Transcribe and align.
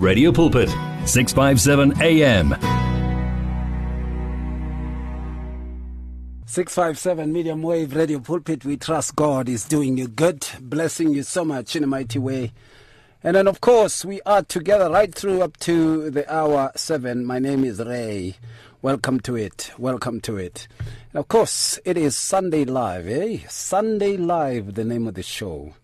Radio 0.00 0.32
Pulpit, 0.32 0.70
657 1.04 2.00
AM. 2.00 2.52
657 6.46 7.30
medium 7.30 7.60
wave 7.60 7.94
radio 7.94 8.18
pulpit. 8.18 8.64
We 8.64 8.78
trust 8.78 9.14
God 9.14 9.46
is 9.46 9.66
doing 9.66 9.98
you 9.98 10.08
good, 10.08 10.46
blessing 10.58 11.12
you 11.12 11.22
so 11.22 11.44
much 11.44 11.76
in 11.76 11.84
a 11.84 11.86
mighty 11.86 12.18
way. 12.18 12.54
And 13.22 13.36
then, 13.36 13.46
of 13.46 13.60
course, 13.60 14.02
we 14.02 14.22
are 14.24 14.42
together 14.42 14.88
right 14.88 15.14
through 15.14 15.42
up 15.42 15.58
to 15.58 16.08
the 16.08 16.24
hour 16.34 16.72
seven. 16.76 17.26
My 17.26 17.38
name 17.38 17.62
is 17.62 17.78
Ray. 17.78 18.36
Welcome 18.80 19.20
to 19.20 19.36
it. 19.36 19.70
Welcome 19.76 20.22
to 20.22 20.38
it. 20.38 20.66
And 21.12 21.20
of 21.20 21.28
course, 21.28 21.78
it 21.84 21.98
is 21.98 22.16
Sunday 22.16 22.64
Live, 22.64 23.06
eh? 23.06 23.40
Sunday 23.50 24.16
Live, 24.16 24.76
the 24.76 24.84
name 24.84 25.06
of 25.06 25.12
the 25.12 25.22
show. 25.22 25.74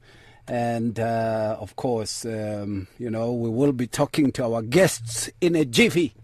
And 0.49 1.01
uh, 1.01 1.57
of 1.59 1.75
course, 1.77 2.25
um, 2.25 2.87
you 2.99 3.11
know, 3.11 3.33
we 3.33 3.51
will 3.51 3.73
be 3.73 3.87
talking 3.87 4.31
to 4.33 4.45
our 4.45 4.63
guests 4.63 5.29
in 5.41 5.57
a 5.57 5.65
jiffy. 5.65 6.15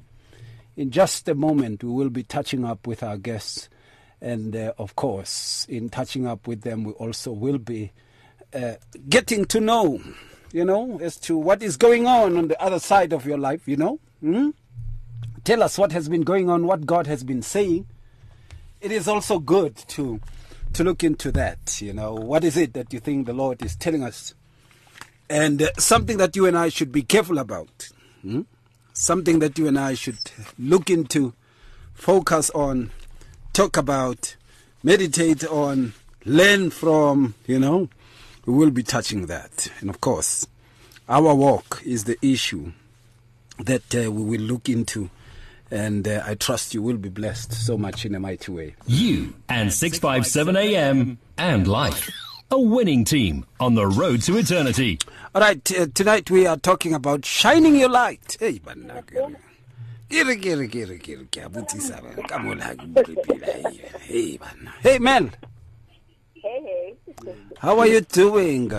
In 0.77 0.91
just 0.91 1.29
a 1.29 1.35
moment, 1.35 1.83
we 1.83 1.91
will 1.91 2.11
be 2.11 2.23
touching 2.23 2.65
up 2.65 2.87
with 2.87 3.03
our 3.03 3.17
guests. 3.17 3.69
And 4.21 4.55
uh, 4.55 4.73
of 4.79 4.95
course, 4.95 5.67
in 5.69 5.91
touching 5.91 6.27
up 6.27 6.47
with 6.47 6.63
them, 6.63 6.85
we 6.85 6.93
also 6.93 7.33
will 7.33 7.59
be 7.59 7.91
uh, 8.55 8.75
getting 9.09 9.45
to 9.47 9.61
know, 9.61 10.01
you 10.53 10.65
know, 10.65 11.01
as 11.01 11.17
to 11.17 11.37
what 11.37 11.63
is 11.63 11.77
going 11.77 12.07
on 12.07 12.37
on 12.37 12.49
the 12.49 12.63
other 12.63 12.79
side 12.79 13.13
of 13.13 13.27
your 13.27 13.39
life, 13.39 13.67
you 13.67 13.77
know. 13.77 13.99
Hmm? 14.21 14.51
Tell 15.45 15.63
us 15.63 15.77
what 15.77 15.91
has 15.91 16.09
been 16.09 16.23
going 16.23 16.49
on, 16.49 16.67
what 16.67 16.87
God 16.87 17.09
has 17.09 17.25
been 17.25 17.43
saying. 17.43 17.87
It 18.81 18.93
is 18.93 19.09
also 19.09 19.41
good 19.41 19.77
to 19.89 20.21
to 20.75 20.85
look 20.85 21.05
into 21.05 21.31
that, 21.33 21.81
you 21.81 21.93
know. 21.93 22.15
What 22.15 22.45
is 22.45 22.57
it 22.57 22.75
that 22.75 22.93
you 22.93 23.01
think 23.01 23.27
the 23.27 23.33
Lord 23.33 23.63
is 23.63 23.77
telling 23.77 24.03
us? 24.03 24.35
And 25.29 25.63
uh, 25.63 25.71
something 25.79 26.19
that 26.19 26.37
you 26.37 26.47
and 26.47 26.57
I 26.57 26.69
should 26.69 26.93
be 26.93 27.03
careful 27.03 27.39
about. 27.39 27.91
Hmm? 28.23 28.43
Something 28.93 29.39
that 29.39 29.59
you 29.59 29.67
and 29.69 29.79
I 29.79 29.95
should 29.95 30.19
look 30.59 30.91
into, 30.91 31.33
focus 31.95 32.51
on, 32.51 32.91
talk 33.53 33.77
about, 33.77 34.37
meditate 34.83 35.45
on, 35.45 35.95
learn 36.25 36.71
from, 36.71 37.35
you 37.47 37.59
know. 37.59 37.89
We 38.45 38.55
will 38.55 38.71
be 38.71 38.83
touching 38.83 39.27
that. 39.27 39.71
And 39.81 39.89
of 39.89 40.01
course, 40.01 40.47
our 41.09 41.35
walk 41.35 41.83
is 41.85 42.05
the 42.05 42.19
issue 42.23 42.73
that 43.59 43.95
uh, 43.95 44.11
we 44.11 44.23
will 44.25 44.41
look 44.41 44.69
into. 44.69 45.11
And 45.73 46.07
uh, 46.07 46.23
I 46.27 46.35
trust 46.35 46.75
you 46.75 46.83
will 46.83 46.99
be 46.99 47.09
blessed 47.09 47.55
so 47.55 47.79
much 47.79 48.05
in 48.05 48.15
a 48.15 48.21
mighty 48.21 48.53
way. 48.53 48.77
You 48.87 49.33
and 49.49 49.73
657 49.73 50.55
AM 50.55 51.19
and 51.39 51.67
life. 51.67 52.11
A 52.51 52.61
winning 52.61 53.07
team 53.07 53.47
on 53.59 53.75
the 53.75 53.87
road 53.87 54.21
to 54.23 54.37
eternity. 54.37 54.99
All 55.35 55.41
right, 55.41 55.73
uh, 55.81 55.87
tonight 55.95 56.31
we 56.31 56.47
are 56.47 56.59
talking 56.59 56.93
about 56.93 57.25
shining 57.25 57.75
your 57.77 57.89
light. 57.89 58.37
Hey, 58.39 58.59
ba, 58.59 58.75
mpepela, 62.77 63.47
hey, 63.47 63.91
Hey, 64.01 64.37
banna. 64.39 64.73
Hey, 64.83 64.99
Mel, 64.99 65.31
Hey, 66.35 66.61
hey. 66.63 67.35
how 67.57 67.79
are 67.79 67.87
you 67.87 68.03
doing? 68.03 68.71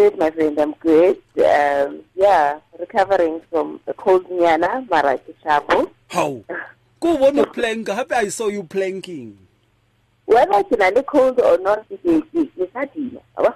Good, 0.00 0.16
my 0.16 0.30
friend. 0.30 0.56
I'm 0.58 0.72
good. 0.80 1.20
Um, 1.44 2.00
yeah, 2.16 2.58
recovering 2.80 3.42
from 3.50 3.80
a 3.86 3.92
cold 3.92 4.24
nyana, 4.32 4.88
mara 4.88 5.18
ke 5.20 5.36
sharpo. 5.44 5.92
How? 6.08 6.40
Ko 6.96 7.18
bona 7.20 7.44
plank, 7.44 7.92
hape 7.92 8.12
I 8.16 8.32
saw 8.32 8.48
you 8.48 8.64
planking. 8.64 9.36
Whether 10.24 10.64
ke 10.64 10.80
na 10.80 10.88
le 10.88 11.02
cold 11.04 11.36
or 11.44 11.60
not, 11.60 11.84
it's 11.92 12.00
aba? 13.36 13.52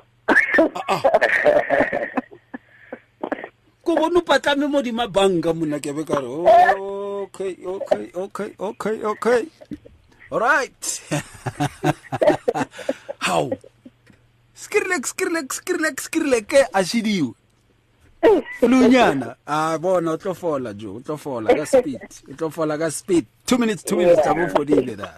Ko 3.81 3.97
bona 3.97 4.21
o 4.21 4.29
patlame 4.29 4.69
mo 4.69 4.85
dima 4.85 5.09
banka 5.09 5.57
monna 5.57 5.81
ke 5.81 5.97
be 5.97 6.05
ka 6.05 6.21
re, 6.21 6.29
okay, 7.25 7.57
okay, 7.65 8.13
okay, 8.13 8.53
okay, 8.61 8.97
okay. 9.01 9.49
All 10.29 10.41
right. 10.45 11.01
How? 13.25 13.49
Skirlek, 14.65 15.07
skirlek, 15.07 15.53
skirlek, 15.53 16.01
skirlek, 16.01 16.47
ke 16.49 16.61
a 16.73 16.81
shidiwe. 16.85 17.35
lunyana 18.63 19.35
a 19.47 19.79
bona 19.79 20.13
o 20.13 20.17
tlo 20.17 20.33
fola 20.35 20.73
jo 20.75 20.95
o 20.97 21.01
tlo 21.01 21.17
fola 21.21 21.55
ka 21.55 21.65
speed 21.67 22.01
o 22.31 22.33
tlo 22.33 22.49
fola 22.51 22.79
ka 22.79 22.89
speed 22.89 23.27
two 23.47 23.59
minutes 23.59 23.83
two 23.85 23.97
minutes 24.01 24.23
tabo 24.25 24.49
fodile 24.55 24.97
da. 24.97 25.11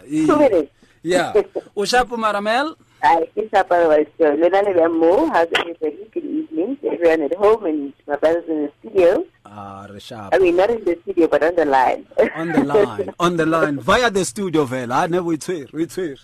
Yeah 1.02 1.32
o 1.76 1.82
shapo 1.86 2.16
maramel 2.18 2.74
Ay, 3.02 3.22
ke 3.36 3.44
sharpa 3.52 3.78
ba 3.90 3.96
so. 4.18 4.24
Lena 4.34 4.62
le 4.66 4.72
bya 4.74 4.88
mo, 4.90 5.28
how's 5.30 5.46
everybody? 5.54 6.08
Good 6.12 6.24
evening 6.24 6.76
to 6.82 6.88
everyone 6.88 7.22
at 7.22 7.34
home 7.36 7.66
and 7.66 7.92
my 8.08 8.16
brothers 8.16 8.48
in 8.48 8.62
the 8.66 8.70
studio. 8.80 9.22
ah 9.44 9.86
re 9.88 10.00
sharp 10.00 10.34
I 10.34 10.38
mean, 10.38 10.56
not 10.56 10.70
in 10.70 10.82
the 10.82 10.96
studio, 11.02 11.28
but 11.28 11.44
on 11.44 11.54
the 11.54 11.66
line. 11.66 12.06
on 12.34 12.48
the 12.50 12.64
line 12.64 13.12
on 13.20 13.36
the 13.36 13.46
line 13.46 13.78
via 13.78 14.10
the 14.10 14.24
studio 14.24 14.64
vela 14.64 15.04
a 15.04 15.08
ne 15.08 15.18
o 15.18 15.30
itshwere 15.36 15.68
o 15.74 15.78
itshwere 15.78 16.18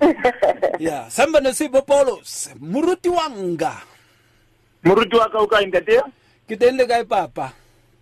yeah 0.78 1.08
samba 1.08 1.40
nosibo 1.40 1.82
paulos 1.82 2.50
moruti 2.60 3.08
wanga. 3.08 3.80
Moruti 4.84 5.16
waka 5.16 5.38
o 5.38 5.46
kae 5.46 5.66
ntate 5.66 6.00
ke 6.48 6.56
teng 6.56 6.76
le 6.76 6.86
kae 6.86 7.04
papa? 7.04 7.52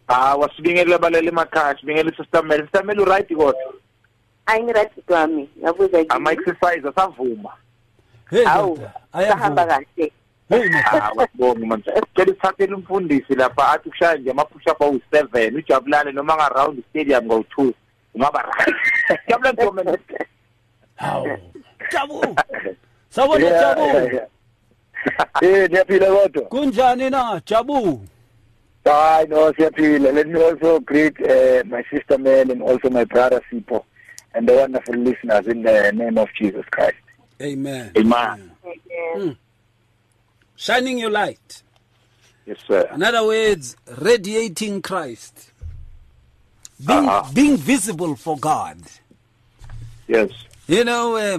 Ah 0.09 0.37
wa 0.37 0.49
sibingelela 0.57 0.99
balele 0.99 1.31
makhaya 1.31 1.79
sibingelela 1.81 2.17
sister 2.17 2.43
mary. 2.43 2.63
Sister 2.63 2.85
mary 2.85 3.05
right 3.05 3.29
kodwa? 3.29 3.75
Ayingirathi 4.47 5.03
kwami. 5.07 5.49
Yabuza 5.63 5.99
yini 5.99 6.11
ama 6.11 6.33
exercise 6.33 6.89
asavuma 6.89 7.53
hey 8.31 8.45
awu 8.47 8.79
sahamba 9.13 9.67
kahle. 9.67 10.13
Ah, 10.51 11.11
Cela 12.15 12.33
sithathele 12.33 12.75
umfundisi 12.75 13.35
lapha 13.35 13.69
athi 13.69 13.91
kushaya 13.91 14.17
nje 14.17 14.31
ama-push 14.31 14.67
up 14.67 14.83
awu-seven 14.83 15.57
ujabulane 15.57 16.13
noma 16.13 16.37
ngaround 16.37 16.83
stadium 16.91 17.25
ngawu-two 17.25 17.73
ungaba 18.15 18.43
right. 18.43 18.77
Jabulane 19.29 19.99
hawu. 20.97 21.29
Jabu 21.95 22.37
sawona 23.15 23.51
jabu 23.51 24.21
Eh 25.43 25.69
niyaphila 25.71 26.07
kodwa. 26.17 26.43
kunjani 26.43 27.11
na 27.11 27.41
jabu 27.47 28.07
Hayi 28.85 29.29
no 29.29 29.53
siyaphila. 29.53 30.13
Let 30.13 30.27
me 30.29 30.43
also 30.43 30.81
greet 30.81 31.19
uh, 31.21 31.63
my 31.67 31.83
sister 31.91 32.19
Mel 32.19 32.51
and 32.51 32.63
also 32.63 32.91
my 32.91 33.05
brother 33.05 33.41
Sipho 33.51 33.83
and 34.35 34.47
the 34.49 34.53
wonderful 34.55 34.95
listeners 34.97 35.47
in 35.47 35.63
the 35.63 35.93
name 35.93 36.19
of 36.19 36.29
Jesus 36.39 36.65
Christ. 36.71 36.97
amen 37.41 37.93
Amen. 37.97 38.51
shining 40.57 40.99
your 40.99 41.11
light 41.11 41.63
yes 42.47 42.59
sir 42.67 42.89
In 42.95 43.03
other 43.03 43.25
words, 43.27 43.77
radiating 43.99 44.83
Christ. 44.83 45.51
Being, 46.85 47.09
Uh-huh. 47.09 47.33
being 47.33 47.57
visible 47.57 48.17
for 48.17 48.37
God. 48.39 48.79
yes 50.09 50.31
You 50.69 50.85
know, 50.85 51.17
uh, 51.17 51.39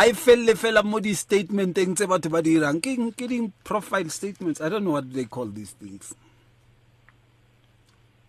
I 0.00 0.12
fell 0.12 0.46
fella 0.54 0.82
mo 0.84 1.00
di 1.00 1.12
statement 1.14 1.74
tse 1.74 2.06
batho 2.06 2.30
ba 2.30 2.40
di 2.40 2.54
dirang. 2.54 2.78
Ke 2.80 3.26
di-profile 3.26 4.08
statements. 4.10 4.60
I 4.60 4.68
don't 4.68 4.84
know 4.84 4.92
what 4.92 5.12
they 5.12 5.24
call 5.24 5.46
these 5.46 5.72
things. 5.72 6.14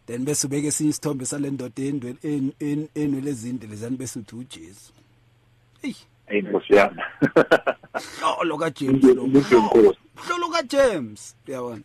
Then 0.07 0.25
bese 0.25 0.47
ubeke 0.47 0.67
esinye 0.67 0.89
isithombe 0.89 1.25
sale 1.25 1.49
ndoda 1.51 1.83
endwe- 1.83 2.17
en- 2.23 2.53
en- 2.59 2.89
enwele 2.95 3.29
ezinde 3.31 3.67
lezani 3.67 3.97
bese 3.97 4.19
uthi 4.19 4.35
uJesu. 4.35 4.91
Hey, 5.81 5.93
inkosi 6.33 6.73
yami 6.73 7.01
hlolo 8.19 8.57
kaJames 8.61 9.03
lo. 9.03 9.23
Umuntu 9.23 9.55
wenkosi. 9.55 9.99
Hlolo 10.15 10.49
kaJames. 10.49 11.35
Uyabona. 11.47 11.83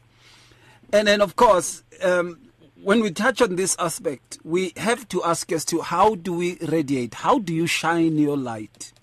And 0.94 1.08
then, 1.08 1.20
of 1.20 1.36
course, 1.36 1.82
um, 2.02 2.38
when 2.82 3.02
we 3.02 3.10
touch 3.10 3.42
on 3.42 3.56
this 3.56 3.76
aspect, 3.78 4.38
we 4.44 4.72
have 4.78 5.06
to 5.08 5.22
ask 5.24 5.52
as 5.52 5.66
to 5.66 5.82
how 5.82 6.14
do 6.14 6.32
we 6.32 6.56
radiate? 6.68 7.12
How 7.14 7.38
do 7.38 7.52
you 7.52 7.66
shine 7.66 8.16
your 8.16 8.38
light? 8.38 8.93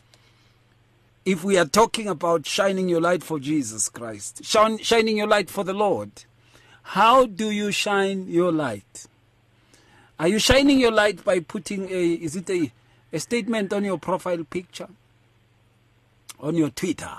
If 1.23 1.43
we 1.43 1.57
are 1.57 1.65
talking 1.65 2.07
about 2.07 2.47
shining 2.47 2.89
your 2.89 3.01
light 3.01 3.23
for 3.23 3.39
Jesus 3.39 3.89
Christ, 3.89 4.43
shining 4.43 5.17
your 5.17 5.27
light 5.27 5.49
for 5.49 5.63
the 5.63 5.73
Lord, 5.73 6.09
how 6.81 7.25
do 7.25 7.51
you 7.51 7.71
shine 7.71 8.27
your 8.27 8.51
light? 8.51 9.05
Are 10.19 10.27
you 10.27 10.39
shining 10.39 10.79
your 10.79 10.91
light 10.91 11.23
by 11.23 11.39
putting 11.39 11.89
a, 11.89 12.13
is 12.13 12.35
it 12.35 12.49
a, 12.49 12.71
a 13.13 13.19
statement 13.19 13.71
on 13.73 13.83
your 13.83 13.99
profile 13.99 14.43
picture? 14.43 14.87
On 16.39 16.55
your 16.55 16.69
Twitter? 16.69 17.11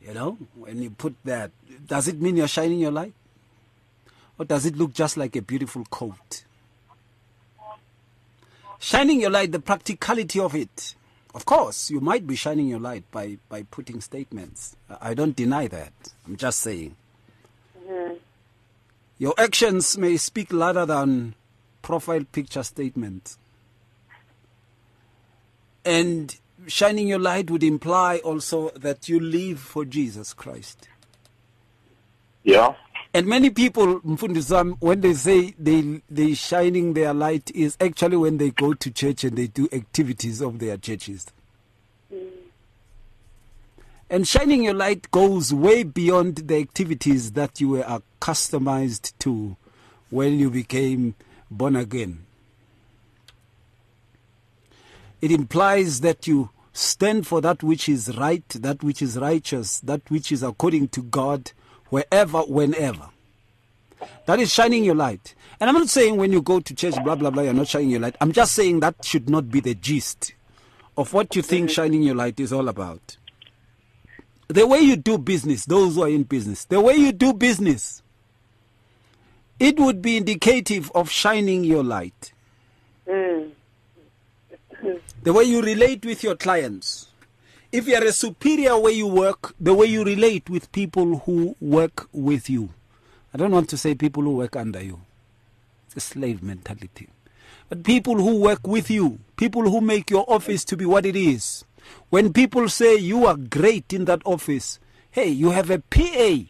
You 0.00 0.14
know, 0.14 0.38
when 0.54 0.82
you 0.82 0.90
put 0.90 1.14
that, 1.24 1.50
does 1.86 2.08
it 2.08 2.20
mean 2.20 2.36
you're 2.36 2.48
shining 2.48 2.78
your 2.78 2.90
light? 2.92 3.14
Or 4.38 4.44
does 4.44 4.66
it 4.66 4.76
look 4.76 4.92
just 4.92 5.16
like 5.16 5.34
a 5.34 5.42
beautiful 5.42 5.84
coat? 5.90 6.44
Shining 8.78 9.20
your 9.20 9.30
light, 9.30 9.50
the 9.50 9.60
practicality 9.60 10.38
of 10.38 10.54
it. 10.54 10.94
Of 11.34 11.44
course, 11.44 11.90
you 11.90 12.00
might 12.00 12.26
be 12.26 12.36
shining 12.36 12.68
your 12.68 12.78
light 12.78 13.04
by, 13.10 13.38
by 13.48 13.64
putting 13.64 14.00
statements. 14.00 14.76
I 15.00 15.14
don't 15.14 15.34
deny 15.34 15.66
that. 15.68 15.92
I'm 16.26 16.36
just 16.36 16.60
saying. 16.60 16.94
Mm-hmm. 17.78 18.14
Your 19.18 19.34
actions 19.36 19.98
may 19.98 20.16
speak 20.16 20.52
louder 20.52 20.86
than 20.86 21.34
profile 21.82 22.24
picture 22.30 22.62
statements. 22.62 23.36
And 25.84 26.36
shining 26.66 27.08
your 27.08 27.18
light 27.18 27.50
would 27.50 27.62
imply 27.62 28.18
also 28.18 28.70
that 28.70 29.08
you 29.08 29.20
live 29.20 29.58
for 29.58 29.84
Jesus 29.84 30.32
Christ. 30.32 30.88
yeah 32.44 32.74
And 33.14 33.28
many 33.28 33.48
people, 33.48 34.00
Mfundisam, 34.00 34.76
when 34.80 35.00
they 35.00 35.14
say 35.14 35.54
they 35.56 36.02
they 36.10 36.34
shining 36.34 36.94
their 36.94 37.14
light, 37.14 37.48
is 37.54 37.76
actually 37.80 38.16
when 38.16 38.38
they 38.38 38.50
go 38.50 38.74
to 38.74 38.90
church 38.90 39.22
and 39.22 39.38
they 39.38 39.46
do 39.46 39.68
activities 39.70 40.40
of 40.40 40.58
their 40.58 40.76
churches. 40.76 41.26
And 44.10 44.26
shining 44.26 44.64
your 44.64 44.74
light 44.74 45.12
goes 45.12 45.54
way 45.54 45.84
beyond 45.84 46.48
the 46.48 46.58
activities 46.58 47.32
that 47.32 47.60
you 47.60 47.68
were 47.68 47.84
accustomed 47.86 49.00
to 49.20 49.56
when 50.10 50.38
you 50.38 50.50
became 50.50 51.14
born 51.48 51.76
again. 51.76 52.26
It 55.20 55.30
implies 55.30 56.00
that 56.00 56.26
you 56.26 56.50
stand 56.72 57.28
for 57.28 57.40
that 57.40 57.62
which 57.62 57.88
is 57.88 58.16
right, 58.16 58.48
that 58.48 58.82
which 58.82 59.00
is 59.00 59.16
righteous, 59.16 59.78
that 59.80 60.02
which 60.10 60.32
is 60.32 60.42
according 60.42 60.88
to 60.88 61.02
God, 61.02 61.52
wherever, 61.94 62.40
whenever. 62.40 63.08
That 64.26 64.40
is 64.40 64.52
shining 64.52 64.82
your 64.82 64.96
light. 64.96 65.36
And 65.60 65.70
I'm 65.70 65.76
not 65.76 65.88
saying 65.88 66.16
when 66.16 66.32
you 66.32 66.42
go 66.42 66.58
to 66.58 66.74
church, 66.74 66.96
blah, 67.04 67.14
blah, 67.14 67.30
blah, 67.30 67.44
you're 67.44 67.52
not 67.52 67.68
shining 67.68 67.90
your 67.90 68.00
light. 68.00 68.16
I'm 68.20 68.32
just 68.32 68.52
saying 68.52 68.80
that 68.80 69.04
should 69.04 69.30
not 69.30 69.48
be 69.48 69.60
the 69.60 69.76
gist 69.76 70.34
of 70.96 71.12
what 71.12 71.36
you 71.36 71.42
think 71.42 71.70
shining 71.70 72.02
your 72.02 72.16
light 72.16 72.40
is 72.40 72.52
all 72.52 72.68
about. 72.68 73.16
The 74.48 74.66
way 74.66 74.80
you 74.80 74.96
do 74.96 75.18
business, 75.18 75.66
those 75.66 75.94
who 75.94 76.02
are 76.02 76.08
in 76.08 76.24
business, 76.24 76.64
the 76.64 76.80
way 76.80 76.96
you 76.96 77.12
do 77.12 77.32
business, 77.32 78.02
it 79.60 79.78
would 79.78 80.02
be 80.02 80.16
indicative 80.16 80.90
of 80.96 81.08
shining 81.08 81.62
your 81.62 81.84
light. 81.84 82.32
Mm. 83.06 83.52
The 85.22 85.32
way 85.32 85.44
you 85.44 85.62
relate 85.62 86.04
with 86.04 86.24
your 86.24 86.34
clients. 86.34 87.06
If 87.74 87.88
you 87.88 87.96
are 87.96 88.04
a 88.04 88.12
superior 88.12 88.78
way 88.78 88.92
you 88.92 89.08
work, 89.08 89.52
the 89.58 89.74
way 89.74 89.86
you 89.86 90.04
relate 90.04 90.48
with 90.48 90.70
people 90.70 91.18
who 91.18 91.56
work 91.60 92.08
with 92.12 92.48
you. 92.48 92.68
I 93.34 93.36
don't 93.36 93.50
want 93.50 93.68
to 93.70 93.76
say 93.76 93.96
people 93.96 94.22
who 94.22 94.36
work 94.36 94.54
under 94.54 94.80
you. 94.80 95.00
It's 95.88 95.96
a 95.96 96.00
slave 96.00 96.40
mentality. 96.40 97.08
But 97.68 97.82
people 97.82 98.14
who 98.14 98.38
work 98.38 98.64
with 98.64 98.92
you, 98.92 99.18
people 99.36 99.62
who 99.62 99.80
make 99.80 100.08
your 100.08 100.24
office 100.28 100.64
to 100.66 100.76
be 100.76 100.84
what 100.84 101.04
it 101.04 101.16
is. 101.16 101.64
When 102.10 102.32
people 102.32 102.68
say 102.68 102.94
you 102.94 103.26
are 103.26 103.36
great 103.36 103.92
in 103.92 104.04
that 104.04 104.22
office, 104.24 104.78
hey, 105.10 105.30
you 105.30 105.50
have 105.50 105.68
a 105.68 105.80
PA. 105.80 106.44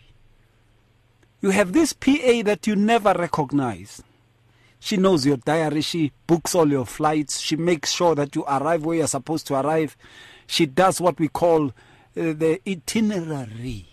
You 1.41 1.51
have 1.53 1.73
this 1.73 1.95
PA 1.95 2.43
that 2.45 2.67
you 2.67 2.77
never 2.77 3.15
recognize. 3.15 4.03
She 4.79 4.99
knows 4.99 5.25
your 5.25 5.39
diary. 5.39 5.81
She 5.81 6.13
books 6.27 6.55
all 6.55 6.69
your 6.69 6.85
flights. 6.85 7.41
She 7.41 7.57
makes 7.57 7.93
sure 7.93 8.15
that 8.15 8.37
you 8.37 8.45
arrive 8.45 8.85
where 8.85 8.99
you're 8.99 9.07
supposed 9.07 9.47
to 9.47 9.55
arrive. 9.55 9.97
She 10.47 10.67
does 10.67 11.01
what 11.01 11.19
we 11.19 11.29
call 11.29 11.69
uh, 11.69 11.71
the 12.15 12.61
itinerary. 12.67 13.87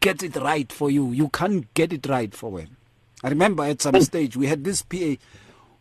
Get 0.00 0.22
it 0.22 0.36
right 0.36 0.70
for 0.70 0.90
you. 0.90 1.12
You 1.12 1.28
can't 1.28 1.72
get 1.74 1.92
it 1.92 2.06
right 2.06 2.34
for 2.34 2.50
when. 2.50 2.76
I 3.22 3.28
remember 3.28 3.64
at 3.64 3.80
some 3.80 4.00
stage 4.02 4.36
we 4.36 4.46
had 4.48 4.64
this 4.64 4.82
PA 4.82 5.14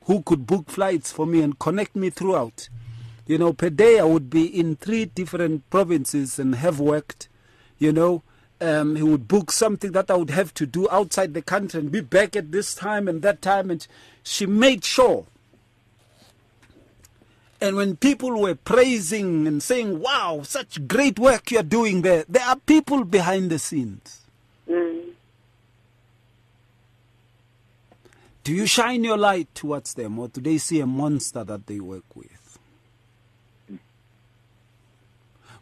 who 0.05 0.21
could 0.21 0.45
book 0.47 0.69
flights 0.69 1.11
for 1.11 1.25
me 1.25 1.41
and 1.41 1.59
connect 1.59 1.95
me 1.95 2.09
throughout. 2.09 2.69
You 3.25 3.37
know, 3.37 3.53
per 3.53 3.69
day 3.69 3.99
I 3.99 4.03
would 4.03 4.29
be 4.29 4.45
in 4.45 4.75
three 4.75 5.05
different 5.05 5.69
provinces 5.69 6.39
and 6.39 6.55
have 6.55 6.79
worked. 6.79 7.29
You 7.77 7.91
know, 7.91 8.23
um, 8.61 8.95
he 8.95 9.03
would 9.03 9.27
book 9.27 9.51
something 9.51 9.91
that 9.91 10.09
I 10.09 10.15
would 10.15 10.29
have 10.29 10.53
to 10.55 10.65
do 10.65 10.89
outside 10.89 11.33
the 11.33 11.41
country 11.41 11.79
and 11.79 11.91
be 11.91 12.01
back 12.01 12.35
at 12.35 12.51
this 12.51 12.75
time 12.75 13.07
and 13.07 13.21
that 13.21 13.41
time. 13.41 13.69
And 13.69 13.85
she 14.23 14.45
made 14.45 14.85
sure. 14.85 15.25
And 17.63 17.77
when 17.77 17.95
people 17.95 18.42
were 18.42 18.56
praising 18.56 19.48
and 19.48 19.63
saying, 19.63 20.01
wow, 20.01 20.42
such 20.44 20.86
great 20.86 21.18
work 21.18 21.50
you're 21.50 21.63
doing 21.63 22.01
there, 22.01 22.25
there 22.27 22.44
are 22.44 22.57
people 22.57 23.06
behind 23.06 23.50
the 23.50 23.57
scenes. 23.57 24.19
Mm. 24.69 25.12
Do 28.44 28.54
you 28.54 28.65
shine 28.65 29.06
your 29.06 29.18
light 29.18 29.48
towards 29.56 29.94
them 29.94 30.19
or 30.19 30.27
do 30.27 30.42
they 30.42 30.57
see 30.57 30.81
a 30.81 30.86
monster 30.86 31.45
that 31.45 31.68
they 31.68 31.80
work 31.80 32.04
with? 32.13 32.60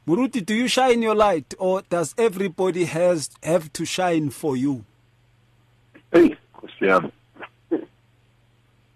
Muruti, 0.07 0.43
do 0.43 0.55
you 0.55 0.67
shine 0.67 1.03
your 1.03 1.13
light 1.13 1.53
or 1.59 1.83
does 1.87 2.15
everybody 2.17 2.85
has 2.85 3.29
have 3.43 3.71
to 3.73 3.85
shine 3.85 4.31
for 4.31 4.57
you? 4.57 4.85
Hey, 6.11 6.35
Nkosi 6.55 7.11
yami. 7.69 7.85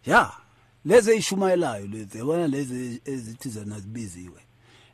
Yeah. 0.04 0.31
Lezi 0.85 1.11
eyishumayelayo 1.11 1.87
lezi 1.87 2.17
yabona 2.17 2.47
lezi 2.47 3.01
ezithi 3.05 3.49
zona 3.49 3.79
zibiziwe. 3.79 4.39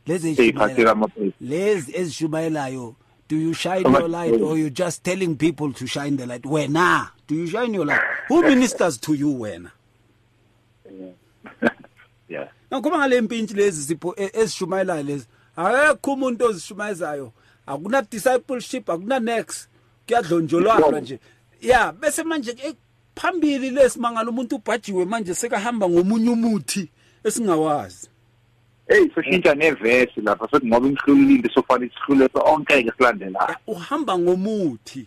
Lezi 0.07 0.27
Eyiphathela 0.27 0.65
eyishumayelayo. 0.67 0.91
amaphepha. 0.91 1.37
Lezi 1.41 1.91
ezishumayelayo 1.95 2.95
do 3.29 3.35
you 3.37 3.53
shine 3.53 3.81
your 3.91 4.09
light 4.09 4.41
or 4.41 4.57
you 4.57 4.69
just 4.69 5.03
telling 5.03 5.35
people 5.35 5.71
to 5.73 5.87
shine 5.87 6.17
the 6.17 6.25
light? 6.25 6.43
Wena, 6.43 7.11
do 7.27 7.35
you 7.35 7.47
shine 7.47 7.73
your 7.73 7.85
light? 7.85 8.01
Who 8.27 8.41
ministers 8.41 8.97
to 8.99 9.13
you 9.13 9.29
wena? 9.39 9.71
Yeah. 12.29 12.47
Ngoba 12.73 12.97
ngale 12.97 13.21
mpintshi 13.21 13.53
lezi 13.53 13.83
sipho 13.83 14.15
e- 14.17 14.31
ezishumayelayo 14.33 15.03
lezi 15.03 15.25
akekho 15.55 16.13
umuntu 16.13 16.45
ozishumayezayo 16.45 17.33
akuna 17.65 18.01
discipleship 18.01 18.89
akuna 18.89 19.19
next 19.19 19.67
kuyadlonjolwana 20.07 20.99
nje 20.99 21.19
ya 21.61 21.91
bese 21.91 22.23
manje 22.23 22.75
phambili 23.15 23.69
lesimangala 23.69 24.29
umuntu 24.29 24.55
ubhajiwe 24.55 25.05
manje 25.05 25.33
sekahamba 25.35 25.89
ngomunye 25.89 26.29
umuthi 26.29 26.89
esingawazi. 27.23 28.09
Hey 28.87 29.09
soshintsha 29.15 29.55
nevesi 29.55 30.21
lapha 30.21 30.47
sothi 30.51 30.67
ngoba 30.67 30.87
imhlululile 30.87 31.49
sofanele 31.53 31.91
isihlule 31.91 32.29
onke-ke 32.33 32.91
silandelayo 32.97 33.55
uhamba 33.67 34.17
ngomuthi. 34.17 35.05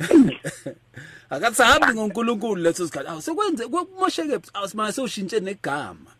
Akasahambi 1.30 1.94
ngonkulunkulu 1.94 2.62
leso 2.62 2.86
sikhathi. 2.86 3.08
Awu 3.08 3.22
sekwenze 3.22 3.66
kumosheke 3.66 4.40
asimanga 4.54 4.92
sewushintshe 4.92 5.40
negama. 5.40 6.10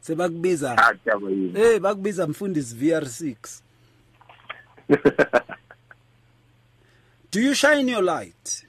Sebakubiza. 0.00 0.76
Eh 1.54 1.80
bakubiza 1.80 2.26
mfundisi 2.26 2.74
VR6 2.74 3.36
do 7.30 7.40
you 7.40 7.54
shine 7.54 7.88
your 7.88 8.02
light? 8.02 8.64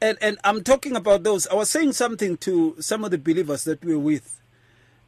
And 0.00 0.18
and 0.20 0.38
i'm 0.44 0.62
talking 0.62 0.94
about 0.96 1.22
those. 1.22 1.46
I 1.46 1.54
was 1.54 1.70
saying 1.70 1.92
something 1.92 2.36
to 2.38 2.76
some 2.80 3.04
of 3.04 3.10
the 3.10 3.18
believers 3.18 3.64
that 3.64 3.84
we're 3.84 3.98
with. 3.98 4.40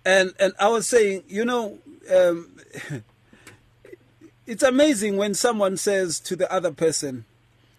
And 0.04 0.32
and 0.40 0.54
i 0.58 0.68
was 0.68 0.88
saying 0.88 1.24
you 1.28 1.44
know 1.44 1.78
um, 2.14 2.50
it's 4.46 4.62
amazing 4.62 5.16
when 5.16 5.34
someone 5.34 5.76
says 5.76 6.20
to 6.20 6.36
the 6.36 6.50
other 6.52 6.72
person 6.72 7.24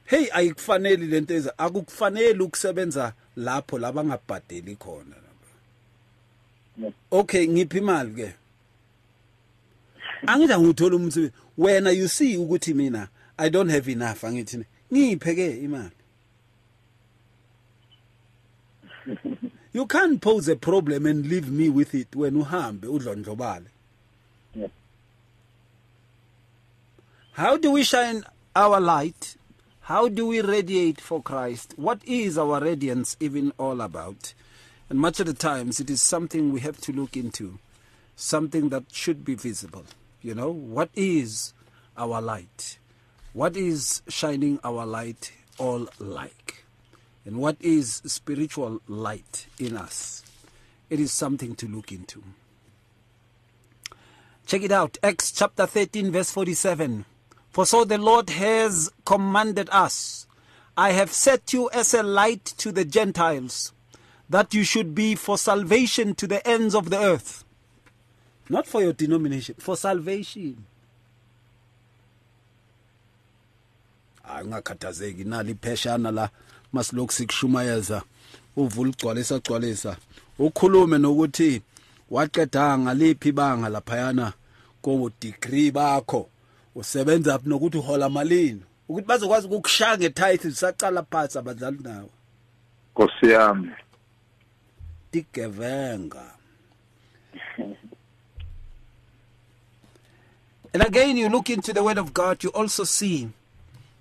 hey 0.05 0.27
ayikufanele 0.31 1.07
lento 1.07 1.33
eza. 1.33 1.57
Akukufanele 1.57 2.39
ukusebenza 2.39 3.13
lapho 3.37 3.79
labangabhadeli 3.79 4.75
khona. 4.75 5.15
Okay 7.11 7.47
ngiphi 7.47 7.77
imali 7.77 8.13
ke? 8.15 8.33
Angithi 10.27 10.53
angithola 10.53 10.95
umsebenzi. 10.95 11.31
Wena 11.57 11.91
you 11.91 12.07
see 12.07 12.37
ukuthi 12.37 12.73
mina 12.73 13.09
i 13.37 13.49
don't 13.49 13.71
have 13.71 13.91
enough. 13.91 14.23
Angithi 14.23 14.65
ngiphe 14.93 15.35
ke 15.35 15.47
imali. 15.63 15.91
You 19.71 19.85
can't 19.85 20.19
pose 20.19 20.47
a 20.47 20.55
problem 20.55 21.05
and 21.05 21.27
leave 21.27 21.49
me 21.51 21.69
with 21.69 21.93
it 21.93 22.15
when 22.15 22.43
uhambe 22.43 22.85
udlondlobale. 22.85 23.67
How 27.33 27.55
do 27.55 27.71
we 27.71 27.83
shine 27.83 28.23
our 28.55 28.81
light? 28.81 29.37
How 29.81 30.09
do 30.09 30.25
we 30.27 30.41
radiate 30.41 30.99
for 30.99 31.21
christ? 31.21 31.75
What 31.77 32.01
is 32.03 32.37
our 32.37 32.59
radiance 32.59 33.15
even 33.19 33.53
all 33.59 33.79
about? 33.79 34.33
And 34.89 34.99
much 34.99 35.19
of 35.19 35.27
the 35.27 35.33
times 35.33 35.79
it 35.79 35.89
is 35.89 36.01
something 36.01 36.51
we 36.51 36.61
have 36.61 36.81
to 36.81 36.91
look 36.91 37.15
into. 37.15 37.59
Something 38.15 38.69
that 38.69 38.85
should 38.91 39.23
be 39.23 39.35
visible. 39.35 39.85
You 40.21 40.33
know 40.33 40.49
what 40.49 40.89
is 40.95 41.53
our 41.95 42.21
light 42.21 42.79
what 43.33 43.55
is 43.55 44.01
shining 44.07 44.59
our 44.63 44.85
light 44.85 45.31
all 45.57 45.87
like? 45.99 46.63
And 47.25 47.37
what 47.37 47.57
is 47.59 48.01
spiritual 48.05 48.81
light 48.87 49.45
in 49.59 49.77
us? 49.77 50.23
It 50.89 50.99
is 50.99 51.11
something 51.11 51.55
to 51.55 51.67
look 51.67 51.91
into. 51.91 52.23
Check 54.47 54.63
it 54.63 54.71
out. 54.71 54.97
Acts 55.03 55.31
chapter 55.31 55.67
13 55.67 56.11
verse 56.11 56.31
47 56.31 57.05
for 57.49 57.65
so 57.65 57.83
the 57.83 57.97
lord 57.97 58.29
has 58.31 58.91
commanded 59.05 59.69
us. 59.71 60.27
I 60.77 60.91
have 60.91 61.11
set 61.11 61.53
you 61.53 61.69
as 61.71 61.93
a 61.93 62.01
light 62.01 62.45
to 62.57 62.71
the 62.71 62.85
gentiles 62.85 63.73
that 64.29 64.53
you 64.53 64.63
should 64.63 64.95
be 64.95 65.15
for 65.15 65.37
salvation 65.37 66.15
to 66.15 66.27
the 66.27 66.47
ends 66.47 66.73
of 66.73 66.89
the 66.89 66.97
earth. 66.97 67.43
Not 68.47 68.65
for 68.65 68.81
your 68.81 68.93
denomination 68.93 69.55
for 69.59 69.75
salvation 69.77 70.65
hayi 74.29 74.45
ungakhathazeki. 74.45 75.23
Nali 75.23 75.51
ipheshana 75.51 76.11
la 76.11 76.29
masilokhu 76.73 77.11
sikushumayeza. 77.11 78.01
Uvula 78.55 78.89
ugcwalisa 78.89 79.39
gcwalisa. 79.39 79.97
Ukhulume 80.39 80.97
nokuthi 80.97 81.61
waqedanga 82.11 82.93
liphi 82.93 83.29
ibanga 83.29 83.69
laphayana 83.69 84.33
ko 84.81 85.11
degree 85.21 85.71
bakho. 85.71 86.29
Usebenza 86.75 87.39
phi 87.39 87.49
nokuthi 87.49 87.77
uhola 87.77 88.09
malini? 88.09 88.61
Ukuthi 88.89 89.07
bazokwazi 89.07 89.47
ukukushaya 89.47 89.97
ngetithe 89.97 90.49
zisaqala 90.49 91.03
phansi 91.03 91.37
abadlali 91.37 91.77
nawe. 91.83 92.09
Nkosi 92.91 93.25
yami. 93.31 93.71
Tigevenga. 95.11 96.23
And 100.73 100.83
again 100.83 101.17
you 101.17 101.29
look 101.29 101.49
into 101.49 101.73
the 101.73 101.83
word 101.83 101.97
of 101.97 102.13
god 102.13 102.43
you 102.43 102.51
also 102.51 102.83
see 102.83 103.27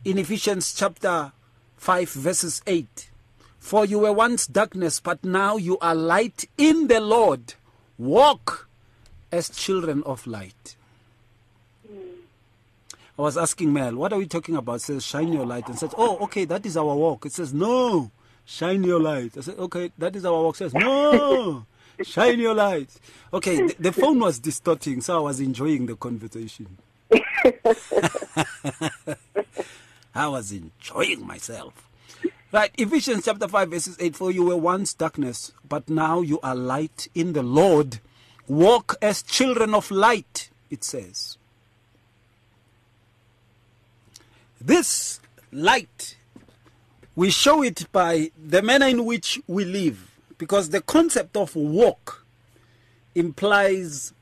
in 0.05 0.19
ephesians 0.19 0.75
chapter 0.75 1.33
5 1.77 2.11
verses 2.11 2.63
8 2.67 3.11
for 3.59 3.85
you 3.85 3.99
were 3.99 4.13
once 4.13 4.47
darkness 4.47 5.01
but 5.01 5.25
now 5.25 5.57
you 5.57 5.79
are 5.79 5.95
light 5.95 6.49
in 6.57 6.89
the 6.89 7.01
lord 7.01 7.55
walk 7.99 8.69
as 9.33 9.49
children 9.49 10.03
of 10.05 10.27
light 10.27 10.77
I 13.19 13.23
was 13.23 13.37
asking 13.37 13.73
Mel, 13.73 13.97
what 13.97 14.13
are 14.13 14.19
we 14.19 14.27
talking 14.29 14.55
about? 14.55 14.77
It 14.77 14.83
says, 14.83 15.05
shine 15.05 15.33
your 15.33 15.45
light. 15.45 15.67
And 15.67 15.77
says, 15.77 15.93
oh, 15.99 16.19
okay, 16.19 16.45
that 16.45 16.65
is 16.65 16.77
our 16.77 16.95
walk. 16.95 17.27
It 17.27 17.33
says, 17.33 17.53
no, 17.53 18.13
shine 18.45 18.85
your 18.85 19.01
light. 19.01 19.37
I 19.37 19.41
said, 19.41 19.59
okay, 19.59 19.91
that 19.99 20.15
is 20.15 20.25
our 20.25 20.41
walk. 20.41 20.55
It 20.55 20.59
says, 20.59 20.75
no, 20.75 21.67
shine 22.05 22.39
your 22.39 22.55
light. 22.55 22.91
Okay, 23.35 23.57
the, 23.57 23.75
the 23.81 23.93
phone 23.93 24.21
was 24.21 24.39
distorting, 24.39 25.01
so 25.01 25.17
I 25.17 25.21
was 25.21 25.41
enjoying 25.41 25.87
the 25.87 25.97
conversation. 25.97 26.79
I 30.19 30.27
was 30.27 30.51
enjoying 30.51 31.25
myself. 31.25 31.89
Right, 32.51 32.73
Ephesians 32.77 33.25
chapter 33.25 33.47
5, 33.47 33.71
verses 33.71 33.97
8 34.01 34.17
For 34.17 34.33
you 34.33 34.47
were 34.47 34.57
once 34.57 34.93
darkness, 34.93 35.53
but 35.69 35.89
now 35.89 36.23
you 36.23 36.41
are 36.41 36.57
light 36.57 37.07
in 37.15 37.35
the 37.35 37.43
Lord. 37.45 38.01
Walk 38.49 38.97
as 39.01 39.23
children 39.23 39.75
of 39.75 39.93
light, 39.93 40.51
it 40.71 40.83
says. 40.83 41.39
This 44.61 45.21
light, 45.53 46.17
we 47.15 47.31
show 47.31 47.63
it 47.63 47.87
by 47.93 48.33
the 48.37 48.61
manner 48.61 48.87
in 48.87 49.05
which 49.05 49.41
we 49.47 49.65
live, 49.65 50.19
because 50.37 50.71
the 50.71 50.81
concept 50.81 51.37
of 51.37 51.55
walk 51.55 52.25
implies 53.15 54.13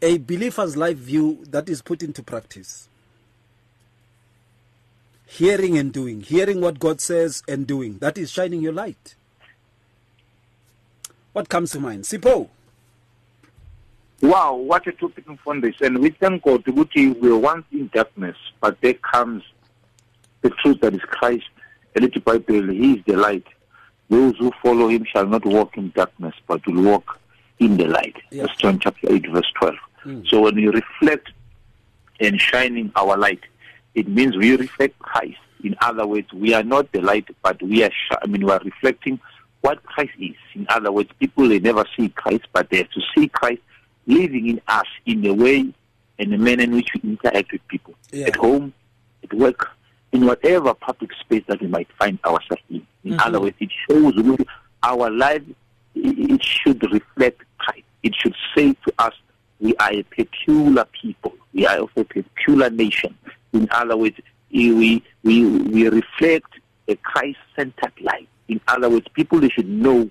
a 0.00 0.16
believer's 0.16 0.78
life 0.78 0.96
view 0.96 1.44
that 1.50 1.68
is 1.68 1.82
put 1.82 2.02
into 2.02 2.22
practice. 2.22 2.88
Hearing 5.26 5.78
and 5.78 5.92
doing, 5.92 6.20
hearing 6.20 6.60
what 6.60 6.78
God 6.78 7.00
says 7.00 7.42
and 7.48 7.66
doing, 7.66 7.98
that 7.98 8.18
is 8.18 8.30
shining 8.30 8.60
your 8.60 8.72
light. 8.72 9.14
What 11.32 11.48
comes 11.48 11.72
to 11.72 11.80
mind? 11.80 12.04
Sipho. 12.04 12.48
Wow, 14.20 14.54
what 14.54 14.86
a 14.86 14.92
topic 14.92 15.24
on 15.46 15.60
this. 15.60 15.74
And 15.80 15.98
we 15.98 16.10
thank 16.10 16.42
God 16.44 16.66
we 16.66 17.10
were 17.12 17.36
once 17.36 17.66
in 17.72 17.90
darkness, 17.92 18.36
but 18.60 18.80
there 18.80 18.94
comes 18.94 19.42
the 20.42 20.50
truth 20.50 20.80
that 20.80 20.94
is 20.94 21.00
Christ. 21.00 21.44
A 21.96 22.00
little 22.00 22.22
Bible, 22.22 22.68
He 22.68 22.94
is 22.94 23.04
the 23.06 23.16
light. 23.16 23.46
Those 24.08 24.36
who 24.38 24.52
follow 24.62 24.88
Him 24.88 25.04
shall 25.04 25.26
not 25.26 25.44
walk 25.44 25.76
in 25.76 25.90
darkness, 25.90 26.34
but 26.46 26.64
will 26.66 26.82
walk 26.82 27.20
in 27.58 27.76
the 27.76 27.86
light. 27.86 28.16
That's 28.30 28.56
John 28.56 28.78
chapter 28.78 29.12
8, 29.12 29.30
verse 29.30 29.50
12. 29.56 29.74
Hmm. 30.02 30.20
So 30.28 30.40
when 30.40 30.56
we 30.56 30.68
reflect 30.68 31.30
and 32.20 32.40
shining 32.40 32.92
our 32.96 33.16
light, 33.16 33.40
it 33.94 34.08
means 34.08 34.36
we 34.36 34.56
reflect 34.56 34.98
Christ. 34.98 35.38
In 35.62 35.76
other 35.80 36.06
words, 36.06 36.32
we 36.32 36.52
are 36.54 36.62
not 36.62 36.90
the 36.92 37.00
light, 37.00 37.26
but 37.42 37.62
we 37.62 37.82
are. 37.84 37.90
Sh- 37.90 38.16
I 38.22 38.26
mean, 38.26 38.44
we 38.44 38.52
are 38.52 38.60
reflecting 38.64 39.18
what 39.62 39.82
Christ 39.84 40.12
is. 40.18 40.36
In 40.54 40.66
other 40.68 40.92
words, 40.92 41.10
people 41.18 41.48
they 41.48 41.58
never 41.58 41.84
see 41.96 42.10
Christ, 42.10 42.44
but 42.52 42.68
they 42.70 42.78
have 42.78 42.90
to 42.90 43.00
see 43.16 43.28
Christ 43.28 43.62
living 44.06 44.48
in 44.48 44.60
us 44.68 44.86
in 45.06 45.22
the 45.22 45.32
way 45.32 45.72
and 46.18 46.32
the 46.32 46.36
manner 46.36 46.64
in 46.64 46.72
which 46.72 46.90
we 46.94 47.10
interact 47.10 47.50
with 47.50 47.66
people 47.68 47.94
Yeah. 48.12 48.26
at 48.26 48.36
home, 48.36 48.74
at 49.22 49.32
work, 49.32 49.70
in 50.12 50.26
whatever 50.26 50.74
public 50.74 51.10
space 51.20 51.42
that 51.48 51.60
we 51.60 51.66
might 51.66 51.88
find 51.98 52.18
ourselves 52.24 52.62
in. 52.68 52.86
In 53.04 53.12
mm-hmm. 53.12 53.20
other 53.20 53.40
words, 53.40 53.56
it 53.58 53.70
shows 53.88 54.14
our 54.82 55.10
life. 55.10 55.42
It 55.94 56.44
should 56.44 56.82
reflect 56.92 57.42
Christ. 57.58 57.84
It 58.02 58.14
should 58.14 58.34
say 58.54 58.74
to 58.86 58.92
us, 58.98 59.14
we 59.60 59.74
are 59.76 59.92
a 59.92 60.02
peculiar 60.02 60.84
people. 61.00 61.34
We 61.54 61.66
are 61.66 61.78
also 61.78 62.00
a 62.00 62.04
peculiar 62.04 62.70
nation. 62.70 63.16
In 63.54 63.68
other 63.70 63.96
words, 63.96 64.16
we 64.50 65.02
we 65.22 65.46
we 65.46 65.88
reflect 65.88 66.52
a 66.88 66.96
Christ-centered 66.96 67.92
life. 68.00 68.26
In 68.48 68.60
other 68.68 68.90
words, 68.90 69.06
people 69.14 69.40
should 69.48 69.68
know 69.68 70.10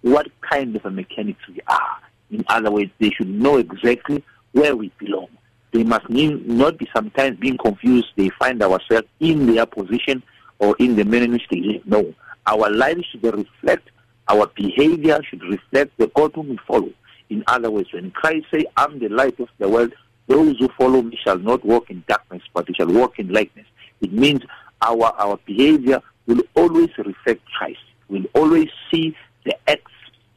what 0.00 0.26
kind 0.40 0.74
of 0.74 0.84
a 0.84 0.90
mechanics 0.90 1.46
we 1.48 1.60
are. 1.68 1.98
In 2.30 2.44
other 2.48 2.70
words, 2.72 2.90
they 2.98 3.10
should 3.10 3.28
know 3.28 3.58
exactly 3.58 4.24
where 4.52 4.74
we 4.74 4.90
belong. 4.98 5.28
They 5.70 5.84
must 5.84 6.08
not 6.10 6.76
be 6.76 6.88
sometimes 6.94 7.38
being 7.38 7.56
confused. 7.56 8.08
They 8.16 8.30
find 8.30 8.62
ourselves 8.62 9.06
in 9.20 9.54
their 9.54 9.64
position 9.66 10.22
or 10.58 10.74
in 10.78 10.96
the 10.96 11.04
manner 11.04 11.26
in 11.26 11.32
which 11.32 11.48
they 11.50 11.60
live. 11.60 11.86
No, 11.86 12.14
our 12.46 12.68
lives 12.70 13.04
should 13.10 13.22
reflect, 13.24 13.90
our 14.28 14.46
behavior 14.48 15.20
should 15.28 15.42
reflect 15.44 15.96
the 15.98 16.08
God 16.08 16.32
whom 16.34 16.48
we 16.48 16.58
follow. 16.66 16.92
In 17.30 17.44
other 17.46 17.70
words, 17.70 17.92
when 17.92 18.10
Christ 18.10 18.46
say, 18.52 18.64
"I'm 18.76 18.98
the 18.98 19.08
light 19.08 19.38
of 19.40 19.48
the 19.58 19.68
world," 19.68 19.92
those 20.32 20.56
who 20.58 20.68
follow 20.78 21.02
me 21.02 21.18
shall 21.22 21.38
not 21.38 21.62
walk 21.62 21.90
in 21.90 22.02
darkness, 22.08 22.42
but 22.54 22.66
they 22.66 22.72
shall 22.72 22.88
walk 22.88 23.18
in 23.18 23.28
lightness. 23.28 23.66
It 24.00 24.12
means 24.12 24.40
our 24.80 25.12
our 25.18 25.38
behavior 25.44 26.00
will 26.26 26.42
always 26.54 26.88
reflect 26.96 27.42
Christ. 27.56 27.84
We'll 28.08 28.24
always 28.34 28.68
see 28.90 29.14
the 29.44 29.54
acts 29.68 29.92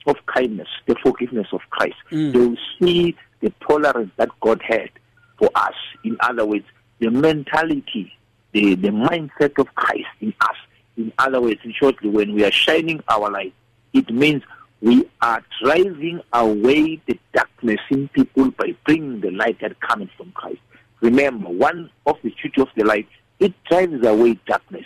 of 0.05 0.17
kindness, 0.25 0.67
the 0.85 0.95
forgiveness 1.01 1.47
of 1.53 1.61
Christ. 1.69 1.95
Mm. 2.11 2.33
They 2.33 2.39
will 2.39 2.57
see 2.79 3.15
the 3.39 3.53
tolerance 3.65 4.11
that 4.17 4.29
God 4.41 4.61
had 4.61 4.89
for 5.39 5.49
us. 5.55 5.73
In 6.03 6.17
other 6.19 6.45
words, 6.45 6.65
the 6.99 7.09
mentality, 7.09 8.13
the, 8.51 8.75
the 8.75 8.89
mindset 8.89 9.57
of 9.59 9.73
Christ 9.75 10.07
in 10.19 10.33
us. 10.41 10.55
In 10.97 11.11
other 11.17 11.41
words, 11.41 11.59
in 11.63 11.73
shortly, 11.73 12.09
when 12.09 12.33
we 12.33 12.43
are 12.43 12.51
shining 12.51 13.01
our 13.07 13.29
light, 13.29 13.53
it 13.93 14.09
means 14.09 14.43
we 14.85 15.03
are 15.19 15.43
driving 15.63 16.21
away 16.31 17.01
the 17.07 17.19
darkness 17.33 17.79
in 17.89 18.07
people 18.09 18.51
by 18.51 18.75
bringing 18.85 19.19
the 19.19 19.31
light 19.31 19.59
that 19.59 19.81
comes 19.81 20.11
from 20.15 20.31
Christ. 20.33 20.59
Remember, 21.01 21.49
one 21.49 21.89
of 22.05 22.17
the 22.21 22.29
duty 22.29 22.61
of 22.61 22.67
the 22.77 22.85
light, 22.85 23.07
it 23.39 23.51
drives 23.63 24.05
away 24.05 24.37
darkness. 24.45 24.85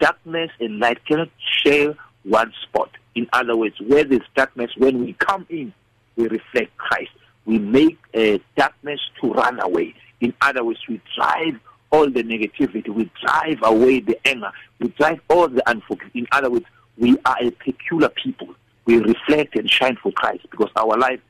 Darkness 0.00 0.50
and 0.60 0.78
light 0.80 1.02
cannot 1.06 1.30
share 1.64 1.94
one 2.24 2.52
spot. 2.62 2.90
In 3.14 3.26
other 3.32 3.56
words, 3.56 3.74
where 3.80 4.04
there's 4.04 4.20
darkness, 4.36 4.70
when 4.76 5.00
we 5.00 5.14
come 5.14 5.46
in, 5.48 5.72
we 6.16 6.28
reflect 6.28 6.76
Christ. 6.76 7.12
We 7.46 7.58
make 7.58 7.96
uh, 8.14 8.36
darkness 8.54 9.00
to 9.22 9.32
run 9.32 9.60
away. 9.62 9.94
In 10.20 10.34
other 10.42 10.62
words, 10.62 10.80
we 10.86 11.00
drive 11.16 11.58
all 11.90 12.10
the 12.10 12.22
negativity. 12.22 12.90
We 12.90 13.10
drive 13.24 13.60
away 13.62 14.00
the 14.00 14.18
anger. 14.28 14.52
We 14.78 14.88
drive 14.88 15.22
all 15.30 15.48
the 15.48 15.66
unforgiveness. 15.66 16.12
In 16.14 16.26
other 16.32 16.50
words, 16.50 16.66
we 16.98 17.16
are 17.24 17.36
a 17.40 17.50
peculiar 17.50 18.10
people. 18.10 18.54
We 18.88 18.96
reflect 18.96 19.54
and 19.54 19.70
shine 19.70 19.96
for 20.02 20.10
Christ 20.12 20.46
because 20.50 20.70
our 20.74 20.96
life 20.96 21.20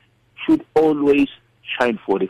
should 0.46 0.64
always 0.74 1.28
shine 1.76 1.98
for 2.06 2.20
the 2.20 2.28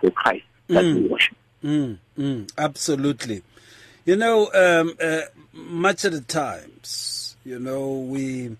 for 0.00 0.10
Christ 0.10 0.44
that 0.68 0.84
we 0.84 1.08
worship. 1.08 1.36
Mm, 1.64 1.98
mm, 2.18 2.52
absolutely. 2.58 3.42
You 4.04 4.16
know, 4.16 4.50
um, 4.52 4.94
uh, 5.00 5.22
much 5.54 6.04
of 6.04 6.12
the 6.12 6.20
times, 6.20 7.36
you 7.42 7.58
know, 7.58 7.90
we 7.90 8.54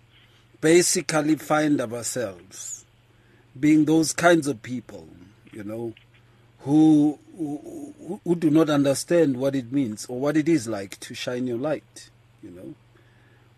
basically 0.62 1.36
find 1.36 1.80
ourselves 1.82 2.86
being 3.60 3.84
those 3.84 4.14
kinds 4.14 4.46
of 4.46 4.62
people, 4.62 5.06
you 5.52 5.64
know, 5.64 5.92
who, 6.60 7.18
who 7.36 8.18
who 8.24 8.34
do 8.34 8.50
not 8.50 8.70
understand 8.70 9.36
what 9.36 9.54
it 9.54 9.70
means 9.70 10.06
or 10.06 10.18
what 10.18 10.36
it 10.36 10.48
is 10.48 10.66
like 10.66 10.98
to 11.00 11.14
shine 11.14 11.46
your 11.46 11.58
light, 11.58 12.08
you 12.42 12.50
know, 12.50 12.74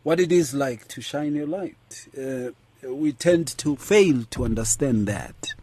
what 0.02 0.20
it 0.20 0.32
is 0.32 0.54
like 0.54 0.88
to 0.88 1.00
shine 1.00 1.34
your 1.34 1.46
light. 1.46 2.08
Uh, 2.16 2.50
we 2.82 3.12
tend 3.12 3.48
to 3.58 3.76
fail 3.76 4.24
to 4.30 4.44
understand 4.44 5.06
that, 5.06 5.54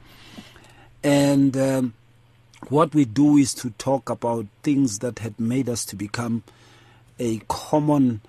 and. 1.04 1.56
Um, 1.58 1.94
what 2.70 2.96
we 2.96 3.06
do 3.06 3.38
is 3.38 3.54
to 3.54 3.70
talk 3.72 4.10
about 4.10 4.48
things 4.64 5.00
that 5.00 5.20
had 5.20 5.40
made 5.40 5.70
us 5.70 5.86
to 5.86 5.96
become 5.96 6.44
a 7.20 7.40
common 7.48 8.22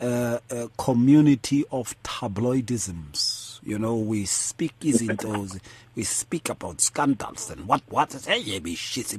uh, 0.00 0.38
uh, 0.50 0.68
community 0.78 1.64
of 1.70 2.00
tabloidisms. 2.02 3.58
You 3.62 3.78
know, 3.78 3.96
we 3.96 4.24
speak 4.24 4.78
izinto, 4.80 5.60
we 5.94 6.04
speak 6.04 6.48
about 6.48 6.80
scandals 6.80 7.50
and 7.50 7.66
what 7.66 7.82
what 7.88 8.14
is 8.14 8.26
hey 8.26 8.60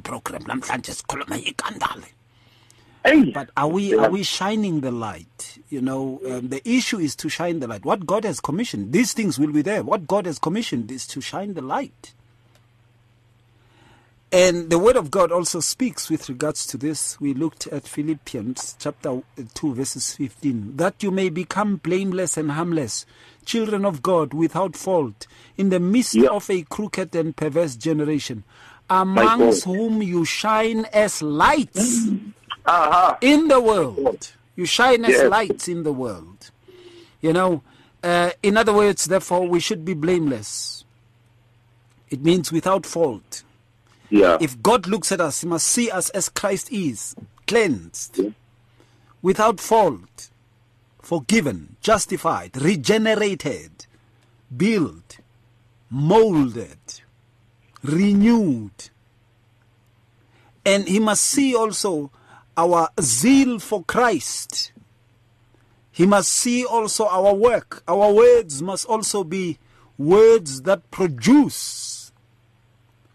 program 0.04 0.62
But 3.04 3.50
are 3.58 3.68
we 3.68 3.94
are 3.96 4.10
we 4.10 4.24
shining 4.24 4.82
the 4.82 4.92
light? 4.92 5.58
You 5.70 5.82
know, 5.82 6.22
um, 6.30 6.50
the 6.50 6.62
issue 6.70 7.00
is 7.00 7.16
to 7.18 7.30
shine 7.30 7.60
the 7.60 7.68
light. 7.68 7.84
What 7.84 8.06
God 8.06 8.24
has 8.26 8.40
commissioned, 8.40 8.94
these 8.94 9.14
things 9.14 9.40
will 9.40 9.52
be 9.52 9.62
there. 9.64 9.84
What 9.84 10.08
God 10.08 10.26
has 10.28 10.38
commissioned 10.38 10.92
is 10.92 11.08
to 11.08 11.22
shine 11.22 11.54
the 11.56 11.62
light. 11.62 12.14
And 14.34 14.70
the 14.70 14.80
word 14.80 14.96
of 14.96 15.12
God 15.12 15.30
also 15.32 15.60
speaks 15.60 16.10
with 16.10 16.30
regards 16.30 16.66
to 16.68 16.78
this. 16.78 17.20
We 17.20 17.34
looked 17.34 17.68
at 17.68 17.86
Philippians 17.86 18.78
chapter 18.80 19.22
2, 19.56 19.74
verses 19.74 20.14
15. 20.16 20.78
That 20.78 21.04
you 21.04 21.12
may 21.12 21.28
become 21.30 21.78
blameless 21.78 22.38
and 22.38 22.52
harmless, 22.52 23.06
children 23.44 23.84
of 23.84 24.02
God 24.02 24.34
without 24.34 24.78
fault, 24.78 25.28
in 25.58 25.70
the 25.70 25.82
midst 25.82 26.16
Yeah. 26.16 26.30
of 26.30 26.50
a 26.50 26.62
crooked 26.62 27.14
and 27.14 27.36
perverse 27.36 27.76
generation, 27.76 28.46
amongst 28.90 29.66
whom 29.66 30.02
you 30.02 30.24
shine 30.24 30.86
as 30.94 31.22
lights 31.22 32.08
Aha. 32.66 33.18
in 33.22 33.48
the 33.48 33.60
world. 33.62 34.32
You 34.56 34.66
shine 34.66 35.06
as 35.06 35.12
Yes. 35.12 35.30
lights 35.30 35.68
in 35.68 35.84
the 35.84 35.94
world. 35.94 36.52
You 37.22 37.34
know, 37.34 37.64
uh, 38.04 38.32
in 38.44 38.58
other 38.58 38.74
words, 38.74 39.06
therefore, 39.06 39.48
we 39.48 39.60
should 39.60 39.84
be 39.86 39.94
blameless. 39.94 40.84
It 42.10 42.22
means 42.22 42.52
without 42.52 42.86
fault. 42.86 43.44
Yeah. 44.10 44.38
If 44.42 44.62
God 44.62 44.88
looks 44.88 45.12
at 45.12 45.22
us, 45.22 45.42
He 45.42 45.48
must 45.48 45.68
see 45.68 45.90
us 45.90 46.10
as 46.10 46.28
Christ 46.30 46.72
is, 46.72 47.16
cleansed, 47.48 48.20
without 49.22 49.60
fault, 49.60 50.30
forgiven, 51.02 51.78
justified, 51.82 52.58
regenerated, 52.62 53.86
built, 54.56 55.20
molded, 55.90 57.02
renewed. 57.84 58.90
And 60.66 60.88
He 60.88 61.00
must 61.00 61.24
see 61.24 61.56
also 61.56 62.12
our 62.58 62.90
zeal 63.00 63.60
for 63.60 63.84
Christ. 63.84 64.72
He 65.92 66.06
must 66.06 66.30
see 66.30 66.66
also 66.66 67.06
our 67.08 67.34
work. 67.34 67.84
Our 67.88 68.12
words 68.14 68.62
must 68.62 68.86
also 68.86 69.24
be 69.24 69.58
words 69.98 70.62
that 70.64 70.90
produce 70.92 72.12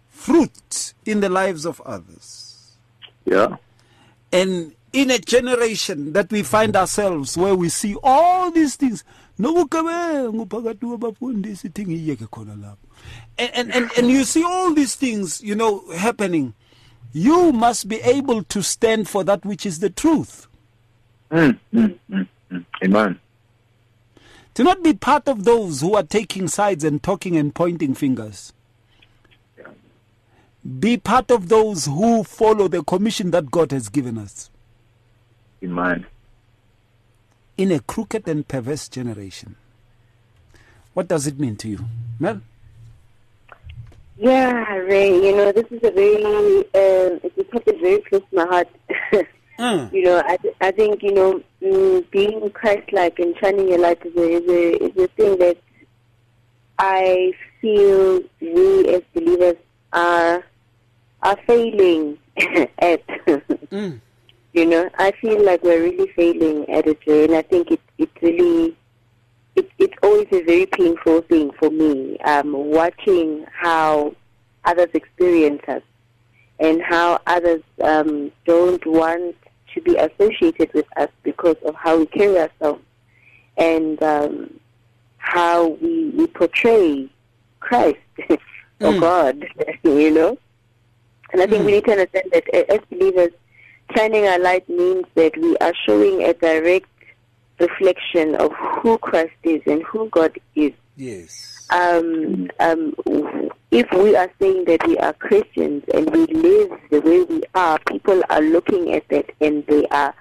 fruit 0.08 0.94
in 1.04 1.20
the 1.20 1.28
lives 1.28 1.64
of 1.64 1.80
others. 1.82 2.76
yeah. 3.24 3.56
And 4.32 4.74
in 4.92 5.10
a 5.10 5.18
generation 5.18 6.12
that 6.14 6.30
we 6.30 6.42
find 6.42 6.74
ourselves 6.74 7.36
where 7.36 7.54
we 7.54 7.68
see 7.68 7.96
all 8.02 8.50
these 8.50 8.76
things, 8.76 9.04
nobugebengu 9.38 10.46
phakathi 10.46 10.86
kwabafundisi 10.86 11.66
ithi 11.66 11.86
ngiyeke 11.86 12.26
khona 12.26 12.54
lapho. 12.56 12.86
And, 13.38 13.50
and, 13.54 13.74
and, 13.74 13.90
and 13.98 14.10
you 14.10 14.24
see 14.24 14.42
all 14.42 14.72
these 14.74 14.94
things, 14.96 15.42
you 15.42 15.54
know, 15.54 15.84
happening. 15.92 16.54
You 17.12 17.52
must 17.52 17.88
be 17.88 17.96
able 17.96 18.42
to 18.44 18.62
stand 18.62 19.08
for 19.08 19.24
that 19.24 19.44
which 19.44 19.64
is 19.64 19.78
the 19.78 19.90
truth. 19.90 20.46
Mm, 21.30 21.58
mm, 21.72 21.98
mm, 22.10 22.28
mm. 22.52 22.64
Amen. 22.84 23.20
Do 24.54 24.64
not 24.64 24.82
be 24.82 24.94
part 24.94 25.28
of 25.28 25.44
those 25.44 25.80
who 25.80 25.94
are 25.94 26.02
taking 26.02 26.48
sides 26.48 26.82
and 26.84 27.02
talking 27.02 27.36
and 27.36 27.54
pointing 27.54 27.94
fingers. 27.94 28.52
Be 30.80 30.96
part 30.96 31.30
of 31.30 31.48
those 31.48 31.86
who 31.86 32.24
follow 32.24 32.66
the 32.66 32.82
commission 32.82 33.30
that 33.30 33.50
God 33.50 33.70
has 33.70 33.88
given 33.88 34.18
us 34.18 34.50
Amen. 35.62 36.06
in 37.56 37.70
a 37.70 37.80
crooked 37.80 38.26
and 38.26 38.46
perverse 38.48 38.88
generation. 38.88 39.56
What 40.94 41.06
does 41.06 41.26
it 41.26 41.38
mean 41.38 41.56
to 41.56 41.68
you? 41.68 41.84
Mel? 42.18 42.40
Yeah, 44.18 44.74
Ray, 44.76 45.14
you 45.14 45.36
know, 45.36 45.52
this 45.52 45.66
is 45.70 45.80
a 45.84 45.90
very, 45.90 46.24
um, 46.24 47.20
it's 47.22 47.38
a 47.38 47.44
topic 47.44 47.80
very 47.80 48.00
close 48.02 48.22
to 48.30 48.36
my 48.36 48.46
heart. 48.46 48.68
Mm. 49.58 49.90
you 49.90 50.02
know, 50.02 50.22
I, 50.22 50.36
I 50.60 50.70
think, 50.70 51.02
you 51.02 51.14
know, 51.14 51.40
mm, 51.62 52.10
being 52.10 52.50
Christ-like 52.50 53.18
and 53.18 53.34
shining 53.38 53.68
your 53.68 53.78
light 53.78 54.04
is 54.04 54.14
a, 54.14 54.20
is 54.20 54.48
a, 54.50 54.84
is 54.84 55.04
a 55.04 55.08
thing 55.08 55.38
that 55.38 55.56
I 56.78 57.32
feel 57.62 58.20
we 58.38 58.88
as 58.94 59.02
believers 59.14 59.56
are, 59.94 60.44
are 61.22 61.38
failing 61.46 62.18
at. 62.78 63.06
Mm. 63.70 64.00
You 64.52 64.64
know, 64.64 64.88
I 64.98 65.12
feel 65.20 65.44
like 65.44 65.62
we're 65.62 65.82
really 65.82 66.10
failing 66.12 66.66
at 66.70 66.86
it, 66.86 66.98
Ray, 67.06 67.24
and 67.24 67.34
I 67.34 67.42
think 67.42 67.70
it, 67.70 67.80
it 67.98 68.08
really, 68.22 68.74
it, 69.56 69.70
it's 69.78 69.94
always 70.02 70.28
a 70.32 70.42
very 70.42 70.66
painful 70.66 71.22
thing 71.22 71.50
for 71.58 71.70
me, 71.70 72.18
um, 72.20 72.52
watching 72.52 73.44
how 73.50 74.14
others 74.64 74.88
experience 74.94 75.62
us 75.68 75.82
and 76.58 76.82
how 76.82 77.20
others 77.26 77.62
um, 77.82 78.30
don't 78.44 78.84
want 78.86 79.36
to 79.74 79.80
be 79.82 79.96
associated 79.96 80.72
with 80.72 80.86
us 80.96 81.08
because 81.22 81.56
of 81.64 81.74
how 81.74 81.98
we 81.98 82.06
carry 82.06 82.38
ourselves 82.38 82.82
and 83.56 84.02
um, 84.02 84.60
how 85.18 85.68
we, 85.68 86.10
we 86.10 86.26
portray 86.28 87.08
Christ 87.60 87.98
or 88.30 88.92
Mm. 88.92 89.00
God, 89.00 89.46
you 89.84 90.10
know. 90.10 90.38
And 91.32 91.40
I 91.40 91.46
think 91.46 91.64
we 91.64 91.72
need 91.72 91.86
to 91.86 91.92
understand 91.92 92.26
that 92.32 92.70
as 92.70 92.80
believers, 92.90 93.30
shining 93.96 94.26
our 94.26 94.38
light 94.38 94.68
means 94.68 95.06
that 95.14 95.34
we 95.38 95.56
are 95.58 95.72
showing 95.86 96.22
a 96.22 96.34
direct 96.34 96.86
reflection 97.58 98.34
of 98.36 98.52
who 98.52 98.98
Christ 98.98 99.34
is 99.42 99.62
and 99.66 99.82
who 99.82 100.08
God 100.10 100.38
is. 100.54 100.72
Yes. 100.96 101.66
Um, 101.70 102.48
um, 102.60 102.94
if 103.70 103.86
we 103.92 104.14
are 104.16 104.30
saying 104.40 104.64
that 104.66 104.86
we 104.86 104.96
are 104.98 105.12
Christians 105.14 105.84
and 105.92 106.08
we 106.10 106.26
live 106.26 106.70
the 106.90 107.00
way 107.00 107.22
we 107.24 107.42
are, 107.54 107.78
people 107.88 108.22
are 108.30 108.40
looking 108.40 108.92
at 108.92 109.08
that 109.08 109.30
and 109.40 109.66
they 109.66 109.86
are 109.88 110.14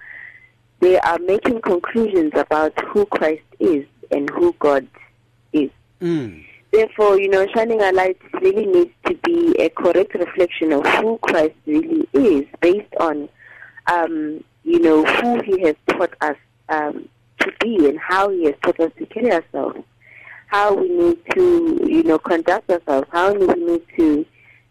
they 0.79 0.99
are 0.99 1.19
making 1.19 1.61
conclusions 1.61 2.33
about 2.35 2.73
who 2.87 3.05
Christ 3.05 3.43
is 3.59 3.85
and 4.11 4.29
who 4.29 4.53
God 4.59 4.87
is. 5.53 5.71
Mm. 6.01 6.43
Therefore, 6.71 7.19
you 7.19 7.29
know, 7.29 7.47
shining 7.55 7.81
our 7.81 7.93
light 7.93 8.17
really 8.41 8.65
needs 8.65 8.91
to 9.05 9.15
be 9.23 9.55
a 9.59 9.69
correct 9.69 10.13
reflection 10.13 10.73
of 10.73 10.85
who 10.85 11.17
Christ 11.19 11.55
really 11.65 12.07
is, 12.13 12.45
based 12.59 12.93
on, 12.99 13.29
um, 13.87 14.43
you 14.63 14.79
know, 14.79 15.05
who 15.05 15.41
He 15.43 15.61
has 15.61 15.75
taught 15.87 16.13
us 16.19 16.35
um, 16.67 17.07
to 17.45 17.51
be 17.59 17.87
and 17.87 17.99
how 17.99 18.29
He 18.29 18.45
has 18.45 18.55
taught 18.63 18.79
us 18.79 18.91
to 18.97 19.05
carry 19.05 19.31
ourselves, 19.31 19.79
how 20.47 20.73
we 20.73 20.89
need 20.89 21.17
to, 21.33 21.79
you 21.87 22.03
know, 22.03 22.19
conduct 22.19 22.69
ourselves, 22.69 23.07
how 23.11 23.33
we 23.33 23.47
need 23.47 23.83
to 23.97 24.25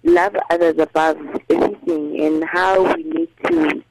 love 0.04 0.36
others 0.50 0.78
above 0.78 1.16
everything, 1.50 2.20
and 2.20 2.44
how 2.44 2.94
we 2.94 3.02
need 3.04 3.28
to 3.46 3.82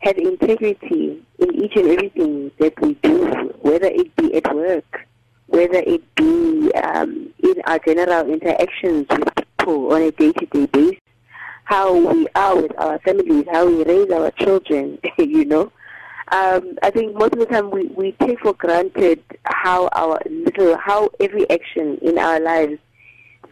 have 0.00 0.18
integrity 0.18 1.22
in 1.38 1.54
each 1.54 1.76
and 1.76 1.88
everything 1.88 2.50
that 2.58 2.78
we 2.80 2.94
do, 2.94 3.24
whether 3.60 3.86
it 3.86 4.14
be 4.16 4.34
at 4.34 4.54
work, 4.54 5.06
whether 5.46 5.78
it 5.86 6.14
be 6.14 6.72
um, 6.74 7.32
in 7.42 7.54
our 7.66 7.78
general 7.80 8.28
interactions 8.28 9.06
with 9.10 9.34
people 9.58 9.92
on 9.92 10.02
a 10.02 10.10
day-to-day 10.12 10.66
basis, 10.66 10.98
how 11.64 11.94
we 11.94 12.26
are 12.34 12.60
with 12.60 12.72
our 12.78 12.98
families, 13.00 13.46
how 13.52 13.66
we 13.66 13.84
raise 13.84 14.10
our 14.10 14.30
children, 14.32 14.98
you 15.18 15.44
know. 15.44 15.70
Um, 16.32 16.78
I 16.82 16.90
think 16.90 17.14
most 17.14 17.34
of 17.34 17.40
the 17.40 17.46
time 17.46 17.70
we, 17.70 17.88
we 17.88 18.12
take 18.12 18.40
for 18.40 18.54
granted 18.54 19.22
how 19.44 19.90
our 19.92 20.18
little, 20.24 20.78
how 20.78 21.10
every 21.20 21.48
action 21.50 21.98
in 22.00 22.18
our 22.18 22.40
lives 22.40 22.78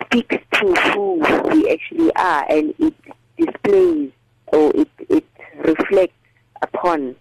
speaks 0.07 0.37
to 0.55 0.75
who 0.95 1.17
we 1.51 1.71
actually 1.71 2.11
are, 2.17 2.47
and 2.49 2.75
it 2.79 2.95
displays 3.37 4.11
or 4.47 4.73
it, 4.75 4.89
it 5.11 5.27
reflects 5.59 6.15
upon 6.63 7.15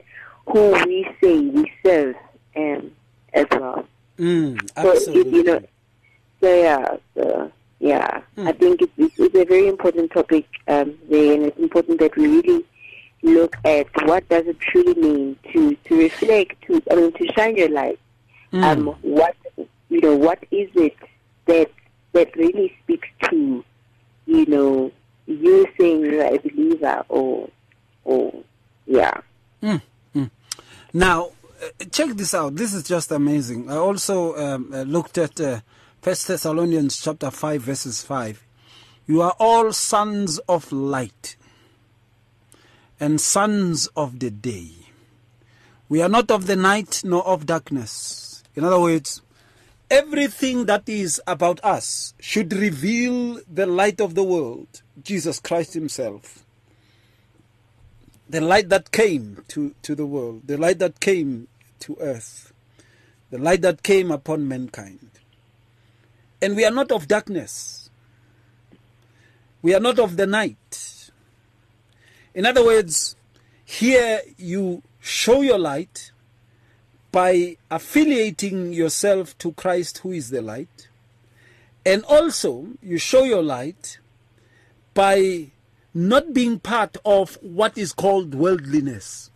who 0.48 0.72
we 0.86 1.06
say 1.22 1.40
we 1.40 1.70
serve 1.86 2.16
um, 2.56 2.92
as 3.34 3.46
well. 3.52 3.86
Mm. 4.18 4.58
So, 4.82 5.12
you 5.12 5.44
know, 5.44 5.62
so 6.40 6.56
yeah, 6.56 6.96
so, 7.16 7.52
yeah. 7.80 8.22
I 8.38 8.54
think 8.54 8.82
it's, 8.82 8.94
it's, 8.98 9.20
it's 9.20 9.36
a 9.36 9.44
very 9.44 9.68
important 9.68 10.12
topic 10.12 10.46
um, 10.70 10.98
there, 11.10 11.34
and 11.34 11.44
it's 11.44 11.60
important 11.60 12.00
that 12.00 12.16
we 12.16 12.28
really 12.28 12.66
look 13.22 13.56
at 13.66 13.88
what 14.08 14.28
does 14.30 14.48
it 14.48 14.60
truly 14.60 14.94
mean 14.96 15.38
to 15.54 15.76
to 15.86 15.98
reflect, 15.98 16.62
to 16.64 16.82
I 16.92 16.96
mean, 16.96 17.12
to 17.14 17.28
shine 17.34 17.58
your 17.58 17.70
light. 17.70 18.00
Um, 18.52 18.88
what 19.02 19.36
you 19.90 20.02
know, 20.02 20.16
what 20.16 20.40
is 20.52 20.70
it 20.76 20.96
that 21.46 21.72
that 22.14 22.36
really 22.36 22.76
speaks 22.84 23.08
to, 23.30 23.64
you 24.26 24.46
know, 24.46 24.92
you 25.28 25.68
saying 25.78 26.02
you're 26.02 26.24
a 26.24 26.40
believer, 26.40 27.06
or 27.10 27.50
or 28.04 28.34
yeah. 28.86 29.22
Now, 30.92 31.32
uh, 31.62 31.86
check 31.92 32.10
this 32.16 32.34
out. 32.34 32.56
This 32.56 32.74
is 32.74 32.84
just 32.84 33.12
amazing. 33.12 33.70
I 33.70 33.76
also 33.76 34.36
um, 34.36 34.74
uh, 34.74 34.82
looked 34.82 35.20
at 35.20 35.40
uh, 35.40 35.60
First 36.02 36.28
Thessalonians 36.28 37.00
chapter 37.00 37.30
five, 37.30 37.62
verses 37.62 38.02
five. 38.02 38.44
You 39.06 39.22
are 39.22 39.36
all 39.40 39.72
sons 39.72 40.40
of 40.50 40.72
light 40.72 41.36
and 43.00 43.20
sons 43.20 43.88
of 43.96 44.20
the 44.20 44.30
day. 44.30 44.72
We 45.88 46.02
are 46.02 46.10
not 46.10 46.30
of 46.32 46.48
the 46.48 46.56
night 46.56 47.02
nor 47.04 47.26
of 47.26 47.46
darkness. 47.46 48.44
In 48.56 48.64
other 48.64 48.80
words, 48.80 49.22
everything 49.90 50.66
that 50.66 50.88
is 50.88 51.22
about 51.26 51.64
us 51.64 52.14
should 52.20 52.54
reveal 52.54 53.40
the 53.52 53.66
light 53.66 54.00
of 54.00 54.16
the 54.16 54.24
world, 54.24 54.82
Jesus 55.04 55.40
Christ 55.40 55.74
Himself 55.74 56.46
the 58.30 58.40
light 58.40 58.70
that 58.70 58.92
came 58.92 59.44
to, 59.48 59.74
to 59.82 59.96
the 59.96 60.06
world, 60.06 60.44
the 60.46 60.58
light 60.58 60.78
that 60.80 61.00
came 61.00 61.48
to 61.80 61.98
earth, 62.00 62.54
the 63.32 63.40
light 63.40 63.62
that 63.64 63.82
came 63.82 64.12
upon 64.12 64.48
mankind. 64.48 65.10
And 66.42 66.56
we 66.56 66.64
are 66.64 66.72
not 66.72 66.92
of 66.92 67.08
darkness. 67.08 67.90
We 69.62 69.74
are 69.74 69.80
not 69.80 69.98
of 69.98 70.16
the 70.16 70.28
night. 70.28 70.79
In 72.40 72.46
other 72.46 72.64
words, 72.64 73.18
here 73.66 74.22
you 74.38 74.82
show 75.02 75.42
your 75.42 75.58
light 75.60 76.14
by 77.12 77.58
affiliating 77.70 78.72
yourself 78.72 79.38
to 79.40 79.52
Christ, 79.52 79.98
who 79.98 80.14
is 80.14 80.30
the 80.30 80.42
light. 80.42 80.88
And 81.86 82.02
also, 82.06 82.68
you 82.82 82.98
show 82.98 83.26
your 83.26 83.44
light 83.44 84.00
by 84.94 85.48
not 85.94 86.34
being 86.34 86.60
part 86.60 86.96
of 87.04 87.38
what 87.42 87.78
is 87.78 87.92
called 87.92 88.34
worldliness 88.34 89.32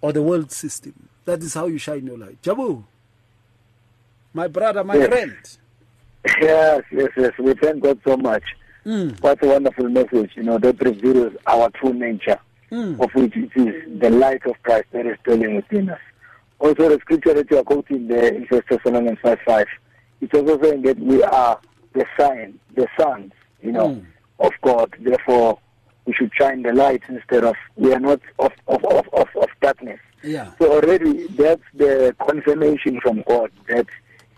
or 0.00 0.12
the 0.12 0.22
world 0.22 0.52
system. 0.52 1.08
That 1.24 1.42
is 1.42 1.54
how 1.54 1.66
you 1.66 1.78
shine 1.78 2.06
your 2.06 2.18
light. 2.18 2.40
Jabu, 2.42 2.84
my 4.32 4.46
brother, 4.46 4.84
my 4.84 4.94
Yes. 4.94 5.08
friend. 5.08 5.36
Yes, 6.40 6.82
yes, 6.92 7.08
yes. 7.16 7.32
We 7.36 7.54
thank 7.54 7.82
God 7.82 7.98
so 8.06 8.16
much. 8.16 8.44
Mm. 8.86 9.20
What 9.22 9.42
a 9.44 9.46
wonderful 9.48 9.88
message, 9.88 10.32
you 10.34 10.42
know, 10.42 10.58
that 10.58 10.80
reveals 10.80 11.32
our 11.46 11.70
true 11.70 11.92
nature, 11.94 12.38
Mm. 12.70 13.00
of 13.00 13.10
which 13.14 13.36
it 13.36 13.50
is 13.54 14.00
the 14.00 14.10
light 14.10 14.44
of 14.46 14.60
Christ 14.62 14.86
that 14.92 15.06
is 15.06 15.16
dwelling 15.24 15.56
within 15.56 15.90
us. 15.90 16.00
Also, 16.58 16.88
the 16.88 16.98
scripture 17.00 17.34
that 17.34 17.50
you 17.50 17.58
are 17.58 17.62
quoting 17.64 18.08
there 18.08 18.32
in 18.34 18.44
1 18.46 18.62
Thessalonians 18.70 19.18
5 19.22 19.38
5, 19.44 19.66
it's 20.20 20.34
also 20.34 20.60
saying 20.62 20.82
that 20.82 20.98
we 20.98 21.22
are 21.22 21.60
the 21.92 22.06
sign, 22.18 22.58
the 22.74 22.86
sons, 22.98 23.32
you 23.62 23.72
know, 23.72 23.88
Mm. 23.90 24.04
of 24.40 24.52
God. 24.62 24.94
Therefore, 25.00 25.58
we 26.06 26.14
should 26.14 26.32
shine 26.34 26.62
the 26.62 26.72
light 26.72 27.02
instead 27.08 27.44
of, 27.44 27.54
we 27.76 27.92
are 27.92 28.00
not 28.00 28.20
of, 28.38 28.52
of, 28.68 28.84
of, 28.84 29.08
of, 29.12 29.28
of 29.36 29.48
darkness. 29.60 30.00
Yeah. 30.24 30.50
So 30.58 30.72
already 30.72 31.26
that's 31.28 31.62
the 31.74 32.14
confirmation 32.20 33.00
from 33.00 33.22
God 33.28 33.50
that 33.68 33.86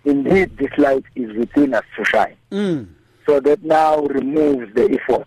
indeed 0.04 0.56
this 0.58 0.76
light 0.76 1.04
is 1.14 1.34
within 1.36 1.72
us 1.74 1.84
to 1.96 2.04
shine. 2.04 2.36
Mm. 2.50 2.86
So 3.26 3.40
that 3.40 3.62
now 3.62 4.02
removes 4.04 4.74
the 4.74 4.98
effort. 5.00 5.26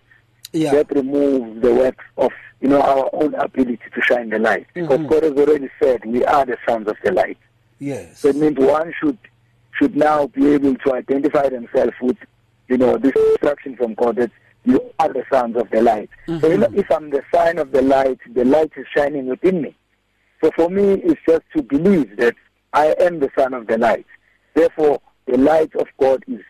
Yeah. 0.52 0.72
That 0.72 0.90
removes 0.94 1.60
the 1.62 1.74
work 1.74 1.98
of 2.16 2.30
you 2.60 2.68
know 2.68 2.80
our 2.80 3.10
own 3.12 3.34
ability 3.34 3.80
to 3.94 4.00
shine 4.02 4.30
the 4.30 4.38
light. 4.38 4.66
Because 4.74 4.98
Mhm. 5.00 5.08
God 5.08 5.22
has 5.24 5.32
already 5.32 5.70
said 5.82 6.04
we 6.04 6.24
are 6.24 6.44
the 6.46 6.56
sons 6.68 6.88
of 6.88 6.96
the 7.04 7.12
light. 7.12 7.38
Yes. 7.78 8.18
So 8.20 8.28
it 8.28 8.36
means 8.36 8.58
one 8.58 8.92
should 9.00 9.18
should 9.78 9.94
now 9.96 10.26
be 10.28 10.54
able 10.54 10.74
to 10.74 10.94
identify 10.94 11.48
themselves 11.48 11.92
with 12.00 12.16
you 12.68 12.78
know 12.78 12.96
this 12.96 13.12
instruction 13.14 13.76
from 13.76 13.94
God 13.94 14.16
that 14.16 14.30
you 14.64 14.82
are 14.98 15.08
the 15.12 15.24
sons 15.32 15.56
of 15.56 15.70
the 15.70 15.80
light. 15.82 16.10
So 16.26 16.46
you 16.48 16.58
know, 16.58 16.68
if 16.74 16.90
I'm 16.90 17.10
the 17.10 17.22
sign 17.32 17.58
of 17.58 17.70
the 17.72 17.82
light, 17.82 18.18
the 18.34 18.44
light 18.44 18.72
is 18.76 18.86
shining 18.96 19.26
within 19.26 19.62
me. 19.62 19.74
So 20.42 20.50
for 20.56 20.68
me, 20.68 20.94
it's 21.04 21.20
just 21.26 21.42
to 21.56 21.62
believe 21.62 22.16
that 22.16 22.34
I 22.72 22.94
am 23.00 23.18
the 23.20 23.30
son 23.36 23.54
of 23.54 23.66
the 23.66 23.78
light. 23.78 24.06
Therefore, 24.54 25.00
the 25.26 25.38
light 25.38 25.74
of 25.76 25.86
God 26.00 26.24
is 26.28 26.40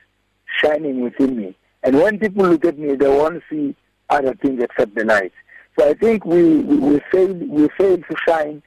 shining 0.63 1.01
within 1.01 1.37
me. 1.37 1.57
And 1.83 1.97
when 1.97 2.19
people 2.19 2.47
look 2.47 2.65
at 2.65 2.79
me, 2.79 2.95
they 2.95 3.09
won't 3.09 3.43
see 3.51 3.75
other 4.11 4.35
things 4.35 4.63
except 4.63 4.95
the 4.95 5.05
light. 5.05 5.33
So 5.79 5.89
I 5.89 5.95
think 5.95 6.25
we, 6.25 6.57
we, 6.57 7.01
fail 7.13 7.33
we 7.33 7.69
fail 7.79 7.99
to 7.99 8.17
shine 8.27 8.63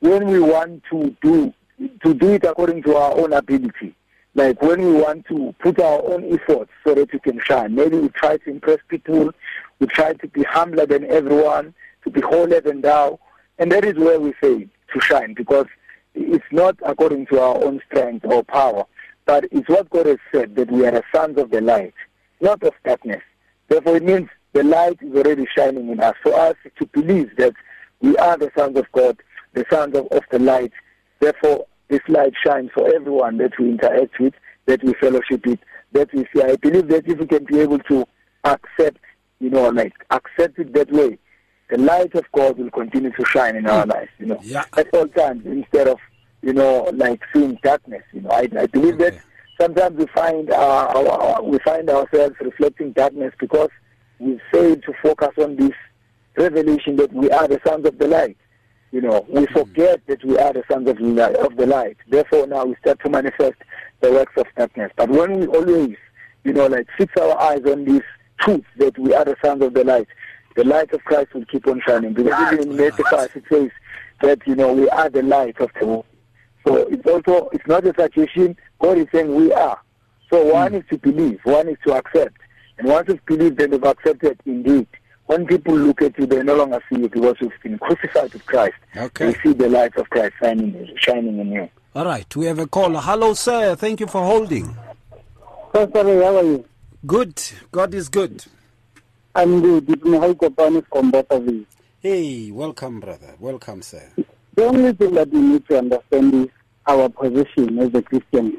when 0.00 0.26
we 0.26 0.38
want 0.38 0.82
to 0.90 1.14
do 1.22 1.52
to 2.02 2.14
do 2.14 2.34
it 2.34 2.44
according 2.44 2.82
to 2.84 2.96
our 2.96 3.18
own 3.18 3.32
ability. 3.32 3.94
Like 4.34 4.62
when 4.62 4.80
we 4.80 4.92
want 4.92 5.26
to 5.26 5.54
put 5.60 5.80
our 5.80 6.02
own 6.10 6.24
efforts 6.32 6.70
so 6.84 6.94
that 6.94 7.12
we 7.12 7.18
can 7.18 7.40
shine. 7.44 7.74
Maybe 7.74 7.98
we 7.98 8.08
try 8.10 8.36
to 8.36 8.50
impress 8.50 8.78
people, 8.88 9.30
we 9.78 9.86
try 9.88 10.12
to 10.14 10.28
be 10.28 10.42
humbler 10.44 10.86
than 10.86 11.04
everyone, 11.04 11.74
to 12.04 12.10
be 12.10 12.20
holier 12.20 12.60
than 12.60 12.80
thou, 12.80 13.18
and 13.58 13.70
that 13.72 13.84
is 13.84 13.94
where 13.94 14.20
we 14.20 14.32
fail 14.40 14.60
to 14.60 15.00
shine 15.00 15.34
because 15.34 15.66
it's 16.14 16.44
not 16.50 16.76
according 16.84 17.26
to 17.26 17.40
our 17.40 17.62
own 17.64 17.80
strength 17.86 18.24
or 18.24 18.42
power, 18.44 18.84
but 19.26 19.44
it's 19.50 19.68
what 19.68 19.90
God 19.90 20.06
has 20.06 20.18
said 20.32 20.54
that 20.56 20.70
we 20.70 20.86
are 20.86 20.90
the 20.92 21.02
sons 21.14 21.38
of 21.38 21.50
the 21.50 21.60
light, 21.60 21.94
not 22.40 22.62
of 22.62 22.72
darkness. 22.84 23.22
Therefore, 23.68 23.96
it 23.96 24.04
means 24.04 24.28
the 24.52 24.62
light 24.62 24.98
is 25.00 25.14
already 25.14 25.46
shining 25.56 25.88
in 25.90 26.00
us. 26.00 26.14
For 26.22 26.34
us 26.34 26.54
to 26.78 26.86
believe 26.86 27.34
that 27.36 27.54
we 28.00 28.16
are 28.18 28.36
the 28.36 28.50
sons 28.56 28.78
of 28.78 28.86
God, 28.92 29.18
the 29.54 29.64
sons 29.70 29.96
of, 29.96 30.06
of 30.08 30.22
the 30.30 30.38
light. 30.38 30.72
Therefore, 31.20 31.66
this 31.88 32.00
light 32.08 32.34
shines 32.44 32.70
for 32.74 32.92
everyone 32.94 33.38
that 33.38 33.52
we 33.58 33.70
interact 33.70 34.18
with, 34.20 34.34
that 34.66 34.82
we 34.82 34.94
fellowship 34.94 35.46
with, 35.46 35.58
that 35.92 36.12
we 36.12 36.26
see. 36.34 36.42
I 36.42 36.56
believe 36.56 36.88
that 36.88 37.06
if 37.08 37.18
we 37.18 37.26
can 37.26 37.44
be 37.44 37.60
able 37.60 37.78
to 37.80 38.06
accept, 38.44 38.98
you 39.40 39.50
know, 39.50 39.68
like 39.70 39.94
accept 40.10 40.58
it 40.58 40.72
that 40.74 40.92
way, 40.92 41.18
the 41.70 41.78
light 41.78 42.14
of 42.14 42.24
God 42.32 42.58
will 42.58 42.70
continue 42.70 43.10
to 43.10 43.24
shine 43.24 43.56
in 43.56 43.66
our 43.66 43.84
hmm. 43.84 43.90
lives, 43.90 44.10
you 44.18 44.26
know, 44.26 44.38
Yeah. 44.42 44.64
at 44.76 44.92
all 44.94 45.08
times 45.08 45.46
instead 45.46 45.88
of, 45.88 45.98
you 46.44 46.52
know, 46.52 46.90
like 46.94 47.22
seeing 47.32 47.58
darkness. 47.62 48.02
You 48.12 48.20
know, 48.20 48.30
I, 48.30 48.48
I 48.58 48.66
believe 48.66 48.98
that 48.98 49.14
sometimes 49.58 49.96
we 49.96 50.06
find 50.08 50.50
uh, 50.50 50.54
our, 50.94 51.08
our, 51.08 51.42
we 51.42 51.58
find 51.60 51.88
ourselves 51.88 52.36
reflecting 52.40 52.92
darkness 52.92 53.32
because 53.40 53.70
we 54.18 54.38
fail 54.52 54.76
to 54.76 54.92
focus 55.02 55.30
on 55.38 55.56
this 55.56 55.72
revelation 56.36 56.96
that 56.96 57.12
we 57.14 57.30
are 57.30 57.48
the 57.48 57.60
sons 57.66 57.86
of 57.86 57.98
the 57.98 58.08
light. 58.08 58.36
You 58.92 59.00
know, 59.00 59.24
we 59.28 59.46
forget 59.46 60.02
that 60.06 60.22
we 60.22 60.36
are 60.38 60.52
the 60.52 60.62
sons 60.70 60.86
of 60.88 60.98
the 60.98 61.04
light, 61.04 61.34
of 61.36 61.56
the 61.56 61.66
light. 61.66 61.96
Therefore, 62.08 62.46
now 62.46 62.66
we 62.66 62.76
start 62.76 63.00
to 63.04 63.10
manifest 63.10 63.56
the 64.02 64.12
works 64.12 64.34
of 64.36 64.46
darkness. 64.56 64.92
But 64.96 65.08
when 65.08 65.40
we 65.40 65.46
always, 65.46 65.96
you 66.44 66.52
know, 66.52 66.66
like 66.66 66.86
fix 66.98 67.12
our 67.20 67.40
eyes 67.40 67.64
on 67.64 67.86
this 67.86 68.02
truth 68.38 68.64
that 68.76 68.98
we 68.98 69.14
are 69.14 69.24
the 69.24 69.36
sons 69.42 69.62
of 69.62 69.72
the 69.72 69.82
light, 69.82 70.08
the 70.56 70.64
light 70.64 70.92
of 70.92 71.02
Christ 71.04 71.32
will 71.32 71.46
keep 71.46 71.66
on 71.66 71.80
shining. 71.86 72.12
Because 72.12 72.52
even 72.52 72.70
in 72.70 72.76
Matthew 72.76 73.04
5, 73.10 73.30
it 73.34 73.44
says 73.50 73.70
that, 74.20 74.46
you 74.46 74.54
know, 74.54 74.72
we 74.74 74.88
are 74.90 75.08
the 75.08 75.22
light 75.22 75.58
of 75.60 75.70
the 75.80 75.86
world. 75.86 76.04
So 76.66 76.76
it's 76.88 77.06
also, 77.06 77.48
it's 77.52 77.66
not 77.66 77.86
a 77.86 77.94
suggestion. 77.98 78.56
God 78.80 78.98
is 78.98 79.06
saying 79.12 79.34
we 79.34 79.52
are. 79.52 79.80
So 80.30 80.44
hmm. 80.44 80.50
one 80.50 80.74
is 80.74 80.84
to 80.90 80.98
believe, 80.98 81.40
one 81.44 81.68
is 81.68 81.76
to 81.86 81.94
accept. 81.94 82.36
And 82.78 82.88
once 82.88 83.08
you've 83.08 83.24
believed 83.26 83.60
and 83.60 83.72
you've 83.72 83.84
accepted 83.84 84.40
indeed, 84.46 84.86
when 85.26 85.46
people 85.46 85.76
look 85.76 86.02
at 86.02 86.18
you, 86.18 86.26
they 86.26 86.42
no 86.42 86.56
longer 86.56 86.82
see 86.90 87.00
you 87.00 87.08
because 87.08 87.36
you've 87.40 87.52
been 87.62 87.78
crucified 87.80 88.32
with 88.32 88.44
Christ. 88.46 88.74
Okay. 88.96 89.32
They 89.32 89.38
see 89.40 89.52
the 89.52 89.68
light 89.68 89.96
of 89.96 90.10
Christ 90.10 90.34
shining, 90.42 90.90
shining 90.98 91.38
in 91.38 91.52
you. 91.52 91.68
All 91.94 92.04
right. 92.04 92.34
We 92.36 92.46
have 92.46 92.58
a 92.58 92.66
caller. 92.66 93.00
Hello, 93.00 93.34
sir. 93.34 93.76
Thank 93.76 94.00
you 94.00 94.06
for 94.06 94.22
holding. 94.22 94.76
Pastor, 95.72 96.22
how 96.22 96.36
are 96.36 96.42
you? 96.42 96.64
Good. 97.06 97.40
God 97.72 97.94
is 97.94 98.08
good. 98.08 98.44
I'm 99.34 99.60
good. 99.60 99.88
It's 99.88 100.02
Mihai 100.02 100.34
Kopani 100.34 100.84
from 100.88 101.10
Bothaville. 101.10 101.66
Hey, 102.00 102.50
welcome, 102.50 103.00
brother. 103.00 103.34
Welcome, 103.38 103.82
sir. 103.82 104.10
The 104.56 104.64
only 104.64 104.92
thing 104.92 105.14
that 105.14 105.30
we 105.30 105.40
need 105.40 105.66
to 105.68 105.78
understand 105.78 106.34
is 106.34 106.48
our 106.86 107.08
position 107.08 107.78
as 107.78 107.94
a 107.94 108.02
Christian. 108.02 108.58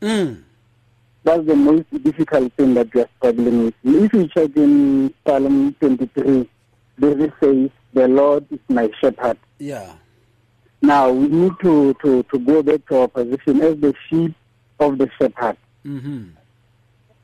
Mm. 0.00 0.42
That's 1.24 1.46
the 1.46 1.56
most 1.56 1.84
difficult 2.02 2.52
thing 2.54 2.74
that 2.74 2.94
we 2.94 3.02
are 3.02 3.08
struggling 3.18 3.64
with. 3.64 3.74
If 3.84 4.12
you 4.12 4.28
check 4.28 4.56
in 4.56 5.12
Psalm 5.26 5.74
23, 5.80 6.48
David 7.00 7.32
says, 7.40 7.70
The 7.92 8.08
Lord 8.08 8.46
is 8.50 8.60
my 8.68 8.88
shepherd. 9.00 9.36
Yeah. 9.58 9.92
Now, 10.80 11.10
we 11.10 11.26
need 11.28 11.52
to, 11.62 11.94
to, 12.02 12.22
to 12.22 12.38
go 12.38 12.62
back 12.62 12.86
to 12.86 13.00
our 13.00 13.08
position 13.08 13.60
as 13.60 13.76
the 13.78 13.92
sheep 14.08 14.34
of 14.78 14.98
the 14.98 15.10
shepherd. 15.18 15.56
Mm-hmm. 15.84 16.28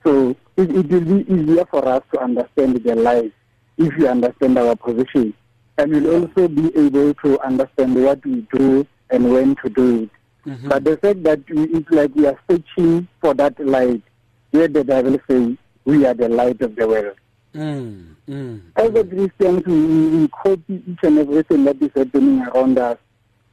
So 0.05 0.31
it, 0.57 0.71
it 0.71 0.89
will 0.89 1.23
be 1.23 1.33
easier 1.33 1.65
for 1.67 1.87
us 1.87 2.03
to 2.13 2.21
understand 2.21 2.77
the 2.83 2.95
life 2.97 3.33
if 3.79 3.95
we 3.97 4.07
understand 4.07 4.59
our 4.59 4.75
position. 4.75 5.33
And 5.79 5.91
we'll 5.93 6.23
also 6.23 6.49
be 6.49 6.67
able 6.77 7.15
to 7.15 7.41
understand 7.41 7.95
what 8.03 8.25
we 8.27 8.47
do 8.55 8.87
and 9.11 9.33
when 9.33 9.57
to 9.57 9.69
do 9.71 10.03
it. 10.05 10.11
Mm-hmm. 10.49 10.69
But 10.69 10.85
the 10.85 10.97
fact 10.99 11.23
that 11.23 11.41
we, 11.49 11.63
it's 11.65 11.91
like 11.91 12.15
we 12.15 12.27
are 12.27 12.39
searching 12.51 13.09
for 13.21 13.33
that 13.35 13.59
light, 13.65 14.03
where 14.51 14.69
the 14.69 14.85
Bible 14.85 15.19
says 15.29 15.57
we 15.85 16.05
are 16.05 16.15
the 16.15 16.29
light 16.29 16.61
of 16.61 16.77
the 16.77 16.87
world. 16.87 17.17
Mm. 17.55 18.15
Mm. 18.29 18.61
As 18.77 18.89
a 18.91 19.05
Christians, 19.05 19.63
we, 19.67 20.09
we 20.09 20.29
copy 20.29 20.83
each 20.87 20.99
and 21.03 21.19
everything 21.19 21.65
that 21.65 21.81
is 21.83 21.91
happening 21.95 22.43
around 22.43 22.79
us, 22.79 22.99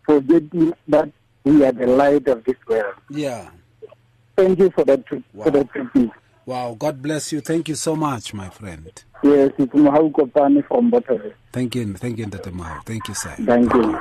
forgetting 0.05 0.73
that 0.88 1.12
we 1.43 1.63
are 1.63 1.71
the 1.71 1.88
light 1.88 2.27
of 2.27 2.43
this 2.43 2.55
world. 2.67 2.95
Yeah. 3.10 3.49
Thank 4.36 4.60
you 4.60 4.69
for 4.71 4.86
that, 4.86 5.03
Wow. 5.34 5.43
for 5.45 5.51
that 5.51 5.69
critique. 5.69 6.12
Wow. 6.49 6.75
God 6.79 7.03
bless 7.03 7.31
you. 7.31 7.41
Thank 7.41 7.69
you 7.69 7.75
so 7.75 7.95
much, 7.95 8.33
my 8.33 8.49
friend. 8.49 8.91
Yes, 9.21 9.51
it's 9.59 9.71
Mahau 9.71 10.12
Kopani 10.12 10.65
from. 10.67 10.91
Thank 11.51 11.75
you. 11.75 11.93
Thank 11.93 12.17
you, 12.17 12.25
Dr. 12.25 12.49
Mao. 12.49 12.81
Thank 12.83 13.07
you, 13.07 13.13
sir. 13.13 13.35
Thank 13.45 13.71
you. 13.71 13.99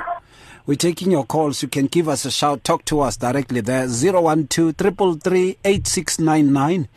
We're 0.65 0.73
taking 0.73 1.11
your 1.11 1.27
calls. 1.27 1.61
You 1.61 1.67
can 1.67 1.85
give 1.85 2.09
us 2.09 2.25
a 2.25 2.31
shout. 2.31 2.63
Talk 2.63 2.85
to 2.85 3.01
us 3.01 3.17
directly 3.17 3.61
there. 3.61 3.85
012 3.85 4.49
333 4.49 5.57
8699 5.63 6.87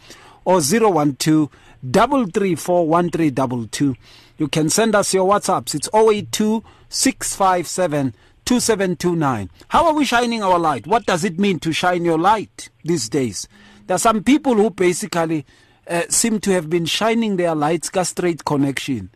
or 0.47 0.63
012 0.63 1.51
334 1.93 3.97
You 4.39 4.49
can 4.49 4.71
send 4.71 4.95
us 4.95 5.13
your 5.13 5.31
WhatsApps. 5.31 5.75
It's 5.75 5.91
082 5.93 6.65
657 6.89 8.15
2729. 8.47 9.51
How 9.69 9.85
are 9.87 9.93
we 9.93 10.07
shining 10.07 10.43
our 10.43 10.59
light? 10.59 10.87
What 10.87 11.05
does 11.05 11.25
it 11.25 11.39
mean 11.39 11.59
to 11.61 11.75
shine 11.75 12.07
your 12.07 12.19
light 12.19 12.71
these 12.83 13.11
days? 13.11 13.47
There 13.87 13.95
are 13.97 13.99
some 13.99 14.23
people 14.23 14.55
who 14.55 14.71
basically 14.71 15.45
uh, 15.89 16.03
seem 16.09 16.41
to 16.41 16.53
have 16.53 16.71
been 16.71 16.87
shining 16.87 17.37
their 17.37 17.55
lights 17.55 17.91
got 17.91 18.07
straight 18.07 18.45
connection. 18.45 19.11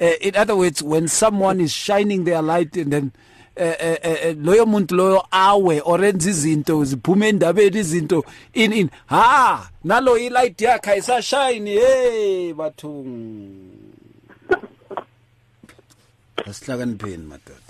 Uh, 0.00 0.12
in 0.20 0.36
other 0.36 0.56
words, 0.56 0.82
when 0.82 1.08
someone 1.08 1.60
is 1.60 1.72
shining 1.72 2.24
their 2.24 2.42
light 2.42 2.76
and 2.76 2.92
then 2.92 3.12
eh, 3.58 3.76
eh, 3.80 3.98
eh, 4.02 4.36
loyo 4.38 4.66
muntu 4.66 4.94
loyo 4.94 5.26
awe 5.30 5.80
orenza 5.84 6.30
izinto 6.30 6.84
ziphume 6.84 7.28
endabeni 7.28 7.78
izinto 7.78 8.24
in 8.54 8.72
in 8.72 8.90
ha 9.06 9.70
nalo 9.84 10.18
ilight 10.18 10.60
yakhe 10.60 10.90
ayisashine 10.90 11.70
hey 11.70 12.52
bathungu 12.52 13.66
asihlakanipheni 16.48 17.26
madoda 17.26 17.67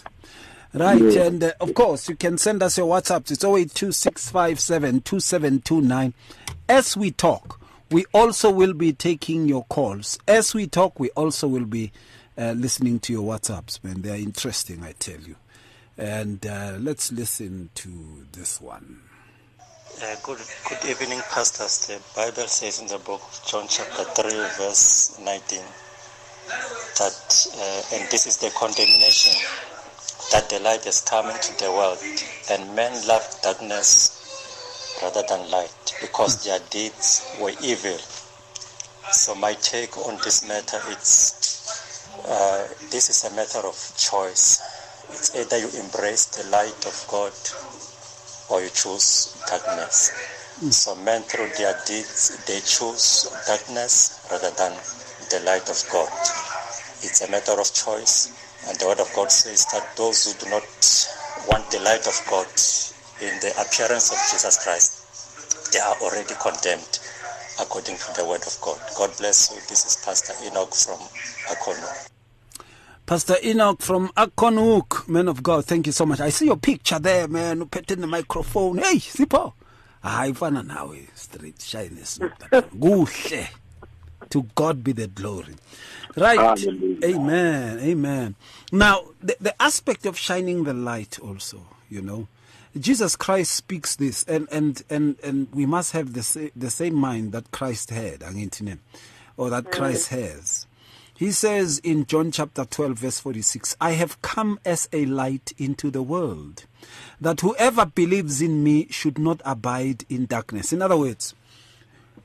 right 0.75 1.01
and 1.01 1.45
uh, 1.45 1.53
of 1.61 1.73
course 1.75 2.09
you 2.09 2.17
can 2.17 2.39
send 2.39 2.63
us 2.63 2.79
your 2.79 2.87
whatsapps 2.87 3.31
it's 3.31 3.45
0826572729 3.45 6.13
as 6.69 6.97
we 6.97 7.11
talk 7.11 7.59
We 7.91 8.05
also 8.13 8.51
will 8.51 8.75
be 8.75 8.93
taking 8.93 9.49
your 9.49 9.65
calls. 9.65 10.19
As 10.29 10.55
we 10.55 10.67
talk, 10.67 11.01
we 11.01 11.09
also 11.11 11.49
will 11.49 11.65
be 11.65 11.91
uh, 12.37 12.53
listening 12.53 13.01
to 13.01 13.15
your 13.15 13.23
WhatsApps, 13.23 13.83
man. 13.83 14.03
They 14.03 14.11
are 14.11 14.17
interesting, 14.17 14.85
I 14.85 14.93
tell 14.93 15.21
you. 15.21 15.37
And 15.97 16.45
uh, 16.47 16.77
let's 16.79 17.11
listen 17.11 17.71
to 17.77 18.27
this 18.33 18.61
one. 18.61 19.01
Uh, 20.03 20.17
good, 20.23 20.39
good 20.69 20.85
evening, 20.85 21.23
pastors. 21.31 21.87
The 21.87 21.99
Bible 22.15 22.47
says 22.47 22.81
in 22.81 22.89
the 22.89 22.99
book 22.99 23.23
of 23.23 23.41
John, 23.47 23.67
chapter 23.69 24.05
3, 24.05 24.33
verse 24.59 25.19
19, 25.25 25.61
that, 26.99 27.47
uh, 27.57 27.83
and 27.97 28.11
this 28.11 28.27
is 28.27 28.37
the 28.37 28.51
condemnation, 28.51 29.33
that 30.33 30.49
the 30.51 30.59
light 30.61 30.85
has 30.85 31.01
come 31.01 31.31
into 31.31 31.57
the 31.59 31.71
world, 31.71 31.99
and 32.51 32.75
men 32.77 32.93
loved 33.07 33.43
darkness 33.43 34.15
rather 35.03 35.23
than 35.29 35.51
light, 35.51 35.95
because 36.01 36.45
their 36.45 36.61
deeds 36.71 37.37
were 37.41 37.53
evil. 37.63 37.99
So 39.13 39.35
my 39.35 39.55
take 39.55 39.97
on 39.97 40.17
this 40.23 40.47
matter 40.47 40.81
is, 40.91 41.33
uh, 42.27 42.69
this 42.91 43.09
is 43.09 43.25
a 43.25 43.35
matter 43.35 43.67
of 43.67 43.77
choice. 43.97 44.61
It's 45.11 45.35
either 45.35 45.59
you 45.59 45.71
embrace 45.81 46.27
the 46.27 46.49
light 46.51 46.85
of 46.85 47.07
God 47.09 47.33
or 48.51 48.63
you 48.63 48.69
choose 48.69 49.35
darkness. 49.49 50.13
So 50.71 50.95
men 50.97 51.23
through 51.23 51.49
their 51.57 51.73
deeds, 51.87 52.37
they 52.47 52.61
choose 52.61 53.31
darkness 53.47 54.27
rather 54.31 54.51
than 54.51 54.73
the 55.31 55.41
light 55.47 55.71
of 55.71 55.83
God. 55.91 56.11
It's 57.01 57.23
a 57.23 57.31
matter 57.31 57.53
of 57.53 57.73
choice. 57.73 58.35
And 58.69 58.77
the 58.79 58.87
word 58.87 59.01
of 59.01 59.11
God 59.17 59.33
says 59.33 59.65
that 59.73 59.97
those 59.97 60.25
who 60.27 60.39
do 60.45 60.51
not 60.51 60.63
want 61.49 61.71
the 61.71 61.81
light 61.81 62.07
of 62.07 62.21
God 62.29 62.47
in 63.25 63.33
the 63.41 63.51
appearance 63.57 64.13
of 64.13 64.19
Jesus 64.31 64.63
Christ, 64.63 65.73
they 65.73 65.81
are 65.81 65.97
already 66.03 66.35
condemned 66.41 66.99
according 67.61 67.97
to 67.97 68.13
the 68.15 68.27
word 68.29 68.43
of 68.47 68.57
God. 68.61 68.79
God 68.97 69.11
bless 69.19 69.51
you. 69.51 69.57
This 69.69 69.87
is 69.87 69.97
Pastor 70.05 70.35
Enoch 70.47 70.75
from 70.75 70.99
Akono. 71.49 72.09
Pastor 73.07 73.37
Enoch 73.43 73.81
from 73.81 74.09
Akonuk, 74.09 75.09
man 75.09 75.29
of 75.29 75.43
God, 75.43 75.65
thank 75.65 75.87
you 75.87 75.93
so 75.93 76.05
much. 76.05 76.21
I 76.21 76.29
see 76.29 76.45
your 76.47 76.59
picture 76.59 76.99
there, 76.99 77.27
man. 77.27 77.63
Uphethe 77.65 77.99
the 77.99 78.07
microphone. 78.07 78.79
Hey, 78.79 78.97
Sipho. 78.97 79.55
Ah, 80.05 80.21
Hayi 80.21 80.35
fana 80.37 80.63
nawe 80.63 81.09
straight 81.15 81.61
shyness. 81.63 82.21
Kuhle. 82.53 83.49
To 84.31 84.47
God 84.55 84.85
be 84.85 84.93
the 84.93 85.09
glory. 85.09 85.55
Right. 86.17 86.39
Hallelujah. 86.39 86.99
Amen. 87.05 87.79
Amen. 87.81 88.35
Now, 88.73 89.05
the, 89.21 89.37
the 89.41 89.63
aspect 89.63 90.07
of 90.07 90.19
shining 90.19 90.65
the 90.65 90.75
light 90.75 91.19
also, 91.19 91.67
you 91.89 92.03
know. 92.03 92.29
Jesus 92.79 93.17
Christ 93.17 93.53
speaks 93.53 93.97
this 93.97 94.25
and 94.25 94.47
and 94.53 94.83
and 94.91 95.17
and 95.25 95.49
we 95.53 95.67
must 95.67 95.93
have 95.93 96.13
the 96.13 96.51
the 96.55 96.71
same 96.71 96.95
mind 96.95 97.33
that 97.33 97.51
Christ 97.51 97.91
had, 97.91 98.23
or 99.37 99.51
that 99.51 99.65
mm. 99.65 99.73
Christ 99.73 100.09
has. 100.09 100.67
He 101.19 101.33
says 101.33 101.81
in 101.83 102.07
John 102.07 102.31
chapter 102.31 102.65
12, 102.65 102.97
verse 102.97 103.19
46, 103.19 103.75
I 103.81 103.93
have 103.93 104.23
come 104.23 104.61
as 104.65 104.89
a 104.93 105.05
light 105.05 105.53
into 105.59 105.91
the 105.91 106.01
world, 106.01 106.67
that 107.21 107.41
whoever 107.41 107.87
believes 107.87 108.41
in 108.41 108.63
me 108.63 108.87
should 108.91 109.19
not 109.19 109.43
abide 109.45 110.05
in 110.09 110.27
darkness. 110.27 110.73
In 110.73 110.81
other 110.81 110.97
words, 110.97 111.35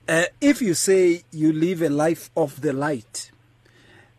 uh, 0.08 0.26
if 0.42 0.62
you 0.62 0.74
say 0.74 1.24
you 1.32 1.54
live 1.54 1.82
a 1.82 1.90
life 1.90 2.30
of 2.36 2.62
the 2.62 2.74
light, 2.74 3.32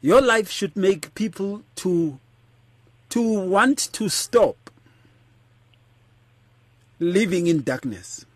your 0.00 0.20
life 0.20 0.50
should 0.50 0.76
make 0.76 1.14
people 1.14 1.62
to 1.76 2.18
to 3.10 3.22
want 3.22 3.78
to 3.92 4.08
stop 4.08 4.70
living 6.98 7.46
in 7.46 7.62
darkness. 7.62 8.26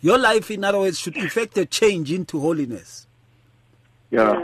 Your 0.00 0.18
life, 0.18 0.50
in 0.50 0.64
other 0.64 0.80
words, 0.80 0.98
should 0.98 1.16
effect 1.16 1.56
a 1.56 1.64
change 1.64 2.12
into 2.12 2.38
holiness. 2.38 3.06
Yeah. 4.10 4.42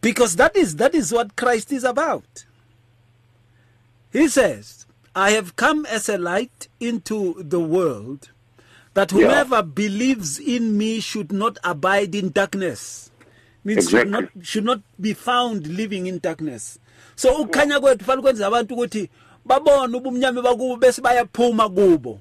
Because 0.00 0.36
that 0.36 0.54
is 0.54 0.76
that 0.76 0.94
is 0.94 1.12
what 1.12 1.36
Christ 1.36 1.72
is 1.72 1.84
about. 1.84 2.44
He 4.12 4.28
says, 4.28 4.86
I 5.16 5.30
have 5.30 5.56
come 5.56 5.86
as 5.86 6.08
a 6.08 6.18
light 6.18 6.68
into 6.78 7.42
the 7.42 7.58
world 7.58 8.30
that 8.94 9.12
Yeah. 9.12 9.26
whoever 9.28 9.62
believes 9.62 10.38
in 10.38 10.76
me 10.78 11.00
should 11.00 11.32
not 11.32 11.58
abide 11.64 12.14
in 12.14 12.32
darkness. 12.32 13.10
Means 13.64 13.90
should 13.90 14.08
not 14.10 14.24
Exactly. 14.24 14.44
should 14.44 14.64
not 14.64 14.80
be 15.00 15.14
found 15.14 15.66
living 15.66 16.06
in 16.06 16.18
darkness. 16.20 16.78
So 17.16 17.34
ukukhanya 17.34 17.80
kwethu 17.80 18.04
fanele 18.04 18.22
kwenza 18.22 18.46
abantu 18.46 18.74
ukuthi 18.74 19.10
babone 19.44 19.96
ubumnyama 19.96 20.42
bakubo 20.42 20.76
bese 20.76 21.02
bayaphuma 21.02 21.68
kubo. 21.68 22.20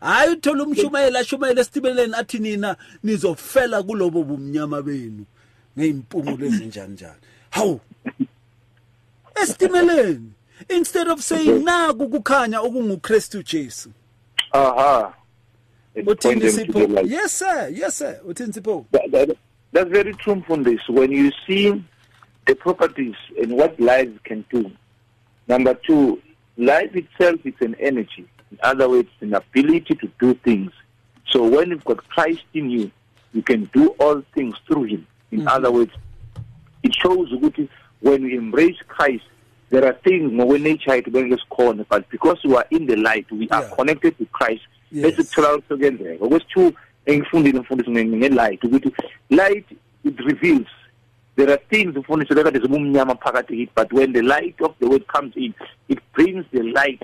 hayi 0.00 0.32
uthola 0.32 0.64
umshumayeli 0.64 1.16
ashumayele 1.16 1.60
esitimeleni 1.60 2.14
athi 2.14 2.38
nina 2.38 2.76
nizofela 3.02 3.82
kulobo 3.82 4.22
bumnyama 4.24 4.82
benu 4.82 5.24
ngey'mpumulo 5.78 6.46
ezinjani 6.46 6.92
njani 6.94 7.20
hawu 7.50 7.80
esitimeleni 9.42 10.32
instead 10.68 11.08
of 11.08 11.20
saying 11.20 11.64
naku 11.64 12.08
kukhanya 12.08 12.60
okungukristu 12.60 13.42
jesu 13.42 13.90
Aha. 14.52 15.14
It's 15.94 16.08
uthini 16.08 16.40
pointing 16.40 16.72
to 16.72 16.86
the 16.86 17.04
yes 17.06 17.32
sir 17.32 17.68
yes 17.72 17.96
sir 17.96 18.20
uthini 18.26 18.52
sipho 18.52 18.84
That- 18.92 19.10
that- 19.10 19.36
that's 19.72 19.90
very 19.90 20.14
true 20.14 20.42
from 20.46 20.64
this. 20.64 20.80
When 20.88 21.12
you 21.12 21.30
see 21.46 21.82
the 22.46 22.54
properties 22.56 23.14
and 23.40 23.52
what 23.52 23.78
life 23.78 24.10
can 24.24 24.44
do. 24.50 24.70
Number 25.46 25.74
two, 25.74 26.20
life 26.56 26.94
itself 26.96 27.40
is 27.44 27.54
an 27.60 27.76
energy. 27.78 28.26
In 28.50 28.58
other 28.62 28.88
words, 28.88 29.08
an 29.20 29.34
ability 29.34 29.94
to 29.94 30.10
do 30.18 30.34
things. 30.34 30.72
So 31.30 31.46
when 31.46 31.70
you've 31.70 31.84
got 31.84 32.08
Christ 32.08 32.42
in 32.54 32.70
you, 32.70 32.90
you 33.32 33.42
can 33.42 33.70
do 33.72 33.88
all 34.00 34.22
things 34.34 34.56
through 34.66 34.84
him. 34.84 35.06
In 35.30 35.40
mm-hmm. 35.40 35.48
other 35.48 35.70
words, 35.70 35.92
it 36.82 36.94
shows 36.94 37.30
when 38.00 38.22
you 38.22 38.38
embrace 38.38 38.76
Christ, 38.88 39.24
there 39.70 39.84
are 39.86 39.98
things 40.04 40.32
ngokwene 40.32 40.68
nature 40.70 40.96
yethu 40.96 41.10
bengezikhona 41.10 41.84
but 41.90 42.08
because 42.10 42.38
we 42.44 42.56
are 42.56 42.66
in 42.70 42.86
the 42.86 42.96
light, 42.96 43.30
we 43.32 43.48
are 43.50 43.62
Yeah. 43.64 43.76
connected 43.76 44.18
to 44.18 44.24
Christ. 44.32 44.62
Bese 44.92 45.22
kuthola 45.22 45.54
ukuthi 45.56 45.74
kuyenzeka. 45.76 46.24
Okwesithu 46.24 46.72
engifundile 47.06 47.60
mfundisi 47.60 47.90
nge- 47.90 48.16
nge-light 48.16 48.64
ukuthi 48.64 48.92
light 49.30 49.64
it 50.04 50.18
reveals. 50.20 50.66
There 51.36 51.52
are 51.52 51.62
things 51.70 51.96
mfundisi 51.96 52.34
lekade 52.34 52.58
zibumnyama 52.58 53.14
phakathi 53.14 53.56
kithi 53.56 53.70
but 53.76 53.92
when 53.92 54.12
the 54.12 54.22
light 54.22 54.60
of 54.60 54.72
the 54.80 54.86
word 54.86 55.06
comes 55.06 55.36
in 55.36 55.54
it 55.88 55.98
brings 56.14 56.44
the 56.52 56.62
light 56.62 57.02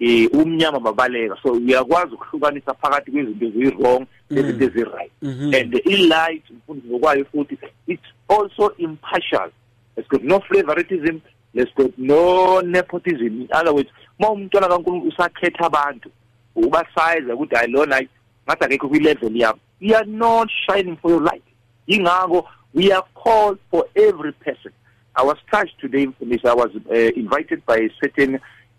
eh 0.00 0.28
umnyama 0.32 0.80
babaleka. 0.80 1.36
So 1.42 1.52
uyakwazi 1.52 2.14
ukuhlukanisa 2.14 2.74
phakathi 2.74 3.10
kwezinto 3.10 3.46
eziyi-wrong 3.46 4.06
nezinto 4.30 4.64
ezi-right. 4.64 5.12
And 5.22 5.74
i-light 5.86 6.42
mfundisi 6.50 6.88
ngokwayo 6.88 7.24
futhi 7.24 7.58
it's 7.86 8.02
also 8.28 8.74
impartial. 8.78 9.50
It's 9.96 10.08
got 10.08 10.22
no 10.24 10.40
favoritism 10.40 11.18
let's 11.54 11.72
got 11.74 11.90
no 11.98 12.60
nepotism. 12.60 13.42
In 13.42 13.48
other 13.52 13.72
words 13.74 13.90
uma 14.18 14.30
umntwana 14.30 14.68
kankulunkulu 14.68 15.12
usakhetha 15.12 15.66
abantu 15.66 16.10
ubasayiza 16.56 17.34
ukuthi 17.34 17.54
hayi 17.54 17.70
lona 17.72 18.02
ngathi 18.46 18.64
akekho 18.64 18.88
kwi-level 18.88 19.36
yami. 19.36 19.60
You 19.80 19.96
are 19.96 20.06
not 20.06 20.48
shining 20.66 20.96
for 20.96 21.10
your 21.10 21.22
light 21.22 21.44
yingakho 21.88 22.44
we 22.74 22.92
are 22.92 23.04
called 23.14 23.58
for 23.70 23.86
every 23.96 24.32
person. 24.32 24.72
I 25.16 25.22
was 25.22 25.36
touched 25.50 25.80
today 25.80 26.06
mfundisi 26.06 26.46
i 26.48 26.54
was 26.54 26.70
uh, 26.76 27.16
invited 27.16 27.62
by 27.66 27.76
a 27.76 27.90
certain 28.00 28.34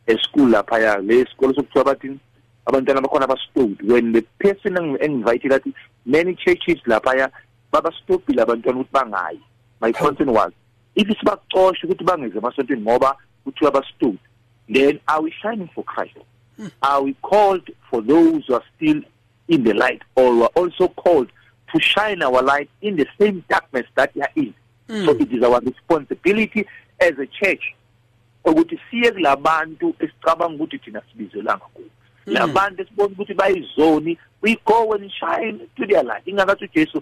uh, 0.07 0.15
school 0.21 0.49
laphaya 0.49 0.97
le 1.01 1.25
sikolo 1.25 1.53
sokuthiwa 1.53 1.85
bathini 1.85 2.19
abantwana 2.65 3.01
bakhona 3.01 3.25
abastowed 3.25 3.81
when 3.91 4.13
the 4.13 4.21
person 4.39 4.73
engi- 4.73 5.03
engi-invite 5.03 5.53
athi 5.55 5.73
many 6.05 6.35
churches 6.35 6.77
laphaya 6.85 7.29
babastopile 7.71 8.41
abantwana 8.41 8.79
ukuthi 8.79 8.91
bangayi. 8.93 9.39
My 9.81 9.91
concern 9.91 10.31
was 10.33 10.51
if 10.99 11.07
sibacoshe 11.19 11.87
ukuthi 11.87 12.03
bangeze 12.03 12.37
emasontweni 12.37 12.81
ngoba 12.81 13.17
kuthiwa 13.43 13.71
bastowed 13.71 14.19
then 14.69 14.99
are 15.07 15.21
we 15.21 15.31
shining 15.41 15.69
for 15.73 15.83
christ? 15.83 16.17
Are 16.81 17.01
we 17.01 17.13
called 17.21 17.69
for 17.89 18.01
those 18.01 18.45
who 18.45 18.53
are 18.53 18.63
still 18.75 19.01
in 19.47 19.63
the 19.63 19.73
light 19.73 20.01
or 20.15 20.35
we 20.35 20.41
are 20.43 20.51
also 20.55 20.89
called 20.89 21.31
to 21.73 21.79
shine 21.79 22.21
our 22.21 22.41
light 22.41 22.69
in 22.81 22.97
the 22.97 23.07
same 23.19 23.43
darkness 23.49 23.85
that 23.95 24.13
we 24.13 24.21
are 24.21 24.31
in? 24.35 24.53
Hmm. 24.87 25.05
So 25.05 25.11
it 25.11 25.31
is 25.31 25.43
our 25.43 25.61
responsibility 25.61 26.67
as 26.99 27.13
a 27.17 27.25
church 27.27 27.63
ukuthi 28.45 28.79
siye 28.91 29.11
kulabantu 29.11 29.95
esicabanga 29.99 30.63
ukuthi 30.63 30.79
thina 30.79 31.01
sibizelanga 31.11 31.65
kubo. 31.73 31.89
Hmm. 32.25 32.33
Labantu 32.33 32.81
esibona 32.81 33.09
ukuthi 33.09 33.33
bayizoni 33.33 34.17
we 34.41 34.57
go 34.65 34.93
and 34.93 35.11
shine 35.11 35.59
to 35.75 35.85
their 35.85 36.03
light. 36.03 36.25
Ingakathi 36.25 36.65
ujesu 36.65 37.01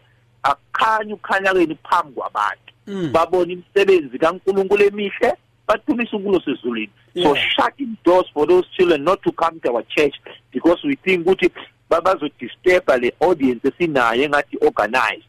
akukhanya 0.51 1.13
ukukhanya 1.15 1.51
kwenu 1.53 1.75
phambi 1.89 2.13
kwabantu 2.13 2.73
babona 3.11 3.51
imisebenzi 3.53 4.19
kankulunkulu 4.19 4.83
emihle 4.85 5.33
bathumise 5.67 6.15
unkulo 6.15 6.39
sezulwini 6.41 6.91
so 7.13 7.35
Yeah. 7.35 7.49
shutting 7.55 7.95
doors 8.05 8.27
for 8.33 8.47
those 8.47 8.67
children 8.77 9.03
not 9.03 9.21
to 9.23 9.31
come 9.31 9.59
to 9.59 9.71
our 9.71 9.83
church 9.87 10.15
because 10.53 10.87
we 10.87 10.95
think 10.95 11.25
ukuthi 11.27 11.49
babazodisturba 11.89 12.97
le 12.97 13.13
audience 13.19 13.67
esinayo 13.67 14.23
engathi 14.23 14.57
organized 14.61 15.25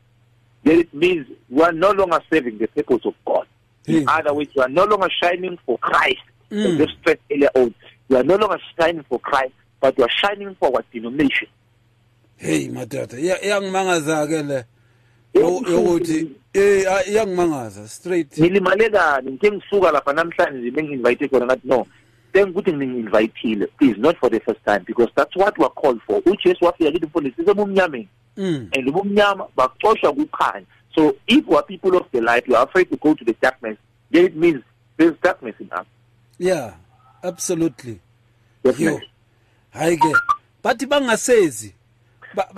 then 0.64 0.80
it 0.80 0.94
means 0.94 1.26
we 1.50 1.62
are 1.64 1.72
no 1.72 1.92
longer 1.92 2.20
serving 2.30 2.58
the 2.58 2.66
purpose 2.66 3.04
of 3.08 3.14
God. 3.24 3.46
In 3.86 3.94
Yeah. 4.02 4.18
other 4.18 4.34
words, 4.34 4.50
we 4.56 4.62
are 4.62 4.68
no 4.68 4.84
longer 4.84 5.08
shining 5.10 5.56
for 5.64 5.78
Christ. 5.78 6.20
Mm. 6.50 6.66
As 6.66 6.78
they 6.78 6.86
stressed 7.00 7.22
earlier 7.32 7.50
on, 7.54 7.74
we 8.08 8.16
are 8.16 8.24
no 8.24 8.36
longer 8.36 8.58
shining 8.78 9.04
for 9.08 9.18
Christ, 9.20 9.52
but 9.80 9.96
we 9.96 10.04
are 10.04 10.10
shining 10.10 10.54
for 10.60 10.68
our 10.74 10.84
denomination. 10.92 11.48
hey 12.36 12.68
madoda 12.68 13.18
iya- 13.18 13.40
iyangimangaza 13.44 14.26
ke 14.26 14.42
le 14.42 14.54
Yo- 14.54 14.64
yokuthi 15.40 16.30
eh 16.54 16.84
ah, 16.92 17.02
iyangimangaza 17.04 17.88
straight. 17.88 18.38
Ngilimale 18.38 18.90
kabi 18.90 19.30
ngike 19.32 19.50
ngisuka 19.50 19.92
lapha 19.92 20.12
namhlanje 20.12 20.70
bengi-invite 20.70 21.28
khona 21.28 21.46
ngathi 21.46 21.68
no 21.68 21.86
sengikuthi 22.32 22.72
ngingi-invitile 22.72 23.66
please 23.78 23.96
not 23.98 24.16
for 24.18 24.30
the 24.30 24.40
first 24.40 24.64
time 24.64 24.84
because 24.86 25.10
that's 25.14 25.36
what 25.36 25.58
we're 25.58 25.68
called 25.68 26.00
for. 26.06 26.22
Ujesu 26.26 26.64
wafika 26.64 26.92
kithi 26.92 27.06
mfundisi 27.06 27.44
sebumnyameni. 27.44 28.08
Mm. 28.36 28.68
And 28.76 28.88
ubumnyama 28.88 29.48
bakuxoshwa 29.56 30.12
kukhanya. 30.12 30.66
So 30.94 31.16
if 31.26 31.46
we're 31.46 31.62
people 31.62 31.96
of 31.96 32.06
the 32.12 32.20
light 32.20 32.48
we 32.48 32.54
are 32.54 32.64
afraid 32.64 32.90
to 32.90 32.96
go 32.96 33.14
to 33.14 33.24
the 33.24 33.34
darkness. 33.42 33.78
Then 34.10 34.24
it 34.24 34.36
means 34.36 34.62
there's 34.96 35.16
darkness 35.22 35.54
in 35.60 35.70
us. 35.72 35.86
Yeah 36.38 36.74
absolutely. 37.22 38.00
Hayi 39.74 39.96
ke 39.96 40.12
bathi 40.62 40.86
bangasezi 40.86 41.72
Ba- 42.34 42.48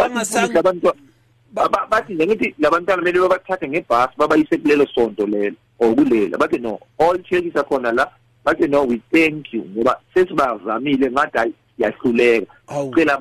bangasang 1.54 1.68
Labantwa- 1.68 1.68
ba- 1.68 1.68
ba- 1.68 1.86
bathi 1.90 2.14
nje 2.14 2.26
ngithi 2.26 2.54
labantwana 2.58 3.02
kumele 3.02 3.20
babathathe 3.20 3.68
ngebhasi 3.68 4.14
babayise 4.16 4.56
kulelo 4.58 4.86
sonto 4.94 5.26
lelo 5.26 5.56
or 5.78 5.94
kulela 5.94 6.38
bathi 6.38 6.58
no 6.60 6.78
all 6.98 7.18
churches 7.22 7.54
akhona 7.56 7.92
la 7.94 8.06
bathi 8.44 8.68
no 8.68 8.84
we 8.84 9.00
thank 9.12 9.52
you. 9.52 9.62
Ngoba 9.76 10.00
sesibazamile 10.14 11.10
ngathi 11.10 11.38
hayi 11.38 11.52
siyahluleka 11.76 12.46
cela 12.94 13.18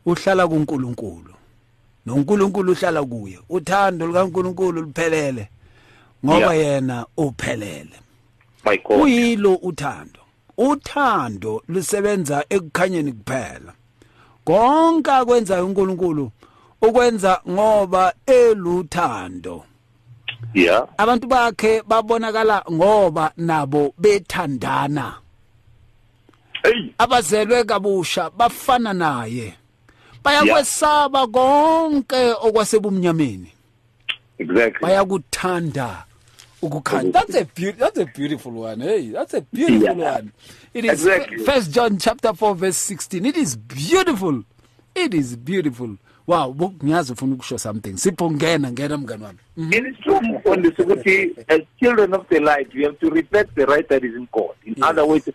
uhlala 0.07 0.49
kuNkulunkulu. 0.49 1.35
noNkulunkulu 2.07 2.73
uhlala 2.73 3.05
kuye. 3.05 3.39
Uthando 3.49 4.07
likaNkulunkulu 4.07 4.83
luphelele 4.83 5.49
ngoba 6.25 6.55
yena 6.55 7.07
uphelele. 7.17 7.97
Uyilo 9.01 9.55
uthando. 9.55 10.21
Uthando 10.59 11.63
lusebenza 11.69 12.45
ekukhanyeni 12.49 13.13
kuphela. 13.13 13.73
Konke 14.45 15.11
akwenza 15.11 15.65
uNkulunkulu 15.65 16.31
ukwenza 16.83 17.41
ngoba 17.49 18.15
eluthando. 18.27 19.65
yeah 20.55 20.89
Abantu 20.97 21.27
bakhe 21.29 21.83
babonakala 21.83 22.65
ngoba 22.73 23.33
nabo 23.37 23.95
bethandana. 23.99 25.15
Abazelwe 26.99 27.65
kabusha 27.65 28.31
bafana 28.31 28.93
naye. 28.93 29.55
Bayakwesaba 30.25 31.27
konke 31.27 32.33
okwasebumnyameni. 32.43 33.53
Exactly. 34.39 34.81
Bayakuthanda 34.83 36.05
ukukhanya. 36.63 37.13
That's 37.13 37.35
a 37.35 37.45
beautiful 37.45 37.79
that's 37.87 37.99
a 37.99 38.07
beautiful 38.07 38.53
one 38.53 38.81
hey. 38.81 39.11
That's 39.11 39.35
a 39.35 39.41
beautiful 39.41 39.97
Yeah. 39.97 40.15
one. 40.17 40.33
It 40.75 40.85
is 40.85 40.91
Exactly. 40.93 41.39
first 41.45 41.71
john 41.73 41.99
chapter 41.99 42.33
4 42.35 42.55
verse 42.55 42.77
16 42.79 43.27
it 43.27 43.37
is 43.37 43.57
beautiful. 43.57 44.43
It 44.95 45.15
is 45.15 45.37
beautiful. 45.37 45.97
Wow 46.27 46.55
ngiyazi 46.85 47.13
ufuna 47.13 47.35
ukusho 47.35 47.59
something. 47.59 47.97
Sipho 47.97 48.31
ngena 48.31 48.73
ngena 48.73 48.97
mngani 48.99 49.25
wami. 49.25 49.39
Mhm. 49.57 49.73
It 49.73 49.87
is 49.87 49.97
true, 50.05 50.21
Mfundisi, 50.21 50.83
ukuthi 50.83 51.31
as 51.49 51.61
children 51.81 52.15
of 52.15 52.29
the 52.29 52.41
light, 52.41 52.75
we 52.75 52.85
have 52.85 52.97
to 52.99 53.11
reflect 53.11 53.55
the 53.55 53.67
light 53.67 53.89
that 53.89 54.05
is 54.05 54.15
in 54.15 54.29
God. 54.33 54.55
In 54.67 54.75
Yes. 54.77 54.85
other 54.91 55.05
words, 55.07 55.29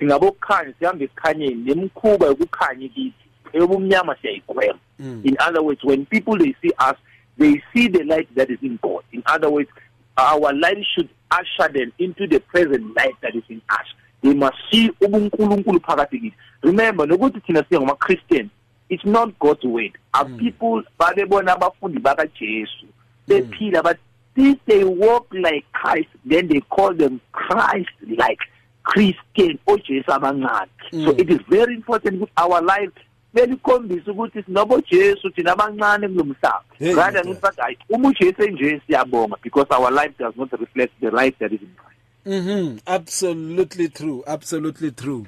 singabokukhanya 0.00 0.72
sihambe 0.78 1.04
esikhanyeni 1.04 1.54
nemikhuba 1.54 2.26
yokukhanya 2.26 2.88
kithi 2.88 3.12
eyobumnyama 3.52 4.16
siyayigwema. 4.16 4.78
In 4.98 5.36
other 5.46 5.62
words 5.62 5.84
when 5.84 6.06
people 6.06 6.36
they 6.38 6.54
see 6.62 6.72
us 6.78 6.96
they 7.38 7.62
see 7.72 7.88
the 7.88 8.04
light 8.04 8.28
that 8.34 8.50
is 8.50 8.58
in 8.62 8.78
god. 8.82 9.04
In 9.12 9.22
other 9.26 9.50
words 9.50 9.70
our 10.16 10.52
light 10.52 10.84
should 10.94 11.08
usher 11.30 11.72
them 11.72 11.92
into 11.98 12.26
the 12.26 12.40
present 12.40 12.96
light 12.96 13.14
that 13.22 13.34
is 13.34 13.44
in 13.48 13.62
us. 13.68 13.86
They 14.22 14.34
must 14.34 14.56
see 14.70 14.90
ubunkulunkulu 15.00 15.80
phakathi 15.80 16.20
kithi. 16.20 16.34
Remember 16.62 17.06
nokuthi 17.06 17.40
thina 17.40 17.62
singama-christian 17.62 18.50
it's 18.88 19.04
not 19.04 19.38
god's 19.38 19.64
word. 19.64 19.92
Our 20.14 20.24
people 20.24 20.82
babebona 20.98 21.56
abafundi 21.56 22.00
bakajesu. 22.00 22.86
Bephila 23.28 23.82
but 23.82 23.98
if 24.36 24.58
they 24.66 24.84
walk 24.84 25.26
like 25.32 25.64
christ 25.72 26.08
then 26.24 26.48
they 26.48 26.60
call 26.60 26.94
them 26.94 27.20
christ 27.32 27.90
like 28.18 28.38
christian 28.82 29.58
ojesu 29.66 30.12
abancane 30.12 30.70
so 30.90 31.10
it 31.16 31.30
is 31.30 31.38
very 31.48 31.74
important 31.74 32.16
ukuthi 32.16 32.32
our 32.36 32.62
life 32.62 32.92
belikhombisa 33.34 34.12
ukuthi 34.12 34.42
sinobojesu 34.42 35.30
thina 35.30 35.52
abancane 35.52 36.08
kulo 36.08 36.24
mhlaba 36.24 36.62
Hey, 36.78 36.94
rather 36.94 37.22
than 37.22 37.32
ukuthi 37.32 37.60
hayi 37.60 37.78
uma 37.88 38.08
ujesu 38.08 38.42
enje 38.42 38.80
siyabonga 38.86 39.36
because 39.42 39.74
our 39.74 39.92
life 39.92 40.12
does 40.18 40.36
not 40.36 40.52
reflect 40.52 41.00
the 41.00 41.10
life 41.10 41.36
that 41.38 41.52
is 41.52 41.60
in 41.60 41.68
christ 41.76 41.86
Mm-hmm. 42.26 42.76
Absolutely 42.86 43.88
true. 43.88 44.22
Absolutely 44.26 44.90
true. 44.90 45.26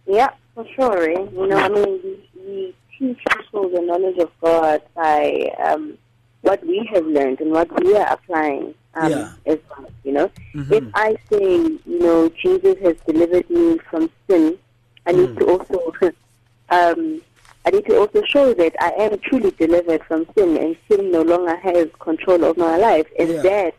Yeah, 0.05 0.27
for 0.53 0.65
sure. 0.75 1.09
eh? 1.09 1.25
You 1.31 1.47
know, 1.47 1.55
I 1.57 1.69
mean, 1.69 2.01
we, 2.03 2.29
we 2.45 2.75
teach 2.99 3.17
people 3.37 3.69
the 3.69 3.79
knowledge 3.81 4.17
of 4.17 4.29
God 4.41 4.81
by 4.93 5.49
um, 5.65 5.97
what 6.41 6.61
we 6.67 6.85
have 6.93 7.05
learned 7.05 7.39
and 7.39 7.51
what 7.51 7.69
we 7.81 7.95
are 7.95 8.07
applying 8.11 8.73
um, 8.99 9.09
Yeah. 9.11 9.29
as 9.45 9.59
well. 9.69 9.89
You 10.03 10.11
know, 10.13 10.31
if 10.53 10.83
I 10.95 11.15
say, 11.31 11.55
you 11.85 11.99
know, 11.99 12.29
Jesus 12.29 12.77
has 12.81 12.95
delivered 13.05 13.49
me 13.49 13.77
from 13.89 14.09
sin, 14.29 14.57
I 15.05 15.11
need 15.11 15.35
to 15.37 15.45
also 15.45 15.93
um, 16.69 17.21
I 17.65 17.69
need 17.71 17.85
to 17.87 17.99
also 17.99 18.23
show 18.23 18.53
that 18.53 18.75
I 18.79 18.91
am 18.97 19.19
truly 19.19 19.51
delivered 19.51 20.01
from 20.05 20.25
sin 20.37 20.55
and 20.57 20.77
sin 20.89 21.11
no 21.11 21.21
longer 21.21 21.55
has 21.57 21.87
control 21.99 22.43
of 22.45 22.57
my 22.57 22.77
life. 22.77 23.07
And 23.19 23.29
Yeah. 23.29 23.41
that 23.41 23.75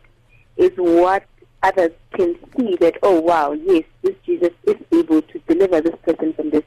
is 0.57 0.71
what 0.77 1.23
others 1.63 1.91
can 2.15 2.35
see 2.55 2.75
that, 2.77 2.97
oh, 3.03 3.19
wow, 3.19 3.51
yes, 3.53 3.83
this 4.03 4.15
Jesus 4.25 4.51
is 4.67 4.75
able 4.91 5.21
to 5.23 5.39
deliver 5.47 5.81
this 5.81 5.95
person 6.03 6.33
from 6.33 6.51
this 6.51 6.63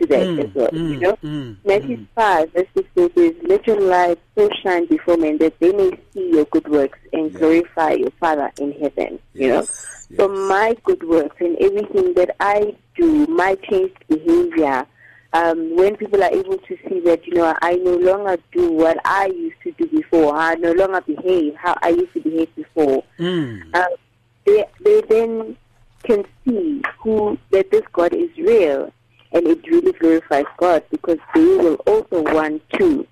to, 0.00 0.06
to 0.06 0.14
Mm, 0.14 0.44
as 0.48 0.54
well. 0.54 0.70
mm, 0.70 0.90
you 0.90 1.00
know? 1.00 1.18
mm, 1.24 1.56
Matthew 1.64 2.06
5, 2.14 2.52
verse 2.52 2.66
16 2.74 3.10
says, 3.16 3.34
Let 3.42 3.66
your 3.66 3.80
light 3.80 4.18
so 4.36 4.48
shine 4.62 4.86
before 4.86 5.16
men 5.16 5.38
that 5.38 5.58
they 5.60 5.72
may 5.72 5.90
see 6.12 6.30
your 6.32 6.44
good 6.46 6.68
works 6.68 6.98
and 7.12 7.32
glorify 7.34 7.92
your 7.92 8.10
Father 8.20 8.50
in 8.58 8.72
heaven. 8.72 9.18
You 9.34 9.48
know? 9.48 9.60
Yes, 10.08 10.18
So 10.18 10.28
my 10.28 10.74
good 10.84 11.02
works 11.08 11.36
and 11.40 11.56
everything 11.60 12.14
that 12.14 12.36
I 12.40 12.76
do, 12.96 13.26
my 13.26 13.56
changed 13.68 14.04
behavior, 14.08 14.86
um, 15.32 15.76
when 15.76 15.96
people 15.96 16.22
are 16.22 16.30
able 16.32 16.56
to 16.56 16.76
see 16.88 17.00
that, 17.00 17.26
you 17.26 17.34
know, 17.34 17.54
I 17.60 17.74
no 17.76 17.96
longer 17.96 18.38
do 18.52 18.70
what 18.70 18.96
I 19.04 19.26
used 19.26 19.60
to 19.64 19.72
do 19.72 19.86
before, 19.88 20.34
I 20.34 20.54
no 20.54 20.72
longer 20.72 21.00
behave 21.02 21.54
how 21.56 21.76
I 21.82 21.88
used 21.90 22.12
to 22.14 22.20
behave 22.20 22.54
before, 22.54 23.02
um, 23.74 23.88
they, 24.46 24.64
they 24.84 25.00
then 25.08 25.56
can 26.04 26.24
see 26.44 26.80
who 27.00 27.36
that 27.50 27.70
this 27.72 27.82
God 27.92 28.14
is 28.14 28.30
real, 28.38 28.92
and 29.36 29.46
it 29.46 29.66
really 29.66 29.92
glorifies 29.92 30.46
God 30.56 30.82
because 30.90 31.18
they 31.34 31.44
will 31.44 31.74
also 31.86 32.22
want 32.22 32.62
to 32.78 33.06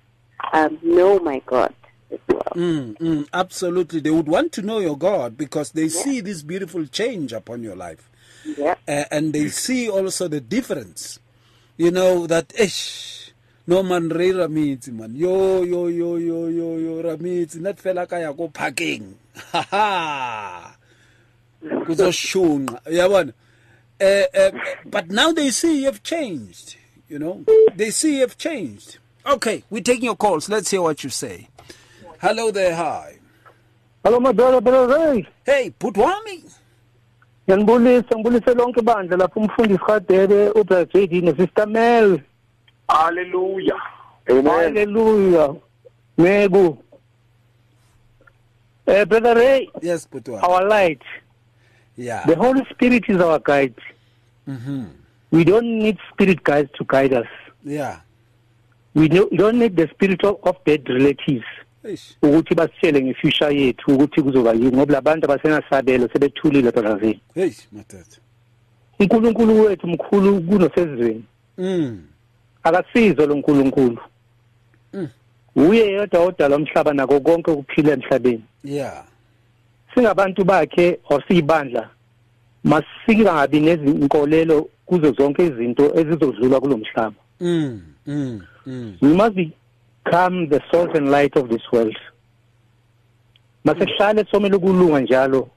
um, 0.53 0.79
know 0.81 1.19
my 1.19 1.39
God 1.45 1.73
as 2.11 2.19
well. 2.27 2.41
Mm, 2.55 2.97
mm, 2.97 3.27
absolutely. 3.31 3.99
They 3.99 4.09
would 4.09 4.27
want 4.27 4.51
to 4.53 4.63
know 4.63 4.79
your 4.79 4.97
God 4.97 5.37
because 5.37 5.71
they 5.71 5.87
see 5.87 6.21
this 6.21 6.41
beautiful 6.41 6.87
change 6.87 7.31
upon 7.31 7.61
your 7.61 7.75
life. 7.75 8.09
Yeah. 8.57 8.75
uh, 8.87 9.05
and 9.11 9.33
they 9.33 9.49
see 9.49 9.87
also 9.87 10.27
the 10.27 10.41
difference. 10.41 11.19
You 11.77 11.91
know 11.91 12.25
that 12.27 12.53
ish 12.59 13.33
no 13.67 13.83
man 13.83 14.09
re 14.09 14.31
ramitsi 14.31 14.93
man 14.93 15.15
yo 15.15 15.63
yo 15.63 15.87
yo 15.87 16.15
yo 16.15 16.47
yo 16.47 16.77
yo 16.77 17.03
ramitsi 17.03 17.59
net 17.59 17.77
fela 17.81 18.07
ka 18.07 18.17
ya 18.17 18.31
go 18.31 18.47
parking 18.47 19.17
ha 19.51 19.61
ha 19.61 20.75
kuzoshunqa 21.85 22.79
eh, 22.85 23.33
but 23.99 25.09
now 25.09 25.31
they 25.31 25.49
see 25.51 25.83
you've 25.83 26.03
changed 26.03 26.75
you 27.07 27.19
know. 27.19 27.45
They 27.75 27.91
see 27.91 28.19
you've 28.19 28.37
changed. 28.37 28.97
Okay 29.25 29.63
we're 29.69 29.83
taking 29.83 30.05
your 30.05 30.15
calls. 30.15 30.49
Let's 30.49 30.71
hear 30.71 30.81
what 30.81 31.03
you 31.03 31.09
say. 31.09 31.47
Hello 32.19 32.51
there 32.51 32.75
hi. 32.75 33.19
Hello 34.03 34.19
my 34.19 34.31
brother 34.31 34.87
Ray. 34.87 35.27
hey 35.45 35.69
put 35.79 35.93
wami 35.95 36.43
ngiyanibulisa 37.47 38.15
ngibulise 38.15 38.53
lonke 38.53 38.81
bandla 38.81 39.17
lapho 39.17 39.39
umfundisi 39.39 39.79
kadebe 39.79 40.49
ubrother 40.49 40.85
JD 40.85 41.21
nesister 41.21 41.67
Mel 41.67 42.19
Hallelujah. 42.89 43.79
Amen. 44.29 44.45
haleluya 44.45 45.55
meku 46.17 46.77
eh 48.87 49.05
brother 49.05 49.35
Ray 49.35 49.69
yes 49.81 50.07
put 50.07 50.23
wami 50.27 50.43
our 50.43 50.67
light 50.67 51.01
yeah. 51.97 52.25
The 52.27 52.35
holy 52.35 52.65
spirit 52.73 53.03
is 53.09 53.17
our 53.21 53.39
guide. 53.39 53.75
Mhm 54.47 54.85
we 55.31 55.43
don't 55.43 55.79
need 55.83 55.97
spirit 56.13 56.43
guides 56.43 56.71
to 56.77 56.85
guide 56.85 57.13
us. 57.13 57.27
Yeah. 57.65 57.97
We 58.93 59.09
do- 59.09 59.27
we 59.31 59.37
don't 59.37 59.57
need 59.59 59.75
the 59.75 59.87
spirit 59.87 60.23
of, 60.23 60.37
of 60.43 60.55
dead 60.65 60.87
relatives. 60.87 61.45
Ukuthi 62.21 62.55
basitshele 62.55 63.01
ngefuture 63.01 63.55
yethu 63.61 63.91
ukuthi 63.95 64.21
kuzoba 64.21 64.53
yini 64.53 64.71
ngoba 64.77 64.93
labantu 64.93 65.25
abasenasabelo 65.25 66.07
sebethulile 66.13 66.71
brother 66.71 67.15
hey 67.35 67.51
matata 67.71 68.17
uNkulunkulu 68.99 69.61
wethu 69.61 69.87
mkhulu 69.87 70.41
kunosezweni. 70.41 71.23
Mm. 71.57 72.03
Akasizo 72.63 73.25
lo 73.25 73.35
nkulunkulu. 73.35 73.97
Mm. 74.93 75.07
uye 75.55 75.91
yedwa 75.91 76.19
odala 76.25 76.55
umhlaba 76.55 76.93
nako 76.93 77.19
konke 77.19 77.51
ukuphila 77.51 77.93
emhlabeni. 77.93 78.43
Yeah. 78.63 79.03
Singabantu 79.95 80.43
bakhe 80.45 80.99
osiyibandla 81.09 81.89
masingabi 82.63 83.59
nezinkolelo 83.59 84.69
kuzo 84.85 85.11
zonke 85.11 85.45
izinto 85.45 85.99
ezizodlula 85.99 86.59
kulo 86.59 86.77
mhlaba. 86.77 87.15
Mm 87.39 87.81
mm 88.07 88.41
mm. 88.65 88.97
We 89.01 89.13
must 89.13 89.35
become 89.35 90.49
the 90.49 90.61
salt 90.71 90.95
and 90.95 91.09
light 91.11 91.35
of 91.37 91.49
this 91.49 91.71
world. 91.71 91.97
Masihlale 93.65 94.25
somele 94.31 94.55
ukulunga 94.55 94.99
njalo 94.99 95.49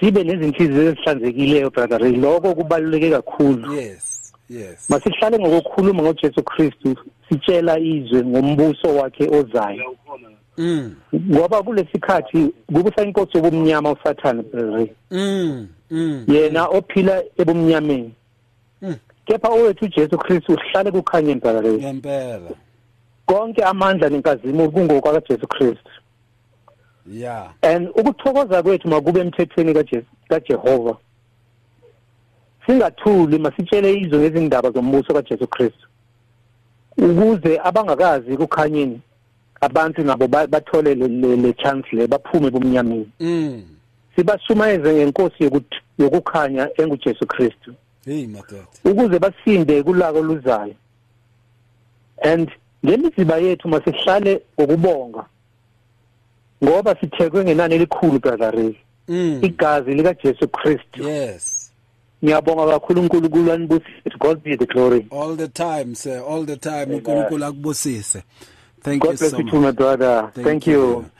sibe 0.00 0.24
nezinhliziyo 0.24 0.82
ezihlanzekileyo 0.82 1.70
brother. 1.70 2.00
Lokho 2.00 2.54
kubaluleke 2.54 3.10
kakhulu. 3.10 3.74
Yes 3.74 4.20
yes. 4.50 4.90
Masihlale 4.90 5.38
ngokukhuluma 5.38 6.02
ngoJesu 6.02 6.42
Kristu 6.42 6.96
sitshela 7.28 7.78
izwe 7.78 8.24
ngombuso 8.24 8.96
wakhe 8.96 9.28
ozayo. 9.28 9.96
Mm. 10.58 10.94
Ngoba 11.14 11.62
kulesikhathi 11.62 12.52
kubusa 12.66 13.02
inkosi 13.02 13.36
yobumnyama 13.36 13.92
uSathane 13.92 14.42
brother 14.42 14.88
mm 15.10 15.68
mm. 15.90 16.24
Yena 16.28 16.66
ophila 16.66 17.22
ebumnyameni. 17.38 18.14
Mm. 18.82 18.96
kepha 19.24 19.48
owethu 19.48 19.84
uJesu 19.84 20.18
Kristu 20.18 20.52
uhlale 20.52 20.90
kukhanyeni 20.90 21.40
brother 21.40 21.62
Ray 21.62 21.76
ngempela. 21.76 22.50
Konke 23.26 23.64
amandla 23.64 24.08
nenkazimulo 24.08 24.70
kungokwa 24.70 25.12
kaJesu 25.12 25.46
Kristu. 25.46 25.90
Yeah 27.06 27.52
and 27.62 27.88
ukuthokoza 27.88 28.62
kwethu 28.62 28.88
makube 28.88 29.20
emthethweni 29.20 29.74
kaJesu 29.74 30.06
kaJehova. 30.28 30.96
Singathuli 32.66 33.38
masitshele 33.38 33.94
izwe 33.94 34.18
ngezindaba 34.18 34.70
zombuso 34.70 35.14
kaJesu 35.14 35.46
Kristu. 35.46 35.88
Ukuze 36.98 37.60
abangakazi 37.64 38.36
kukhanyeni 38.36 39.00
abantu 39.60 40.02
nabo 40.02 40.28
ba- 40.28 40.46
bathole 40.46 40.94
le- 40.94 41.52
chance 41.54 41.86
le 41.92 42.06
baphume 42.06 42.46
ebumnyameni 42.46 43.08
mm. 43.20 43.62
Sibashumayeze 44.16 44.94
ngenkosi 44.94 45.50
yokukhanya 45.98 46.68
enguJesu 46.76 47.26
Kristu. 47.26 47.74
Hey 48.04 48.26
matata 48.26 48.66
ukuze 48.84 49.18
basinde 49.18 49.82
kulako 49.82 50.22
luzayo 50.22 50.74
and 52.22 52.50
ngemiziba 52.86 53.36
yethu 53.38 53.68
masihlale 53.68 54.42
ngokubonga. 54.60 55.24
Ngoba 56.64 56.96
sithekwe 57.00 57.44
ngenani 57.44 57.74
elikhulu 57.74 58.18
brother 58.18 58.72
mm. 59.08 59.40
Igazi 59.42 59.94
lika 59.94 60.14
Jesu 60.14 60.48
Kristu. 60.48 61.02
Yes. 61.08 61.72
Ngiyabonga 62.24 62.66
kakhulu 62.66 63.00
uNkulunkulu 63.00 63.52
anibusise 63.52 64.10
God 64.18 64.42
be 64.42 64.56
the 64.56 64.66
glory. 64.66 65.06
All 65.10 65.36
the 65.36 65.48
time 65.48 65.94
sir. 65.94 66.22
All 66.28 66.44
the 66.46 66.56
time 66.56 66.86
uNkulunkulu 66.94 67.44
akubusise. 67.44 68.22
Thank 68.82 69.02
you 69.04 69.10
God 69.10 69.18
bless 69.18 69.30
so 69.30 69.38
you 69.38 69.44
much 69.44 69.52
too 69.52 69.60
my 69.60 69.70
brother 69.70 70.30
thank, 70.34 70.66
you. 70.66 71.10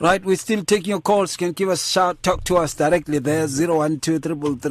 Right, 0.00 0.24
we're 0.24 0.36
still 0.36 0.62
taking 0.62 0.90
your 0.90 1.00
calls. 1.00 1.32
You 1.32 1.38
can 1.38 1.52
give 1.54 1.68
us 1.70 1.84
a 1.84 1.88
shout, 1.88 2.22
talk 2.22 2.44
to 2.44 2.56
us 2.58 2.72
directly 2.72 3.18
there, 3.18 3.48
012 3.48 4.64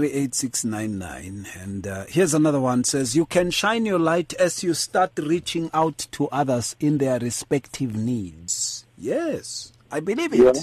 And 1.54 1.86
uh, 1.86 2.06
here's 2.08 2.34
another 2.34 2.62
one 2.62 2.86
says, 2.86 3.14
You 3.14 3.26
can 3.26 3.52
shine 3.52 3.86
your 3.86 4.00
light 4.00 4.34
as 4.36 4.64
you 4.64 4.74
start 4.74 5.12
reaching 5.18 5.70
out 5.74 6.08
to 6.12 6.30
others 6.30 6.78
in 6.80 7.00
their 7.00 7.20
respective 7.20 7.94
needs. 7.94 8.86
Yes, 8.98 9.74
I 9.92 10.00
believe 10.00 10.34
it. 10.34 10.40
Yeah. 10.40 10.54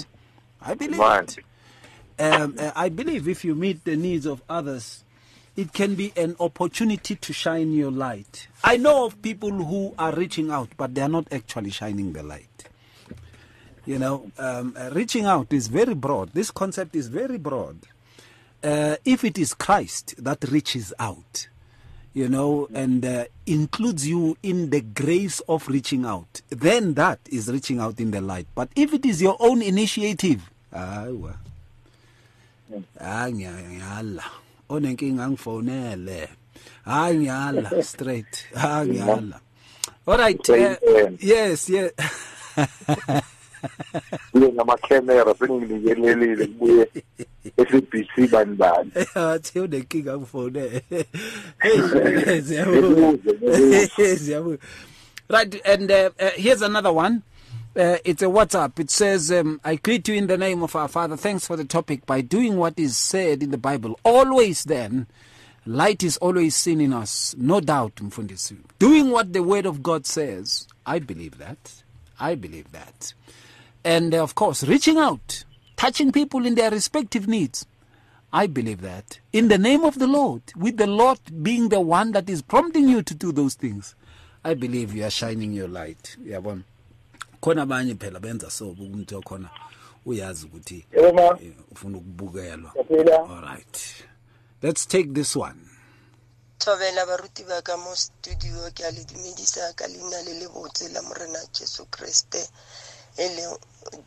I 0.59 0.73
believe 0.73 0.99
it. 0.99 1.37
Um, 2.17 2.55
uh, 2.57 2.71
I 2.75 2.89
believe 2.89 3.27
if 3.27 3.45
you 3.45 3.53
meet 3.53 3.83
the 3.83 3.95
needs 3.95 4.25
of 4.25 4.41
others, 4.49 5.03
it 5.55 5.71
can 5.73 5.95
be 5.95 6.11
an 6.17 6.35
opportunity 6.39 7.15
to 7.15 7.33
shine 7.33 7.71
your 7.73 7.91
light. 7.91 8.47
I 8.63 8.77
know 8.77 9.05
of 9.05 9.21
people 9.21 9.51
who 9.51 9.93
are 9.97 10.13
reaching 10.13 10.51
out, 10.51 10.69
but 10.77 10.93
they 10.95 11.01
are 11.01 11.09
not 11.09 11.27
actually 11.31 11.69
shining 11.71 12.13
the 12.13 12.23
light. 12.23 12.65
You 13.85 13.99
know, 13.99 14.31
um, 14.37 14.75
uh, 14.77 14.89
reaching 14.93 15.25
out 15.25 15.53
is 15.53 15.67
very 15.67 15.93
broad. 15.93 16.31
This 16.33 16.51
concept 16.51 16.95
is 16.95 17.07
very 17.07 17.37
broad. 17.37 17.77
Uh, 18.63 18.95
if 19.05 19.23
it 19.23 19.37
is 19.37 19.53
Christ 19.53 20.15
that 20.17 20.43
reaches 20.49 20.91
out, 20.97 21.47
you 22.13 22.27
know, 22.27 22.67
and 22.73 23.05
uh, 23.05 23.25
includes 23.45 24.07
you 24.07 24.37
in 24.41 24.71
the 24.71 24.81
grace 24.81 25.39
of 25.41 25.67
reaching 25.67 26.03
out, 26.05 26.41
then 26.49 26.95
that 26.95 27.19
is 27.27 27.47
reaching 27.49 27.79
out 27.79 27.99
in 27.99 28.09
the 28.11 28.21
light. 28.21 28.47
But 28.55 28.69
if 28.75 28.93
it 28.93 29.05
is 29.05 29.21
your 29.21 29.37
own 29.39 29.61
initiative, 29.61 30.49
ayiwa. 30.73 31.35
hayi 32.99 33.33
ngiya- 33.33 33.69
ngiyala 33.69 34.23
onenkinga 34.69 35.23
angifonele 35.25 36.29
hayi 36.85 37.17
ngiyala 37.17 37.83
straight 37.91 38.45
hayi 38.53 38.89
ngiyala 38.89 39.39
all 40.07 40.17
right 40.17 40.49
uh, 40.49 40.55
Amen. 40.55 41.17
yes 41.21 41.69
yes 41.69 41.91
Kuye 44.31 44.51
ngama-camera 44.53 45.35
senginikelelile 45.39 46.45
kubuye 46.47 46.87
SABC 47.57 48.31
bani 48.31 48.55
bani. 48.55 48.91
athi 49.15 49.59
unenkinga 49.59 50.13
angifonele 50.13 50.83
Hey, 51.59 52.41
siyabonga. 52.41 53.11
Ngibuze, 53.11 54.17
Siyabonga. 54.17 54.57
right 55.29 55.61
and 55.65 55.91
uh, 55.91 56.09
uh, 56.19 56.29
here's 56.35 56.61
another 56.61 56.91
one 56.93 57.21
uh, 57.77 57.97
it's 58.03 58.21
a 58.21 58.27
WhatsApp. 58.27 58.79
It 58.79 58.89
says, 58.89 59.31
um, 59.31 59.59
I 59.63 59.75
greet 59.75 60.07
you 60.07 60.15
in 60.15 60.27
the 60.27 60.37
name 60.37 60.63
of 60.63 60.75
our 60.75 60.87
Father. 60.87 61.17
Thanks 61.17 61.45
for 61.47 61.55
the 61.55 61.65
topic. 61.65 62.05
By 62.05 62.21
doing 62.21 62.57
what 62.57 62.77
is 62.77 62.97
said 62.97 63.43
in 63.43 63.51
the 63.51 63.57
Bible, 63.57 63.99
always 64.03 64.63
then 64.63 65.07
Light 65.67 66.03
is 66.03 66.17
always 66.17 66.53
seen 66.55 66.79
in 66.79 66.93
us, 66.93 67.33
no 67.39 67.59
doubt, 67.59 67.95
Mfundisi. 67.95 68.55
Doing 68.77 69.09
what 69.09 69.33
the 69.33 69.41
Word 69.41 69.65
of 69.65 69.81
God 69.81 70.05
says, 70.05 70.67
I 70.85 70.99
believe 70.99 71.39
that. 71.39 71.81
I 72.19 72.35
believe 72.35 72.71
that. 72.71 73.13
And 73.83 74.13
uh, 74.13 74.21
of 74.21 74.35
course, 74.35 74.63
reaching 74.63 74.99
out, 74.99 75.43
touching 75.75 76.11
people 76.11 76.45
in 76.45 76.53
their 76.53 76.69
respective 76.69 77.27
needs. 77.27 77.65
I 78.31 78.45
believe 78.45 78.81
that. 78.81 79.19
In 79.33 79.47
the 79.47 79.57
name 79.57 79.83
of 79.83 79.97
the 79.97 80.05
Lord, 80.05 80.43
with 80.55 80.77
the 80.77 80.85
Lord 80.85 81.17
being 81.41 81.69
the 81.69 81.81
one 81.81 82.11
that 82.11 82.29
is 82.29 82.43
prompting 82.43 82.87
you 82.87 83.01
to 83.01 83.15
do 83.15 83.31
those 83.31 83.55
things, 83.55 83.95
I 84.43 84.53
believe 84.53 84.93
you 84.93 85.03
are 85.03 85.09
shining 85.09 85.51
your 85.51 85.67
light. 85.67 86.15
Yabona. 86.23 86.63
Khona 87.45 87.61
abanye 87.61 87.93
phela 87.95 88.19
benza 88.19 88.49
so 88.49 88.69
umuntu 88.73 89.17
okhona 89.17 89.49
uyazi 90.05 90.45
ukuthi 90.45 90.85
Yebo 90.91 91.13
ma. 91.13 91.37
eh, 91.41 91.53
ufuna 91.71 91.97
ukubukelwa. 91.97 92.71
Siyaphila. 92.73 93.17
All 93.29 93.41
right. 93.41 93.77
Let's 94.63 94.87
take 94.87 95.13
this 95.13 95.35
one. 95.35 95.59
thobela 96.57 97.05
baruti 97.05 97.43
ba 97.43 97.61
ka 97.61 97.77
mo 97.77 97.93
studio 97.95 98.71
ke 98.73 98.83
a 98.83 98.91
le 98.91 99.05
dumedisa 99.05 99.73
ka 99.75 99.85
leina 99.87 100.21
le 100.25 100.33
le 100.39 100.47
botse 100.49 100.89
la 100.89 101.01
morena 101.01 101.39
jesu 101.53 101.85
kreste 101.85 102.41
e 103.17 103.29
leng 103.29 103.57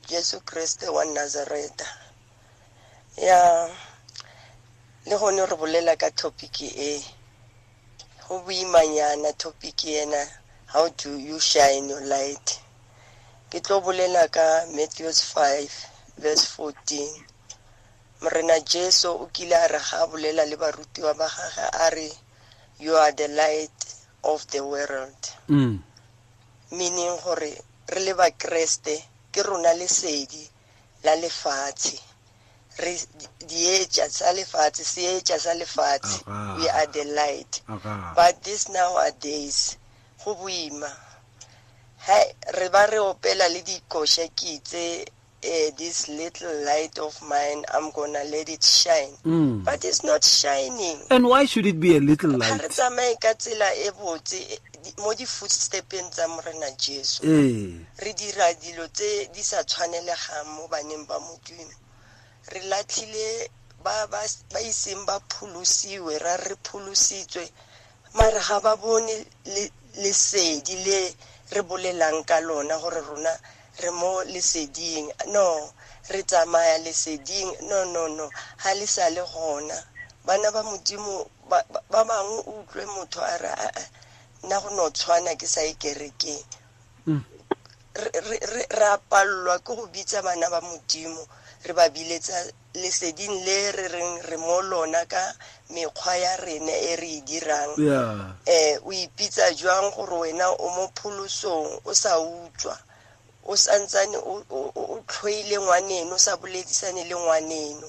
jesu 0.08 0.40
kreste 0.40 0.88
wa 0.88 1.04
nazareta 1.04 1.86
ya 3.16 3.68
le 5.06 5.16
gone 5.18 5.46
re 5.46 5.56
bolela 5.56 5.96
ka 5.96 6.10
topic 6.10 6.62
e 6.62 7.04
go 8.28 8.42
boimanyana 8.42 9.32
topic 9.38 9.84
ena 9.84 10.26
how 10.66 10.88
do 10.98 11.16
you 11.18 11.38
shine 11.38 11.88
your 11.88 12.02
light 12.02 12.60
ke 13.50 13.58
tlo 13.64 13.80
bolela 13.80 14.28
ka 14.28 14.66
matthews 14.76 15.24
5 15.34 16.20
verse 16.22 16.44
14 16.56 18.22
morena 18.22 18.60
jesu 18.60 19.08
o 19.08 19.26
kile 19.32 19.56
a 19.56 19.68
re 19.68 19.78
ga 19.78 19.96
a 20.02 20.06
bolela 20.06 20.44
le 20.44 20.56
barutiwa 20.56 21.14
ba 21.14 21.28
gage 21.28 21.66
a 21.84 21.90
re 21.90 22.10
you 22.78 22.94
are 22.96 23.12
the 23.12 23.28
light 23.28 23.78
of 24.22 24.46
the 24.52 24.60
world. 24.60 25.20
Mm. 25.48 25.78
meaning 26.70 27.16
gore 27.24 27.52
re 27.88 28.00
le 28.04 28.14
bakreste 28.14 28.94
ke 29.32 29.42
rona 29.42 29.72
lesedi 29.74 30.44
la 31.04 31.14
lefatshe. 31.16 31.98
Re 32.78 32.92
dietša 33.48 34.10
sa 34.10 34.32
lefatshe 34.32 34.84
seetša 34.84 35.38
sa 35.40 35.54
lefatshe. 35.54 36.20
We 36.58 36.68
are 36.68 36.86
the 36.86 37.04
light. 37.04 37.62
Aha. 37.68 38.12
but 38.14 38.42
this 38.44 38.68
nowadays 38.68 39.78
go 40.24 40.34
boima 40.34 41.07
hai 42.08 42.24
re 42.58 42.68
ba 42.72 42.86
re 42.86 42.98
opela 42.98 43.48
le 43.52 43.60
eh, 45.42 45.70
this 45.76 46.08
little 46.08 46.52
light 46.64 46.98
of 46.98 47.14
mine 47.22 47.62
i'm 47.74 47.90
gonna 47.92 48.24
let 48.24 48.48
it 48.48 48.64
shine 48.64 49.14
Mm. 49.24 49.62
but 49.64 49.84
it's 49.84 50.02
not 50.02 50.24
shining 50.24 50.98
And 51.10 51.26
why 51.28 51.44
should 51.46 51.66
it 51.66 51.78
be 51.78 51.96
a 51.96 52.00
little 52.00 52.30
re 52.32 52.38
light? 52.38 52.70
tsamaye 52.70 53.14
ka 53.20 53.34
tsela 53.34 53.68
e 53.76 53.90
botse 53.92 54.40
mo 54.98 55.14
di-footstepeng 55.14 56.10
tsa 56.10 56.26
morena 56.28 56.70
jesu 56.76 57.22
Eh. 57.22 57.76
re 58.02 58.12
dira 58.14 58.52
dilo 58.54 58.88
tse 58.88 59.28
di 59.32 59.42
sa 59.42 59.62
tshwanelegang 59.62 60.48
mo 60.56 60.66
baneng 60.68 61.06
ba 61.06 61.18
modimo 61.20 61.70
re 62.52 62.60
latlhile 62.66 63.50
ba 63.84 64.08
iseng 64.60 65.04
ba 65.06 65.20
pholosiwe 65.28 66.18
ra 66.18 66.36
re 66.36 66.56
pholositswe 66.64 67.46
mare 68.14 68.40
ga 68.40 68.60
ba 68.60 68.76
bone 68.76 69.26
le- 69.44 69.70
lesedi 70.02 70.74
le 70.84 71.14
re 71.52 71.62
bolelang 71.62 72.24
ka 72.24 72.40
lona 72.40 72.78
gore 72.78 73.00
rona 73.00 73.32
re 73.82 73.90
mo 73.90 74.22
leseding. 74.24 75.06
No 75.34 75.70
re 76.10 76.22
tsamaya 76.22 76.78
leseding. 76.84 77.50
No 77.68 77.84
no 77.84 78.08
no. 78.08 78.30
Ga 78.62 78.74
le 78.74 78.86
sa 78.86 79.08
le 79.08 79.22
gona 79.22 79.76
bana 80.26 80.50
ba 80.52 80.62
modimo 80.62 81.30
ba 81.48 81.64
ba- 81.72 81.82
ba 81.90 82.04
bangwe 82.04 82.38
o 82.46 82.60
utlwe 82.60 82.84
motho 82.86 83.20
a 83.22 83.36
re 83.38 83.48
"Ah, 83.48 83.72
ah, 83.80 83.86
nna 84.44 84.60
go 84.60 84.68
no 84.76 84.90
tshwana 84.90 85.32
ke 85.40 85.46
sa 85.48 85.62
e 85.64 85.72
kerekeng. 85.74 86.44
Re 87.96 88.10
re- 88.28 88.44
re- 88.52 88.68
re 88.70 88.84
a 88.92 88.98
pallwa 89.10 89.58
ke 89.64 89.72
go 89.76 89.86
bitsa 89.88 90.22
bana 90.22 90.50
ba 90.50 90.60
modimo 90.60 91.24
re 91.64 91.72
ba 91.74 91.88
biletsa 91.88 92.34
leseding 92.74 93.44
le 93.44 93.72
re 93.72 93.86
reng 93.88 94.12
re 94.22 94.36
mo 94.36 94.60
lona 94.62 95.04
ka 95.06 95.22
mekgwa 95.70 96.16
ya 96.16 96.36
rena 96.36 96.72
e 96.72 96.96
re 96.96 97.08
e 97.18 97.20
dirang. 97.22 97.72
Eh 98.46 98.78
o 98.84 98.92
ipitsa 98.92 99.52
jwang 99.54 99.90
gore 99.94 100.16
wena 100.28 100.48
o 100.50 100.68
mo 100.76 100.90
pholosong 100.94 101.80
o 101.84 101.94
sa 101.94 102.18
utswa? 102.18 102.76
O 103.48 103.56
santsane 103.56 104.16
o 104.16 105.00
tlhoile 105.08 105.56
ngwaneno 105.58 106.14
o 106.14 106.18
sa 106.18 106.36
boledisane 106.36 107.04
le 107.04 107.14
ngwaneno? 107.16 107.86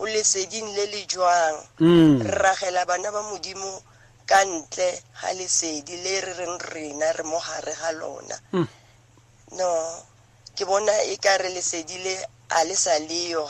O 0.00 0.04
leseding 0.06 0.74
le 0.74 0.86
le 0.86 1.06
jwang? 1.06 1.56
Mm. 1.80 2.22
re 2.22 2.30
ragela 2.40 2.84
bana 2.84 3.12
ba 3.12 3.22
modimo 3.22 3.82
ka 4.26 4.40
ntle 4.44 5.02
ga 5.20 5.30
lesedi 5.32 5.96
le 6.02 6.20
re 6.20 6.32
reng 6.32 6.58
rena 6.72 7.12
re 7.12 7.22
mo 7.22 7.38
gare 7.38 7.72
ga 7.76 7.90
lona. 7.92 8.36
Mm. 8.52 8.68
no 9.52 9.68
ke 10.56 10.64
bona 10.64 10.92
e 11.12 11.16
ka 11.16 11.36
re 11.42 11.48
lesedi 11.54 11.98
le 12.04 12.14
a 12.50 12.64
le 12.64 12.74
sa 12.76 12.98
leyo 12.98 13.42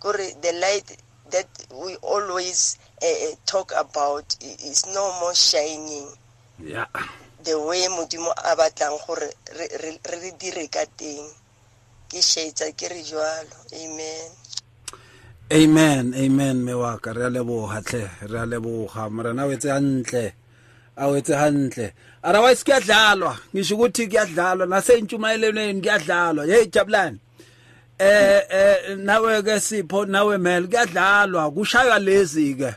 kore 0.00 0.26
the 0.40 0.52
light 0.52 0.88
that 1.30 1.48
we 1.72 1.96
always 1.96 2.78
uh, 3.02 3.34
talk 3.46 3.72
about 3.76 4.36
is 4.40 4.86
no 4.86 5.20
more 5.20 5.34
shining. 5.34 6.08
Yeah. 6.58 6.86
the 7.44 7.60
way 7.60 7.84
modimo 7.92 8.32
a 8.32 8.56
batlang 8.56 8.96
gore 9.06 9.28
re 9.58 9.66
re- 9.82 10.00
re 10.00 10.16
re 10.22 10.30
dire 10.40 10.64
ka 10.72 10.84
teng. 10.96 11.28
Ke 12.08 12.20
ke 12.72 12.86
re 12.88 13.02
jalo 13.04 13.56
amen. 13.74 14.30
Amen 15.52 16.14
amen 16.16 16.64
me 16.64 16.72
wa 16.72 16.96
ka 16.96 17.12
re 17.12 17.28
a 17.28 17.30
leboga 17.30 17.84
tle 17.84 18.08
re 18.30 18.38
a 18.40 18.46
leboga 18.48 19.12
morena 19.12 19.44
o 19.44 19.52
etse 19.52 19.68
a 20.96 21.06
o 21.08 21.16
etse 21.16 21.34
hantle 21.34 21.92
otherwise 22.22 22.64
kuyadlalwa. 22.64 23.38
Ngisho 23.54 23.74
ukuthi 23.74 24.06
kuyadlalwa. 24.08 24.66
Nasentshumayelweni 24.66 25.80
kuyadlalwa. 25.80 26.46
Hey 26.46 26.66
jabulani. 26.66 27.18
Eh 27.98 28.42
eh 28.50 28.96
nawe 28.96 29.42
ke 29.42 29.60
sipho 29.60 30.04
nawe 30.06 30.38
mel 30.38 30.68
kuyadlalwa. 30.68 31.50
Kushaywa 31.50 31.98
lezi 31.98 32.54
ke. 32.54 32.74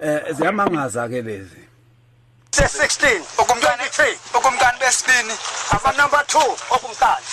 Eh 0.00 0.32
ziyamangaza 0.32 1.08
ke 1.08 1.22
lezi. 1.22 1.62
16 2.50 3.20
ukumkani 3.38 3.82
3 3.82 4.16
ukumkani 4.38 4.78
besibini 4.78 5.34
ama 5.70 5.92
number 5.92 6.20
2 6.20 6.56
okumkani. 6.70 7.24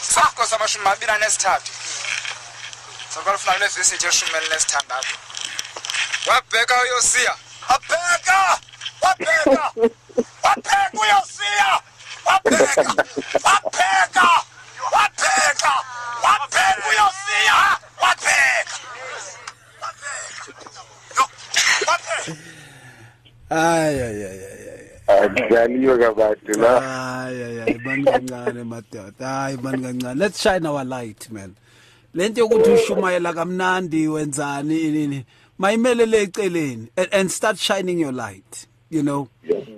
Sakho 0.00 0.46
samashumi 0.46 0.86
amabili 0.86 1.10
anesithathu. 1.10 1.72
Sabalufuna 3.14 3.52
kulezi 3.52 3.80
isithi 3.80 4.06
eshumi 4.06 4.32
elinesithandathu. 4.40 5.16
Wabheka 6.26 6.74
uyosiya 6.82 7.34
wabheka 7.68 7.96
wabheka 7.96 8.36
wabheka 8.38 8.42
uyosiya. 8.42 8.56
Wabheka! 8.56 8.65
Wabheka 9.02 9.72
wabheka 13.44 14.28
wabheka 16.24 16.82
uyosiya 16.90 17.60
wabheka 18.02 18.92
wabheka 19.82 20.26
Yo, 21.16 21.24
wabheka 21.88 22.36
ay 23.50 23.94
ay 24.02 24.18
ay 24.30 24.40
ay 24.50 24.62
ay. 24.74 24.84
Akudlaliwe 25.06 25.94
kabantu 26.02 26.52
la. 26.62 26.72
Ay 27.26 27.36
ay 27.46 27.56
ay 27.62 27.74
bani 27.84 28.04
kancane 28.04 28.62
madoda. 28.64 29.26
Hayi 29.28 29.56
bani 29.56 29.82
kancane. 29.82 30.18
Let's 30.18 30.40
shine 30.42 30.66
our 30.66 30.84
light 30.84 31.30
man. 31.30 31.54
Lento 32.14 32.40
yokuthi 32.40 32.70
ushumayela 32.70 33.32
kamnandi 33.32 34.08
wenzani 34.08 34.90
nini. 34.90 35.24
Mayimelele 35.58 36.22
eceleni 36.22 36.88
and, 36.96 37.08
and 37.12 37.30
start 37.30 37.56
shining 37.58 37.98
your 37.98 38.12
light, 38.12 38.66
you 38.90 39.02
know. 39.02 39.28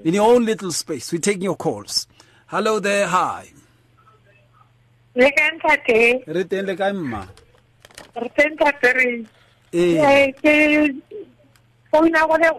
In 0.05 0.15
your 0.15 0.35
own 0.35 0.45
little 0.45 0.73
space. 0.73 1.13
We're 1.13 1.19
taking 1.21 1.43
your 1.43 1.57
calls. 1.57 2.07
Hello 2.47 2.79
there. 2.81 3.07
Hi. 3.07 3.51
le 5.19 5.27
ka 5.35 5.45
ntate 5.51 6.23
Re 6.31 6.45
teng 6.47 6.67
le 6.67 6.75
kae 6.79 6.93
mma? 6.95 7.27
re 8.23 8.29
teng 8.39 8.55
tate 8.61 8.91
re 8.95 9.27
ke 10.39 10.55
founa 11.91 12.23
go 12.29 12.37
le 12.39 12.51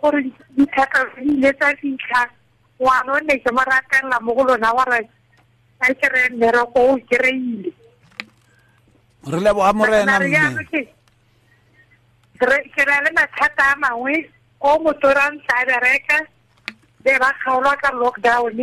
gore 0.00 0.20
dithaka 0.58 1.00
di 1.16 1.32
ile 1.38 1.52
tsa 1.56 1.70
fitlha 1.80 2.22
wa 2.78 3.00
no 3.06 3.16
ne 3.24 3.38
ke 3.40 3.48
mo 3.56 3.62
ratelela 3.64 4.20
mo 4.20 4.34
go 4.36 4.42
lona 4.44 4.68
gore 4.76 5.00
a 5.80 5.94
kere 5.96 6.28
mmereko 6.36 6.76
o 6.92 6.98
kry-ile 7.08 7.72
Re 9.32 9.38
leboga 9.40 9.72
morena 9.72 10.04
Mara 10.20 10.28
jaanong 10.28 10.60
mme. 10.60 10.84
ke- 12.36 12.68
ke 12.74 12.82
na 12.84 13.00
le 13.00 13.10
mathata 13.16 13.64
a 13.72 13.76
mangwe 13.80 14.28
o 14.64 14.80
motorang 14.80 15.36
sa 15.44 15.60
bereka 15.68 16.24
be 17.04 17.12
ba 17.20 17.30
kgaolwa 17.36 17.76
ka 17.76 17.92
lockdown. 17.92 18.56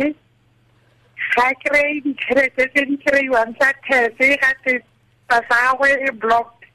Ga 1.32 1.48
kry 1.62 2.02
ditšhelete 2.02 2.64
tse 2.74 2.82
di 2.90 2.96
kry-iwang 2.98 3.54
tsa 3.54 3.70
tese 3.86 4.34
gate 4.42 4.82
pasa 5.30 5.56
gagwe 5.70 5.90
e 6.02 6.10
blocked. 6.10 6.66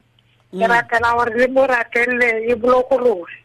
Ke 0.56 0.64
mm. 0.64 0.72
ratela 0.72 1.12
gore 1.20 1.36
le 1.36 1.48
mo 1.52 1.68
ratelele 1.68 2.48
e 2.48 2.56
bolokologe. 2.56 3.36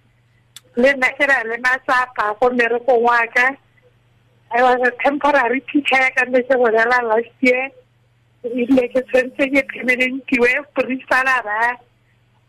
Le 0.79 0.95
nna 0.95 1.11
ke 1.19 1.27
na 1.27 1.43
le 1.51 1.59
matsapa 1.59 2.39
go 2.39 2.47
mmerekong 2.51 3.03
wa 3.03 3.27
ka. 3.35 3.51
I 4.55 4.63
was 4.63 4.81
a 4.87 4.93
temporary 5.03 5.61
teacher 5.67 6.07
ka 6.15 6.25
mme 6.31 6.47
ke 6.47 6.55
bolela 6.55 7.03
last 7.11 7.35
year. 7.43 7.75
Ile 8.47 8.87
ke 8.95 9.03
tshwentse 9.11 9.51
ke 9.51 9.67
permanentiwe 9.67 10.63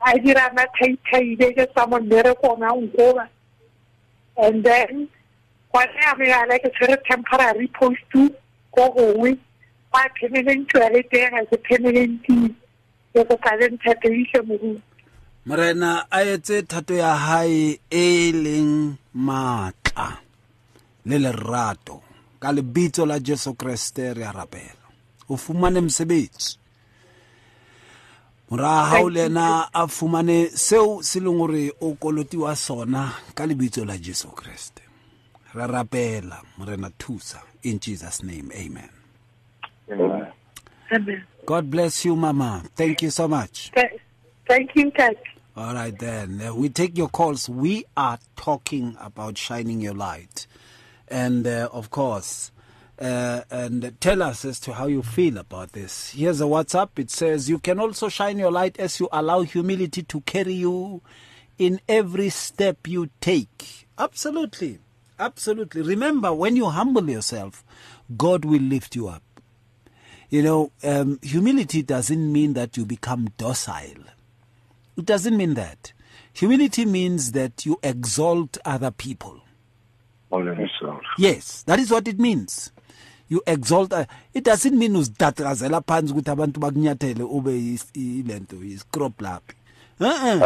a 0.07 0.19
dira 0.19 0.45
mathaithaile 0.57 1.47
ke 1.55 1.65
sa 1.75 1.87
mo 1.87 1.99
mmerekong 1.99 2.63
a 2.63 2.71
nkoba 2.75 3.25
and 4.37 4.63
then 4.63 5.07
gone 5.73 5.95
yabeya 6.03 6.47
like 6.49 6.67
tshwere 6.73 6.97
temporary 7.07 7.67
post 7.67 8.01
to 8.11 8.29
ko 8.71 8.89
gongwe 8.95 9.37
ba 9.91 10.09
permanent 10.19 10.67
toilet 10.69 11.11
ga 11.11 11.41
se 11.49 11.57
permanent 11.57 12.29
e 12.29 13.23
go 13.23 13.37
ka 13.37 13.55
le 13.55 13.69
nthataise 13.69 14.39
moruti 14.47 14.81
morena 15.45 16.05
a 16.11 16.19
etse 16.33 16.61
thato 16.61 16.93
ya 16.93 17.15
hae 17.15 17.79
e 17.89 18.31
leng 18.31 18.97
maatla 19.13 20.23
le 21.05 21.17
lerato. 21.19 22.01
Ka 22.39 22.51
lebitso 22.51 23.05
la 23.05 23.19
jesu 23.19 23.55
kreste 23.55 24.13
re 24.13 24.23
a 24.25 24.31
rapela. 24.31 24.87
O 25.29 25.37
fumane 25.37 25.81
mosebetsi. 25.81 26.57
Moraga 28.53 28.89
ga 28.89 29.01
o 29.03 29.09
le 29.09 29.25
ena 29.25 29.69
a 29.73 29.87
fumane 29.87 30.49
seo 30.49 31.01
se 31.01 31.19
leng 31.19 31.37
gore 31.37 31.71
o 31.81 31.95
kolotiwa 31.95 32.55
sona 32.55 33.11
ka 33.33 33.45
lebitso 33.45 33.85
la 33.85 33.97
jesu 33.97 34.27
kreste 34.27 34.81
re 35.55 35.67
rapela 35.67 36.37
morena 36.57 36.89
thusa 36.89 37.41
in 37.63 37.79
jesus 37.79 38.23
name 38.23 38.53
amen 38.53 38.89
Amen. 40.91 41.23
god 41.45 41.65
bless 41.65 42.05
you 42.05 42.15
mama 42.15 42.61
thank 42.75 43.01
you 43.01 43.09
so 43.09 43.27
much 43.27 43.71
thank 44.47 44.75
you 44.75 44.91
Kat. 44.91 45.17
All 45.55 45.75
right, 45.75 45.97
then. 45.99 46.41
Uh, 46.41 46.55
we 46.55 46.69
take 46.69 46.97
your 46.97 47.09
calls. 47.09 47.47
We 47.47 47.85
are 47.95 48.17
talking 48.35 48.97
about 48.99 49.37
shining 49.37 49.81
your 49.81 49.93
light. 49.93 50.47
And, 51.07 51.45
uh, 51.45 51.69
of 51.71 51.91
course, 51.91 52.51
uh, 52.99 53.41
and 53.49 53.99
tell 53.99 54.21
us 54.21 54.45
as 54.45 54.59
to 54.61 54.73
how 54.73 54.87
you 54.87 55.01
feel 55.01 55.37
about 55.37 55.71
this. 55.71 56.11
Here's 56.11 56.41
a 56.41 56.45
WhatsApp. 56.45 56.89
It 56.97 57.09
says, 57.09 57.49
You 57.49 57.59
can 57.59 57.79
also 57.79 58.09
shine 58.09 58.37
your 58.37 58.51
light 58.51 58.79
as 58.79 58.99
you 58.99 59.09
allow 59.11 59.41
humility 59.41 60.03
to 60.03 60.21
carry 60.21 60.53
you 60.53 61.01
in 61.57 61.79
every 61.87 62.29
step 62.29 62.87
you 62.87 63.09
take. 63.21 63.87
Absolutely. 63.97 64.79
Absolutely. 65.19 65.81
Remember, 65.81 66.33
when 66.33 66.55
you 66.55 66.69
humble 66.69 67.09
yourself, 67.09 67.63
God 68.17 68.45
will 68.45 68.61
lift 68.61 68.95
you 68.95 69.07
up. 69.07 69.23
You 70.29 70.41
know, 70.41 70.71
um, 70.83 71.19
humility 71.21 71.83
doesn't 71.83 72.31
mean 72.31 72.53
that 72.53 72.75
you 72.75 72.85
become 72.85 73.29
docile. 73.37 74.03
It 74.97 75.05
doesn't 75.05 75.37
mean 75.37 75.53
that. 75.53 75.93
Humility 76.33 76.85
means 76.85 77.33
that 77.33 77.65
you 77.65 77.79
exalt 77.83 78.57
other 78.65 78.89
people. 78.89 79.41
Only 80.31 80.55
himself. 80.55 81.01
Yes, 81.19 81.61
that 81.63 81.79
is 81.79 81.91
what 81.91 82.07
it 82.07 82.19
means. 82.19 82.71
You 83.29 83.41
exalt. 83.47 83.93
Uh, 83.93 84.05
it 84.33 84.43
doesn't 84.43 84.77
mean 84.77 84.95
uzidatrazela 84.95 85.81
phansi 85.81 86.13
ukuthi 86.13 86.29
abantu 86.29 86.59
bakunyathele 86.59 87.23
ube 87.23 87.47
is- 87.73 87.85
ilento 87.93 88.63
iscrop 88.63 89.21
laphi. 89.21 89.55
Uh-uh. 89.99 90.41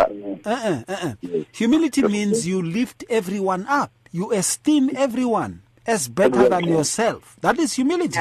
Uh-uh. 0.45 0.83
Uh-uh. 0.87 1.13
Humility 1.57 2.01
means 2.03 2.45
you 2.47 2.61
lift 2.61 3.03
everyone 3.09 3.65
up. 3.69 3.91
You 4.11 4.31
esteem 4.33 4.89
everyone 4.95 5.61
as 5.85 6.07
better 6.09 6.49
than 6.49 6.65
yourself. 6.65 7.37
That 7.41 7.57
is 7.59 7.73
humility. 7.73 8.19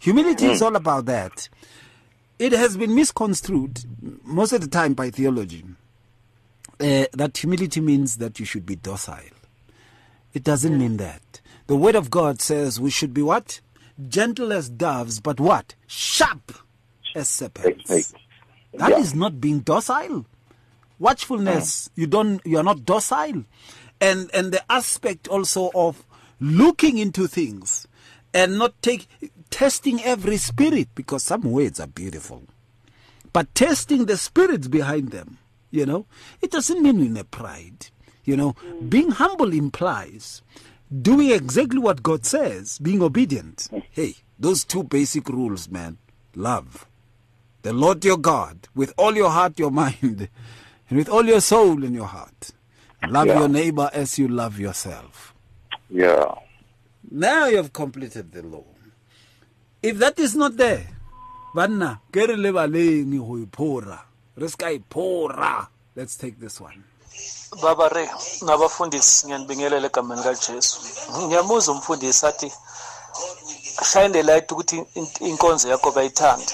Humility 0.00 0.46
is 0.46 0.62
all 0.62 0.76
about 0.76 1.06
that. 1.06 1.48
It 2.38 2.52
has 2.52 2.76
been 2.76 2.94
misconstrued 2.94 3.80
most 4.24 4.52
of 4.52 4.62
the 4.62 4.66
time 4.66 4.94
by 4.94 5.10
theology 5.10 5.64
uh, 6.80 7.04
that 7.12 7.36
humility 7.36 7.80
means 7.80 8.16
that 8.16 8.40
you 8.40 8.46
should 8.46 8.64
be 8.66 8.76
docile. 8.76 9.36
It 10.32 10.42
doesn't 10.42 10.76
mean 10.78 10.96
that. 10.96 11.20
The 11.70 11.76
word 11.76 11.94
of 11.94 12.10
God 12.10 12.42
says 12.42 12.80
we 12.80 12.90
should 12.90 13.14
be 13.14 13.22
what? 13.22 13.60
Gentle 14.08 14.52
as 14.52 14.68
doves, 14.68 15.20
but 15.20 15.38
what? 15.38 15.76
Sharp 15.86 16.52
as 17.14 17.28
serpents. 17.28 18.12
That 18.74 18.90
is 18.98 19.14
not 19.14 19.40
being 19.40 19.60
docile. 19.60 20.26
Watchfulness, 20.98 21.86
mm. 21.86 21.90
you 21.94 22.08
don't 22.08 22.44
you 22.44 22.58
are 22.58 22.64
not 22.64 22.84
docile. 22.84 23.44
And 24.00 24.28
and 24.34 24.50
the 24.50 24.64
aspect 24.68 25.28
also 25.28 25.70
of 25.72 26.04
looking 26.40 26.98
into 26.98 27.28
things 27.28 27.86
and 28.34 28.58
not 28.58 28.74
take 28.82 29.06
testing 29.50 30.02
every 30.02 30.38
spirit 30.38 30.88
because 30.96 31.22
some 31.22 31.42
words 31.42 31.78
are 31.78 31.86
beautiful. 31.86 32.42
But 33.32 33.54
testing 33.54 34.06
the 34.06 34.16
spirits 34.16 34.66
behind 34.66 35.12
them, 35.12 35.38
you 35.70 35.86
know, 35.86 36.06
it 36.42 36.50
doesn't 36.50 36.82
mean 36.82 37.00
in 37.00 37.16
a 37.16 37.22
pride. 37.22 37.86
You 38.24 38.36
know, 38.36 38.54
mm. 38.54 38.90
being 38.90 39.12
humble 39.12 39.52
implies 39.52 40.42
doing 40.90 41.30
exactly 41.30 41.78
what 41.78 42.02
God 42.02 42.24
says, 42.26 42.78
being 42.78 43.02
obedient. 43.02 43.68
Hey, 43.90 44.16
those 44.38 44.64
two 44.64 44.82
basic 44.84 45.28
rules, 45.28 45.68
man. 45.68 45.98
Love 46.34 46.86
the 47.62 47.72
Lord 47.74 48.04
your 48.04 48.16
God 48.16 48.68
with 48.74 48.94
all 48.96 49.14
your 49.14 49.28
heart, 49.30 49.58
your 49.58 49.70
mind, 49.82 50.28
and 50.88 50.98
with 50.98 51.08
all 51.08 51.24
your 51.26 51.40
soul 51.42 51.84
and 51.84 51.94
your 51.94 52.06
heart. 52.06 52.52
Love 53.06 53.26
Yeah. 53.26 53.38
your 53.40 53.48
neighbor 53.48 53.90
as 53.92 54.18
you 54.18 54.28
love 54.28 54.58
yourself. 54.58 55.34
Yeah. 55.90 56.34
Now 57.10 57.46
you 57.46 57.56
have 57.58 57.72
completed 57.72 58.32
the 58.32 58.42
law. 58.42 58.64
If 59.82 59.98
that 59.98 60.18
is 60.18 60.34
not 60.36 60.56
there, 60.56 60.86
banna, 61.54 62.00
ke 62.12 62.16
re 62.28 62.36
lebaleng 62.36 63.16
go 63.18 63.36
iphora. 63.44 64.00
Re 64.36 64.48
ska 64.48 64.66
iphora. 64.78 65.66
Let's 65.96 66.16
take 66.16 66.38
this 66.38 66.60
one. 66.60 66.84
Baba 67.62 67.88
re 67.88 68.04
nabafundisi 68.42 69.26
ngiyanibingelela 69.26 69.86
egameni 69.86 70.22
kajesu 70.22 70.76
ngiyamuza 71.26 71.72
umfundisi 71.72 72.26
athi 72.26 72.52
shine 73.90 74.12
the 74.12 74.22
light 74.22 74.52
ukuthi 74.52 74.76
in- 74.94 75.10
inkonzo 75.20 75.68
yakho 75.68 75.90
bayithande. 75.90 76.52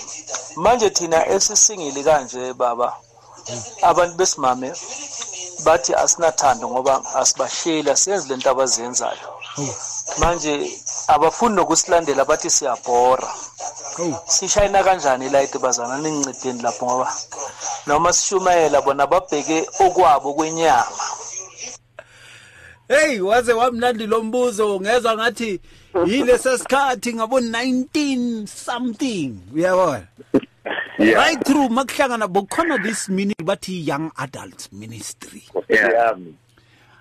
Manje 0.56 0.90
thina 0.90 1.26
esisingili 1.28 2.04
kanje 2.04 2.52
baba 2.52 2.96
abantu 3.82 4.14
besimame 4.16 4.72
bathi 5.64 5.94
asinathando 5.94 6.68
ngoba 6.68 7.02
asibasheli 7.14 7.90
asiyenzi 7.90 8.28
lento 8.28 8.50
abazenzayo. 8.50 9.26
Manje 10.18 10.52
abafuni 11.08 11.54
nokusilandela 11.56 12.24
bathi 12.24 12.50
siyabhora. 12.50 13.30
Sishayina 14.26 14.84
kanjani 14.84 15.26
ilight 15.26 15.58
bazana 15.58 15.98
ningincedeni 15.98 16.62
lapho 16.62 16.86
ngoba 16.86 17.12
noma 17.86 18.12
sishumayela 18.12 18.80
bona 18.82 19.06
babheke 19.06 19.66
okwabo 19.80 20.34
kwenyama 20.34 20.96
Hey, 22.88 23.20
waze 23.20 23.52
wamnandi 23.52 24.06
lo 24.06 24.22
mbuzo 24.22 24.80
ngezwa 24.80 25.14
ngathi 25.16 25.60
yile 26.06 26.38
sesikhathi 26.38 27.14
ngabo 27.14 27.40
19 27.40 28.46
something. 28.46 29.34
Uyabona? 29.54 30.06
Yeah. 30.98 31.18
Right 31.18 31.44
through 31.44 31.68
makuhlangana 31.70 32.28
bokhona 32.28 32.78
this 32.82 33.08
ministry 33.08 33.44
bathi 33.44 33.88
young 33.88 34.12
adult 34.16 34.68
ministry. 34.72 35.42
Yeah. 35.68 36.16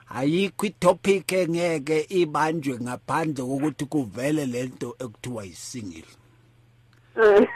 ayikho 0.10 0.66
itopic 0.66 1.32
engeke 1.32 2.06
ibanjwe 2.10 2.80
ngaphandle 2.80 3.44
kokuthi 3.44 3.86
kuvele 3.86 4.46
lento 4.46 4.96
ekuthiwa 5.00 5.44
yisingle 5.44 6.06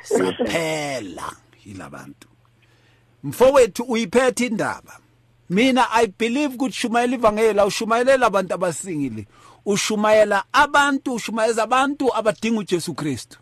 saphela 0.04 1.36
yilabantu 1.66 2.28
mfowethu 3.24 3.84
uyiphethe 3.84 4.46
indaba. 4.46 5.00
Mina 5.50 5.92
i 5.92 6.08
believe 6.08 6.56
ukuthi 6.56 6.76
shumayela 6.76 7.16
ivangeli 7.16 7.60
awushumayelela 7.60 8.26
abantu 8.26 8.54
abasingile. 8.54 9.28
Ushumayela 9.66 10.44
abantu 10.54 11.14
ushumayeza 11.14 11.64
abantu 11.64 12.16
abadinga 12.16 12.60
uJesu 12.60 12.94
Kristu. 12.94 13.40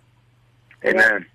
Amen. 0.84 1.26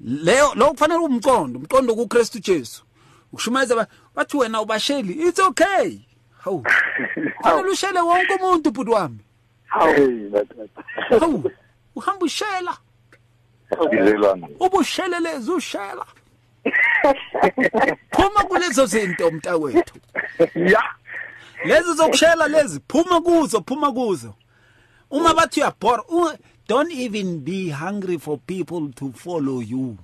leyo 0.00 0.54
lo 0.54 0.70
kufanele 0.70 1.00
umqondo 1.00 1.58
umqondo 1.58 1.94
kuKristu 1.94 2.38
Jesu. 2.38 2.84
Ukushumayeza 3.32 3.86
bathi 4.14 4.36
wena 4.36 4.60
ubasheli 4.60 5.12
it's 5.12 5.38
okay. 5.38 5.98
Hawu. 6.44 6.64
Fanele 7.42 7.70
ushele 7.70 8.00
wonke 8.00 8.34
umuntu 8.34 8.70
bhuti 8.70 8.90
wami. 8.90 9.18
That. 10.32 10.48
hawu. 11.20 11.50
Uhamba 11.96 12.24
ushela. 12.24 12.76
Izelwane. 13.92 14.48
ubushelelezi 14.60 15.50
ushela 15.50 16.06
phuma 18.10 18.44
kulezo 18.44 18.86
zinto 18.86 19.30
mntakwethu. 19.30 19.94
Yeah. 20.54 20.94
lezi 21.64 21.94
zokushela 21.94 22.48
lezi 22.48 22.80
phuma 22.88 23.20
kuzo 23.20 23.60
phuma 23.66 23.92
kuzo. 23.92 24.34
Uma 25.10 25.34
bathi 25.34 25.60
uyabhora 25.60 26.02
u- 26.08 26.38
don't 26.68 26.92
even 26.92 27.40
be 27.40 27.70
hungry 27.70 28.18
for 28.18 28.38
people 28.38 28.92
to 28.94 29.12
follow 29.14 29.60
you. 29.62 29.96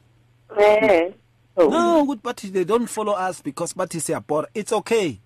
Eh. 0.61 1.13
no 1.57 2.03
ukuthi 2.03 2.23
bathi 2.23 2.49
they 2.53 2.65
don't 2.65 2.89
follow 2.89 3.15
us 3.31 3.43
because 3.43 3.75
bathi 3.75 4.01
siyabhora. 4.01 4.47
It's 4.55 4.73
okay. 4.73 5.19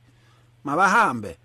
Mabahambe. 0.65 1.37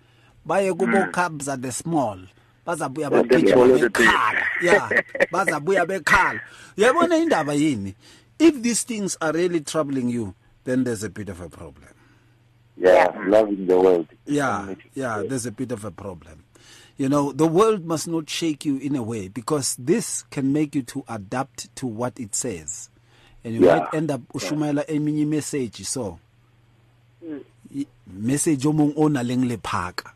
Baye 0.46 0.72
kubo 0.72 1.06
cubs 1.12 1.48
at 1.48 1.60
the 1.62 1.70
small. 1.72 2.18
Bazabuya 2.66 3.06
And 3.12 3.30
then 3.30 3.42
bagijima 3.42 3.54
follow 3.54 3.78
the 3.78 3.88
bekhala 3.90 4.41
yeah 4.62 4.88
bazabuya 5.32 5.86
bekhala. 5.86 6.40
Uyabona 6.76 7.16
indaba 7.18 7.54
yini? 7.54 7.94
If 8.38 8.62
these 8.62 8.82
things 8.84 9.16
are 9.20 9.32
really 9.32 9.60
troubling 9.60 10.08
you 10.08 10.34
then 10.64 10.84
there's 10.84 11.02
a 11.02 11.10
bit 11.10 11.28
of 11.28 11.40
a 11.40 11.48
problem. 11.48 11.88
Yeah. 12.76 13.08
Loving 13.26 13.66
the 13.66 13.78
world. 13.80 14.06
yeah 14.26 14.74
yeah 14.94 15.22
there's 15.28 15.46
a 15.46 15.52
bit 15.52 15.72
of 15.72 15.84
a 15.84 15.90
problem. 15.90 16.44
You 16.96 17.08
know 17.08 17.32
the 17.32 17.46
world 17.46 17.84
must 17.84 18.06
not 18.08 18.28
shake 18.30 18.64
you 18.64 18.76
in 18.78 18.94
a 18.96 19.02
way 19.02 19.28
because 19.28 19.76
this 19.78 20.22
can 20.30 20.52
make 20.52 20.74
you 20.74 20.82
to 20.82 21.04
adapt 21.08 21.74
to 21.76 21.86
what 21.86 22.18
it 22.20 22.34
says. 22.34 22.90
And 23.44 23.54
you 23.54 23.66
Yeah. 23.66 23.78
might 23.78 23.94
end 23.94 24.10
up 24.10 24.20
ushumayela 24.34 24.86
eminye 24.86 25.26
message 25.26 25.84
so. 25.84 26.18
I- 27.74 27.86
message 28.06 28.64
omong 28.66 28.92
o 28.96 29.08
na 29.08 29.22
leng 29.22 29.48
lephaka 29.48 30.12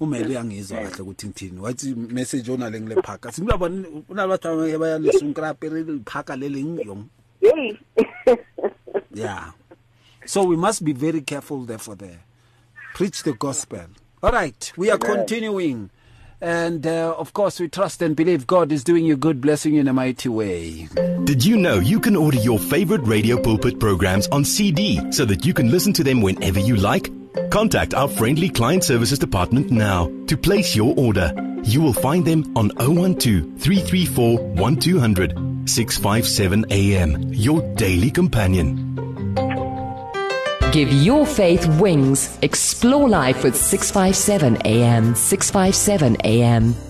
umele 0.00 0.28
uyangizwa 0.28 0.78
kahle 0.78 1.02
ukuthi 1.02 1.26
ngithini. 1.26 1.60
Wathi 1.60 1.94
message 1.94 2.52
onale 2.52 2.80
ngile 2.80 3.02
phaka. 3.02 3.32
Simlabona 3.32 3.84
unalabathu 4.08 4.48
abayalisungkrape 4.48 5.68
liphaka 5.68 6.36
lele 6.36 6.64
ngiyong 6.64 7.04
Yay. 7.40 7.78
yeah. 9.14 9.52
So 10.26 10.44
we 10.44 10.56
must 10.56 10.84
be 10.84 10.92
very 10.92 11.22
careful 11.22 11.64
therefore 11.64 11.96
there. 11.96 12.20
Preach 12.94 13.22
the 13.22 13.32
gospel. 13.32 13.86
All 14.22 14.32
right. 14.32 14.72
We 14.76 14.90
are 14.90 14.98
continuing. 14.98 15.90
And 16.42 16.86
uh, 16.86 17.14
of 17.18 17.32
course 17.32 17.60
we 17.60 17.68
trust 17.68 18.00
and 18.00 18.16
believe 18.16 18.46
god 18.46 18.72
is 18.72 18.82
doing 18.82 19.04
you 19.04 19.16
good 19.16 19.42
blessing 19.42 19.74
you 19.74 19.80
in 19.80 19.88
a 19.88 19.92
mighty 19.92 20.28
way. 20.28 20.88
Did 21.24 21.44
you 21.44 21.56
know 21.56 21.74
you 21.74 22.00
can 22.00 22.16
order 22.16 22.38
your 22.38 22.58
favorite 22.58 23.02
Radio 23.02 23.40
Pulpit 23.40 23.78
programs 23.78 24.26
on 24.28 24.44
CD 24.44 25.00
so 25.12 25.24
that 25.26 25.44
you 25.44 25.52
can 25.52 25.70
listen 25.70 25.92
to 25.94 26.04
them 26.04 26.22
whenever 26.22 26.58
you 26.58 26.76
like? 26.76 27.10
Contact 27.50 27.94
our 27.94 28.08
friendly 28.08 28.48
client 28.48 28.84
services 28.84 29.18
department 29.18 29.70
now 29.70 30.10
to 30.26 30.36
place 30.36 30.74
your 30.74 30.94
order. 30.96 31.32
You 31.62 31.80
will 31.80 31.92
find 31.92 32.24
them 32.24 32.52
on 32.56 32.70
012 32.70 33.58
334 33.58 34.38
1200 34.54 35.68
657 35.68 36.64
AM, 36.70 37.32
your 37.32 37.60
daily 37.74 38.10
companion. 38.10 38.90
Give 40.72 40.92
your 40.92 41.26
faith 41.26 41.66
wings. 41.80 42.38
Explore 42.42 43.08
life 43.08 43.42
with 43.42 43.56
657 43.56 44.58
AM. 44.64 45.14
657 45.14 46.16
AM. 46.24 46.89